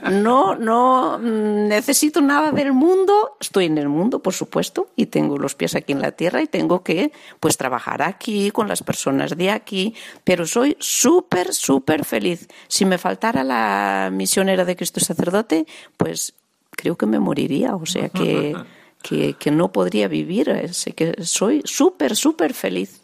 no, 0.09 0.55
no 0.55 1.19
necesito 1.19 2.21
nada 2.21 2.51
del 2.51 2.73
mundo. 2.73 3.37
Estoy 3.39 3.65
en 3.65 3.77
el 3.77 3.87
mundo, 3.87 4.19
por 4.19 4.33
supuesto, 4.33 4.89
y 4.95 5.07
tengo 5.07 5.37
los 5.37 5.53
pies 5.53 5.75
aquí 5.75 5.91
en 5.91 6.01
la 6.01 6.11
tierra 6.11 6.41
y 6.41 6.47
tengo 6.47 6.83
que, 6.83 7.11
pues, 7.39 7.57
trabajar 7.57 8.01
aquí 8.01 8.49
con 8.51 8.67
las 8.67 8.81
personas 8.81 9.37
de 9.37 9.51
aquí. 9.51 9.93
Pero 10.23 10.47
soy 10.47 10.75
súper, 10.79 11.53
súper 11.53 12.03
feliz. 12.03 12.47
Si 12.67 12.85
me 12.85 12.97
faltara 12.97 13.43
la 13.43 14.09
misionera 14.11 14.65
de 14.65 14.75
Cristo 14.75 14.99
sacerdote, 14.99 15.67
pues 15.97 16.33
creo 16.71 16.97
que 16.97 17.05
me 17.05 17.19
moriría. 17.19 17.75
O 17.75 17.85
sea 17.85 18.09
que, 18.09 18.55
que, 19.03 19.35
que 19.35 19.51
no 19.51 19.71
podría 19.71 20.07
vivir. 20.07 20.73
Sé 20.73 20.93
que 20.93 21.13
soy 21.23 21.61
súper, 21.63 22.15
súper 22.15 22.55
feliz. 22.55 23.01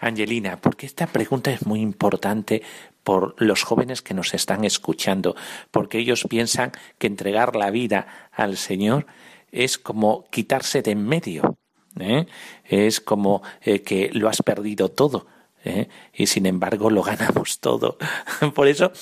Angelina, 0.00 0.58
porque 0.60 0.86
esta 0.86 1.06
pregunta 1.06 1.50
es 1.50 1.64
muy 1.66 1.80
importante 1.80 2.62
por 3.04 3.34
los 3.38 3.62
jóvenes 3.62 4.02
que 4.02 4.14
nos 4.14 4.34
están 4.34 4.64
escuchando, 4.64 5.34
porque 5.70 5.98
ellos 5.98 6.26
piensan 6.28 6.72
que 6.98 7.06
entregar 7.06 7.56
la 7.56 7.70
vida 7.70 8.06
al 8.32 8.56
Señor 8.56 9.06
es 9.50 9.78
como 9.78 10.24
quitarse 10.30 10.82
de 10.82 10.92
en 10.92 11.06
medio, 11.06 11.58
¿eh? 11.98 12.26
es 12.64 13.00
como 13.00 13.42
eh, 13.60 13.82
que 13.82 14.10
lo 14.12 14.28
has 14.28 14.42
perdido 14.42 14.90
todo. 14.90 15.26
¿eh? 15.64 15.88
Y 16.14 16.26
sin 16.26 16.46
embargo 16.46 16.90
lo 16.90 17.02
ganamos 17.02 17.60
todo. 17.60 17.98
Por 18.54 18.68
eso, 18.68 18.92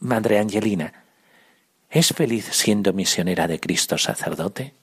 Madre 0.00 0.38
Angelina, 0.38 1.04
¿es 1.90 2.08
feliz 2.08 2.48
siendo 2.52 2.92
misionera 2.92 3.46
de 3.46 3.60
Cristo 3.60 3.98
sacerdote? 3.98 4.74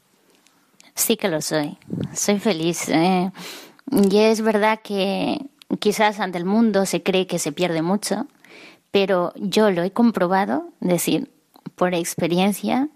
Sí 0.93 1.18
que 1.18 1.30
lo 1.30 1.41
soy. 1.41 1.78
Soy 2.14 2.39
feliz. 2.39 2.88
Y 2.89 4.18
es 4.18 4.41
verdad 4.41 4.80
que 4.84 5.39
quizás 5.80 6.19
ante 6.19 6.38
el 6.38 6.45
mundo 6.45 6.86
se 6.86 7.03
cree 7.03 7.28
que 7.28 7.39
se 7.39 7.51
pierde 7.51 7.82
mucho, 7.82 8.28
pero 8.91 9.34
yo 9.36 9.72
lo 9.72 9.84
he 9.84 9.91
comprobado, 9.91 10.69
es 10.82 10.89
decir, 10.89 11.32
por 11.76 11.93
experiencia, 11.93 12.89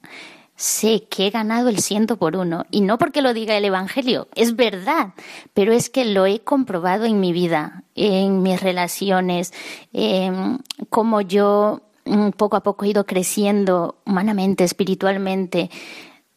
sé 0.56 1.08
que 1.10 1.28
he 1.28 1.30
ganado 1.30 1.70
el 1.70 1.80
ciento 1.80 2.18
por 2.18 2.36
uno. 2.36 2.66
Y 2.72 2.82
no 2.82 2.98
porque 2.98 3.22
lo 3.22 3.34
diga 3.34 3.58
el 3.58 3.66
Evangelio, 3.66 4.28
es 4.36 4.56
verdad, 4.56 5.14
pero 5.54 5.74
es 5.74 5.90
que 5.90 6.06
lo 6.06 6.26
he 6.26 6.40
comprobado 6.40 7.06
en 7.06 7.20
mi 7.20 7.34
vida, 7.34 7.84
en 7.96 8.42
mis 8.42 8.62
relaciones, 8.62 9.54
en 9.94 10.60
cómo 10.90 11.22
yo 11.22 11.82
mm, 12.06 12.30
poco 12.32 12.58
a 12.58 12.64
poco 12.64 12.86
he 12.86 12.90
ido 12.90 13.06
creciendo 13.06 13.98
humanamente, 14.06 14.64
espiritualmente. 14.64 15.70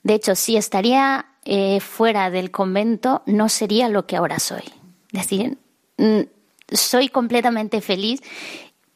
De 0.03 0.15
hecho, 0.15 0.35
si 0.35 0.57
estaría 0.57 1.27
eh, 1.45 1.81
fuera 1.81 2.31
del 2.31 2.51
convento, 2.51 3.23
no 3.27 3.49
sería 3.49 3.89
lo 3.89 4.07
que 4.07 4.17
ahora 4.17 4.39
soy. 4.39 4.65
Es 5.13 5.23
decir, 5.23 5.59
soy 6.71 7.09
completamente 7.09 7.81
feliz 7.81 8.21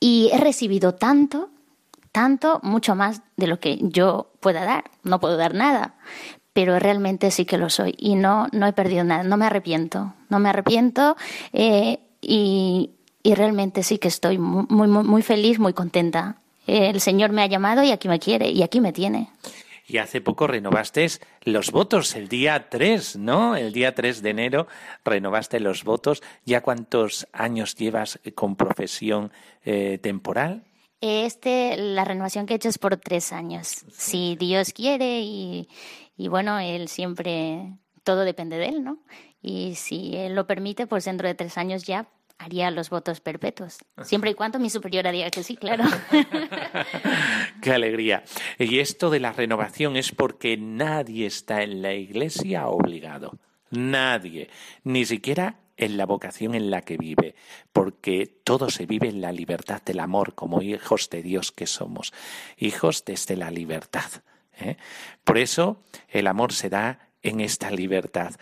y 0.00 0.30
he 0.32 0.38
recibido 0.38 0.94
tanto, 0.94 1.50
tanto, 2.10 2.60
mucho 2.62 2.94
más 2.94 3.22
de 3.36 3.46
lo 3.46 3.60
que 3.60 3.78
yo 3.80 4.32
pueda 4.40 4.64
dar. 4.64 4.90
No 5.02 5.20
puedo 5.20 5.36
dar 5.36 5.54
nada, 5.54 5.94
pero 6.52 6.78
realmente 6.78 7.30
sí 7.30 7.44
que 7.44 7.58
lo 7.58 7.70
soy 7.70 7.94
y 7.98 8.14
no, 8.14 8.48
no 8.52 8.66
he 8.66 8.72
perdido 8.72 9.04
nada, 9.04 9.22
no 9.22 9.36
me 9.36 9.46
arrepiento, 9.46 10.14
no 10.28 10.38
me 10.38 10.50
arrepiento 10.50 11.16
eh, 11.52 12.00
y, 12.20 12.90
y, 13.22 13.34
realmente 13.34 13.82
sí 13.82 13.98
que 13.98 14.08
estoy 14.08 14.38
muy, 14.38 14.88
muy 14.88 15.22
feliz, 15.22 15.58
muy 15.58 15.72
contenta. 15.72 16.36
El 16.66 17.00
Señor 17.00 17.32
me 17.32 17.42
ha 17.42 17.46
llamado 17.46 17.82
y 17.82 17.90
aquí 17.90 18.08
me 18.08 18.20
quiere 18.20 18.50
y 18.50 18.62
aquí 18.62 18.80
me 18.80 18.92
tiene. 18.92 19.30
Y 19.92 19.98
hace 19.98 20.22
poco 20.22 20.46
renovaste 20.46 21.06
los 21.42 21.70
votos, 21.70 22.16
el 22.16 22.28
día 22.28 22.70
3, 22.70 23.16
¿no? 23.16 23.56
El 23.56 23.74
día 23.74 23.94
3 23.94 24.22
de 24.22 24.30
enero 24.30 24.66
renovaste 25.04 25.60
los 25.60 25.84
votos. 25.84 26.22
¿Ya 26.46 26.62
cuántos 26.62 27.28
años 27.30 27.74
llevas 27.74 28.18
con 28.34 28.56
profesión 28.56 29.32
eh, 29.66 29.98
temporal? 30.02 30.64
Este, 31.02 31.76
la 31.76 32.06
renovación 32.06 32.46
que 32.46 32.54
he 32.54 32.56
hecho 32.56 32.70
es 32.70 32.78
por 32.78 32.96
tres 32.96 33.34
años. 33.34 33.84
Si 33.92 34.34
Dios 34.36 34.72
quiere 34.72 35.20
y, 35.20 35.68
y 36.16 36.28
bueno, 36.28 36.58
Él 36.58 36.88
siempre, 36.88 37.74
todo 38.02 38.20
depende 38.20 38.56
de 38.56 38.68
Él, 38.68 38.84
¿no? 38.84 39.02
Y 39.42 39.74
si 39.74 40.16
Él 40.16 40.34
lo 40.34 40.46
permite, 40.46 40.86
pues 40.86 41.04
dentro 41.04 41.28
de 41.28 41.34
tres 41.34 41.58
años 41.58 41.82
ya 41.82 42.08
haría 42.42 42.70
los 42.70 42.90
votos 42.90 43.20
perpetuos, 43.20 43.78
siempre 44.02 44.30
y 44.30 44.34
cuando 44.34 44.58
mi 44.58 44.70
superiora 44.70 45.12
diga 45.12 45.30
que 45.30 45.42
sí, 45.42 45.56
claro. 45.56 45.84
Qué 47.62 47.72
alegría. 47.72 48.24
Y 48.58 48.80
esto 48.80 49.10
de 49.10 49.20
la 49.20 49.32
renovación 49.32 49.96
es 49.96 50.12
porque 50.12 50.56
nadie 50.56 51.26
está 51.26 51.62
en 51.62 51.82
la 51.82 51.94
iglesia 51.94 52.68
obligado. 52.68 53.38
Nadie. 53.70 54.50
Ni 54.84 55.04
siquiera 55.04 55.60
en 55.76 55.96
la 55.96 56.06
vocación 56.06 56.54
en 56.54 56.70
la 56.70 56.82
que 56.82 56.96
vive, 56.96 57.34
porque 57.72 58.26
todo 58.26 58.70
se 58.70 58.86
vive 58.86 59.08
en 59.08 59.20
la 59.20 59.32
libertad 59.32 59.82
del 59.82 60.00
amor, 60.00 60.34
como 60.34 60.62
hijos 60.62 61.10
de 61.10 61.22
Dios 61.22 61.50
que 61.52 61.66
somos, 61.66 62.12
hijos 62.56 63.04
desde 63.04 63.36
la 63.36 63.50
libertad. 63.50 64.10
¿eh? 64.58 64.76
Por 65.24 65.38
eso 65.38 65.82
el 66.08 66.26
amor 66.26 66.52
se 66.52 66.68
da 66.68 67.08
en 67.22 67.40
esta 67.40 67.70
libertad. 67.70 68.34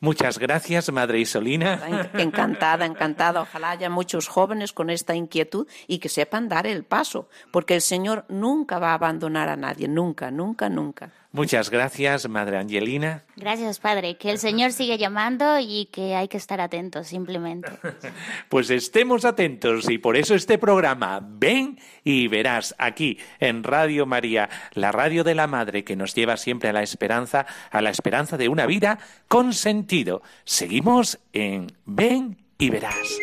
Muchas 0.00 0.38
gracias, 0.38 0.90
Madre 0.90 1.20
Isolina. 1.20 2.08
Encantada, 2.14 2.86
encantada. 2.86 3.42
Ojalá 3.42 3.72
haya 3.72 3.90
muchos 3.90 4.28
jóvenes 4.28 4.72
con 4.72 4.88
esta 4.88 5.14
inquietud 5.14 5.68
y 5.86 5.98
que 5.98 6.08
sepan 6.08 6.48
dar 6.48 6.66
el 6.66 6.84
paso, 6.84 7.28
porque 7.50 7.74
el 7.74 7.82
Señor 7.82 8.24
nunca 8.30 8.78
va 8.78 8.92
a 8.92 8.94
abandonar 8.94 9.50
a 9.50 9.56
nadie, 9.56 9.88
nunca, 9.88 10.30
nunca, 10.30 10.70
nunca. 10.70 11.12
Muchas 11.32 11.70
gracias, 11.70 12.28
Madre 12.28 12.58
Angelina. 12.58 13.22
Gracias, 13.36 13.78
Padre. 13.78 14.16
Que 14.16 14.32
el 14.32 14.38
Señor 14.38 14.72
sigue 14.72 14.98
llamando 14.98 15.60
y 15.60 15.88
que 15.92 16.16
hay 16.16 16.26
que 16.26 16.36
estar 16.36 16.60
atentos, 16.60 17.06
simplemente. 17.08 17.70
Pues 18.48 18.70
estemos 18.70 19.24
atentos 19.24 19.88
y 19.88 19.98
por 19.98 20.16
eso 20.16 20.34
este 20.34 20.58
programa, 20.58 21.20
ven 21.22 21.78
y 22.02 22.26
verás 22.26 22.74
aquí 22.78 23.18
en 23.38 23.62
Radio 23.62 24.06
María, 24.06 24.48
la 24.72 24.90
radio 24.90 25.22
de 25.22 25.36
la 25.36 25.46
Madre 25.46 25.84
que 25.84 25.94
nos 25.94 26.14
lleva 26.14 26.36
siempre 26.36 26.68
a 26.68 26.72
la 26.72 26.82
esperanza, 26.82 27.46
a 27.70 27.80
la 27.80 27.90
esperanza 27.90 28.36
de 28.36 28.48
una 28.48 28.66
vida 28.66 28.98
con 29.28 29.52
sentido. 29.52 30.22
Seguimos 30.44 31.20
en 31.32 31.68
Ven 31.86 32.38
y 32.58 32.70
verás. 32.70 33.20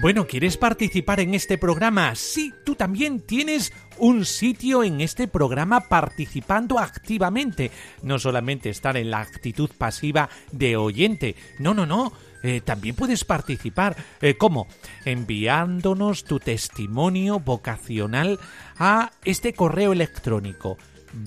Bueno, 0.00 0.28
¿quieres 0.28 0.56
participar 0.56 1.18
en 1.18 1.34
este 1.34 1.58
programa? 1.58 2.14
Sí, 2.14 2.54
tú 2.64 2.76
también 2.76 3.20
tienes 3.20 3.72
un 3.96 4.24
sitio 4.24 4.84
en 4.84 5.00
este 5.00 5.26
programa 5.26 5.88
participando 5.88 6.78
activamente. 6.78 7.72
No 8.02 8.20
solamente 8.20 8.70
estar 8.70 8.96
en 8.96 9.10
la 9.10 9.18
actitud 9.18 9.68
pasiva 9.76 10.28
de 10.52 10.76
oyente. 10.76 11.34
No, 11.58 11.74
no, 11.74 11.84
no. 11.84 12.12
Eh, 12.44 12.60
también 12.60 12.94
puedes 12.94 13.24
participar. 13.24 13.96
Eh, 14.20 14.36
¿Cómo? 14.36 14.68
Enviándonos 15.04 16.22
tu 16.22 16.38
testimonio 16.38 17.40
vocacional 17.40 18.38
a 18.78 19.10
este 19.24 19.52
correo 19.52 19.92
electrónico. 19.92 20.78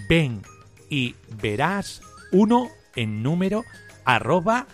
Ven 0.07 0.43
y 0.89 1.15
verás 1.41 2.01
uno 2.32 2.69
en 2.95 3.22
número 3.22 3.65
arroba 4.05 4.65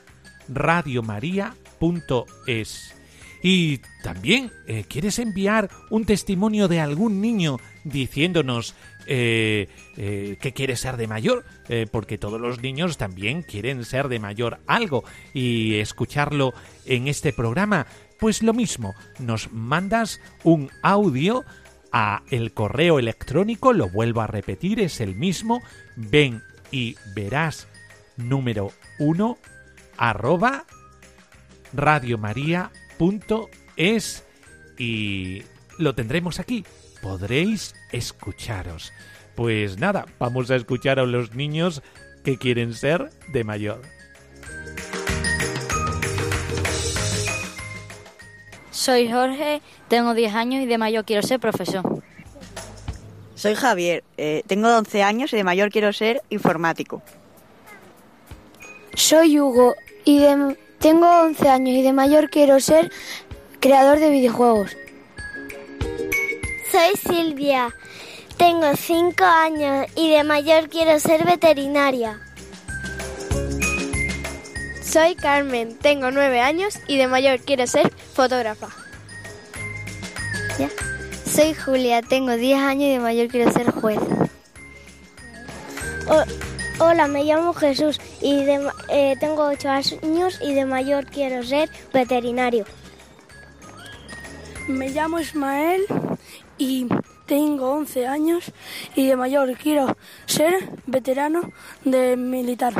radiomaria.es. 0.49 2.96
Y 3.41 3.79
también, 4.03 4.51
eh, 4.67 4.85
¿quieres 4.87 5.19
enviar 5.19 5.69
un 5.89 6.05
testimonio 6.05 6.67
de 6.67 6.79
algún 6.79 7.21
niño 7.21 7.59
diciéndonos 7.83 8.75
eh, 9.05 9.69
eh, 9.95 10.37
que 10.41 10.53
quiere 10.53 10.75
ser 10.75 10.97
de 10.97 11.07
mayor? 11.07 11.45
porque 11.91 12.17
todos 12.17 12.39
los 12.39 12.61
niños 12.61 12.97
también 12.97 13.43
quieren 13.43 13.83
ser 13.83 14.07
de 14.07 14.19
mayor 14.19 14.61
algo 14.67 15.03
y 15.33 15.75
escucharlo 15.79 16.53
en 16.85 17.09
este 17.09 17.33
programa. 17.33 17.87
Pues 18.21 18.41
lo 18.41 18.53
mismo, 18.53 18.95
nos 19.19 19.51
mandas 19.51 20.21
un 20.45 20.71
audio 20.81 21.43
a 21.91 22.23
el 22.29 22.53
correo 22.53 22.99
electrónico, 22.99 23.73
lo 23.73 23.89
vuelvo 23.89 24.21
a 24.21 24.27
repetir, 24.27 24.79
es 24.79 25.01
el 25.01 25.15
mismo, 25.15 25.61
ven 25.97 26.41
y 26.71 26.95
verás 27.13 27.67
número 28.15 28.71
uno 28.97 29.37
arroba 29.97 30.63
radiomaria.com 31.73 32.86
es 33.75 34.25
y 34.77 35.43
lo 35.77 35.95
tendremos 35.95 36.39
aquí. 36.39 36.65
Podréis 37.01 37.75
escucharos. 37.91 38.91
Pues 39.35 39.77
nada, 39.77 40.05
vamos 40.19 40.49
a 40.49 40.55
escuchar 40.55 40.99
a 40.99 41.05
los 41.05 41.33
niños 41.35 41.81
que 42.23 42.37
quieren 42.37 42.73
ser 42.73 43.09
de 43.31 43.43
mayor. 43.43 43.81
Soy 48.71 49.11
Jorge, 49.11 49.61
tengo 49.87 50.13
10 50.13 50.33
años 50.35 50.61
y 50.63 50.65
de 50.65 50.77
mayor 50.77 51.03
quiero 51.05 51.21
ser 51.25 51.39
profesor. 51.39 52.03
Soy 53.35 53.55
Javier, 53.55 54.03
eh, 54.17 54.43
tengo 54.47 54.69
11 54.75 55.03
años 55.03 55.33
y 55.33 55.35
de 55.37 55.43
mayor 55.43 55.69
quiero 55.71 55.93
ser 55.93 56.21
informático. 56.29 57.01
Soy 58.93 59.39
Hugo 59.39 59.75
y 60.05 60.19
de- 60.19 60.57
tengo 60.79 61.07
11 61.07 61.49
años 61.49 61.75
y 61.75 61.81
de 61.81 61.93
mayor 61.93 62.29
quiero 62.29 62.59
ser 62.59 62.91
creador 63.59 63.99
de 63.99 64.09
videojuegos. 64.09 64.75
Soy 66.71 66.95
Silvia, 66.95 67.73
tengo 68.37 68.75
5 68.75 69.23
años 69.23 69.87
y 69.95 70.11
de 70.11 70.23
mayor 70.23 70.69
quiero 70.69 70.99
ser 70.99 71.25
veterinaria. 71.25 72.19
Soy 74.83 75.15
Carmen, 75.15 75.77
tengo 75.77 76.11
9 76.11 76.39
años 76.39 76.79
y 76.87 76.97
de 76.97 77.07
mayor 77.07 77.39
quiero 77.39 77.67
ser 77.67 77.91
fotógrafa. 78.13 78.69
Soy 81.37 81.53
Julia, 81.53 82.01
tengo 82.01 82.35
10 82.35 82.59
años 82.59 82.83
y 82.85 82.93
de 82.93 82.99
mayor 82.99 83.27
quiero 83.27 83.51
ser 83.51 83.69
juez. 83.69 83.99
Hola, 86.79 87.07
me 87.07 87.23
llamo 87.23 87.53
Jesús 87.53 87.99
y 88.21 88.45
eh, 88.89 89.15
tengo 89.19 89.45
8 89.45 89.69
años 89.69 90.39
y 90.41 90.53
de 90.53 90.65
mayor 90.65 91.05
quiero 91.05 91.43
ser 91.43 91.69
veterinario. 91.93 92.65
Me 94.67 94.89
llamo 94.89 95.19
Ismael 95.19 95.85
y 96.57 96.87
tengo 97.25 97.71
11 97.71 98.07
años 98.07 98.51
y 98.95 99.07
de 99.07 99.15
mayor 99.15 99.55
quiero 99.57 99.97
ser 100.25 100.69
veterano 100.85 101.51
de 101.83 102.17
militar. 102.17 102.73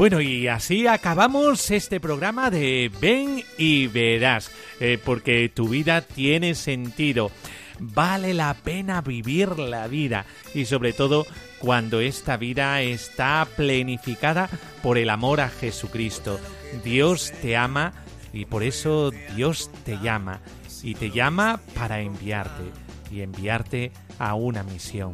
Bueno, 0.00 0.22
y 0.22 0.48
así 0.48 0.86
acabamos 0.86 1.70
este 1.70 2.00
programa 2.00 2.50
de 2.50 2.90
Ven 3.02 3.44
y 3.58 3.86
Verás, 3.86 4.50
eh, 4.80 4.98
porque 5.04 5.50
tu 5.50 5.68
vida 5.68 6.00
tiene 6.00 6.54
sentido. 6.54 7.30
Vale 7.78 8.32
la 8.32 8.54
pena 8.54 9.02
vivir 9.02 9.58
la 9.58 9.88
vida 9.88 10.24
y 10.54 10.64
sobre 10.64 10.94
todo 10.94 11.26
cuando 11.58 12.00
esta 12.00 12.38
vida 12.38 12.80
está 12.80 13.46
plenificada 13.58 14.48
por 14.82 14.96
el 14.96 15.10
amor 15.10 15.42
a 15.42 15.50
Jesucristo. 15.50 16.40
Dios 16.82 17.34
te 17.42 17.58
ama 17.58 17.92
y 18.32 18.46
por 18.46 18.62
eso 18.62 19.10
Dios 19.36 19.70
te 19.84 19.98
llama 19.98 20.40
y 20.82 20.94
te 20.94 21.10
llama 21.10 21.60
para 21.74 22.00
enviarte 22.00 22.62
y 23.10 23.20
enviarte 23.20 23.92
a 24.18 24.32
una 24.32 24.62
misión 24.62 25.12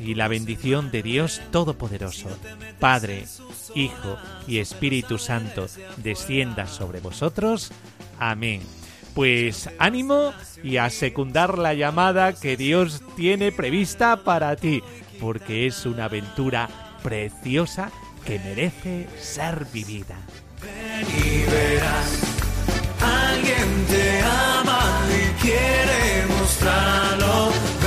y 0.00 0.14
la 0.14 0.28
bendición 0.28 0.90
de 0.90 1.02
Dios 1.02 1.40
Todopoderoso, 1.50 2.28
Padre, 2.78 3.24
Hijo 3.74 4.16
y 4.46 4.58
Espíritu 4.58 5.18
Santo, 5.18 5.66
descienda 5.98 6.66
sobre 6.66 7.00
vosotros. 7.00 7.72
Amén. 8.18 8.62
Pues 9.14 9.70
ánimo 9.78 10.32
y 10.62 10.76
a 10.76 10.90
secundar 10.90 11.58
la 11.58 11.72
llamada 11.74 12.34
que 12.34 12.56
Dios 12.56 13.02
tiene 13.16 13.52
prevista 13.52 14.24
para 14.24 14.56
ti, 14.56 14.82
porque 15.20 15.66
es 15.66 15.86
una 15.86 16.04
aventura 16.04 16.68
preciosa 17.02 17.90
que 18.24 18.38
merece 18.38 19.08
ser 19.18 19.66
vivida. 19.72 20.16
Ven 20.60 21.06
y 21.24 21.50
verás, 21.50 22.20
alguien 23.00 23.86
te 23.88 24.20
ama 24.20 25.00
y 25.08 25.42
quiere 25.42 26.26
mostrarlo. 26.38 27.85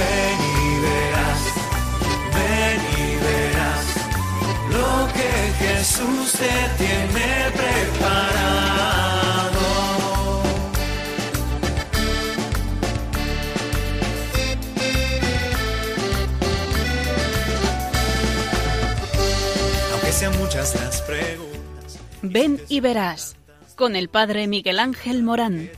Lo 4.90 5.08
que 5.14 5.32
Jesús 5.60 6.32
te 6.34 6.84
tiene 6.84 7.52
preparado. 7.60 8.80
Aunque 19.92 20.12
sean 20.12 20.38
muchas 20.40 20.76
las 20.76 21.02
preguntas. 21.02 22.00
Ven 22.22 22.62
y 22.68 22.80
verás 22.80 23.36
con 23.76 23.96
el 23.96 24.10
padre 24.10 24.48
Miguel 24.48 24.80
Ángel 24.80 25.24
Morán. 25.24 25.70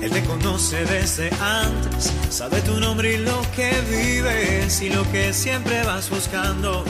Él 0.00 0.10
te 0.10 0.22
conoce 0.22 0.84
desde 0.84 1.30
antes, 1.40 2.12
sabe 2.30 2.60
tu 2.60 2.78
nombre 2.78 3.14
y 3.14 3.18
lo 3.18 3.40
que 3.56 3.72
vives 3.90 4.80
y 4.80 4.90
lo 4.90 5.02
que 5.10 5.32
siempre 5.32 5.82
vas 5.84 6.08
buscando. 6.08 6.84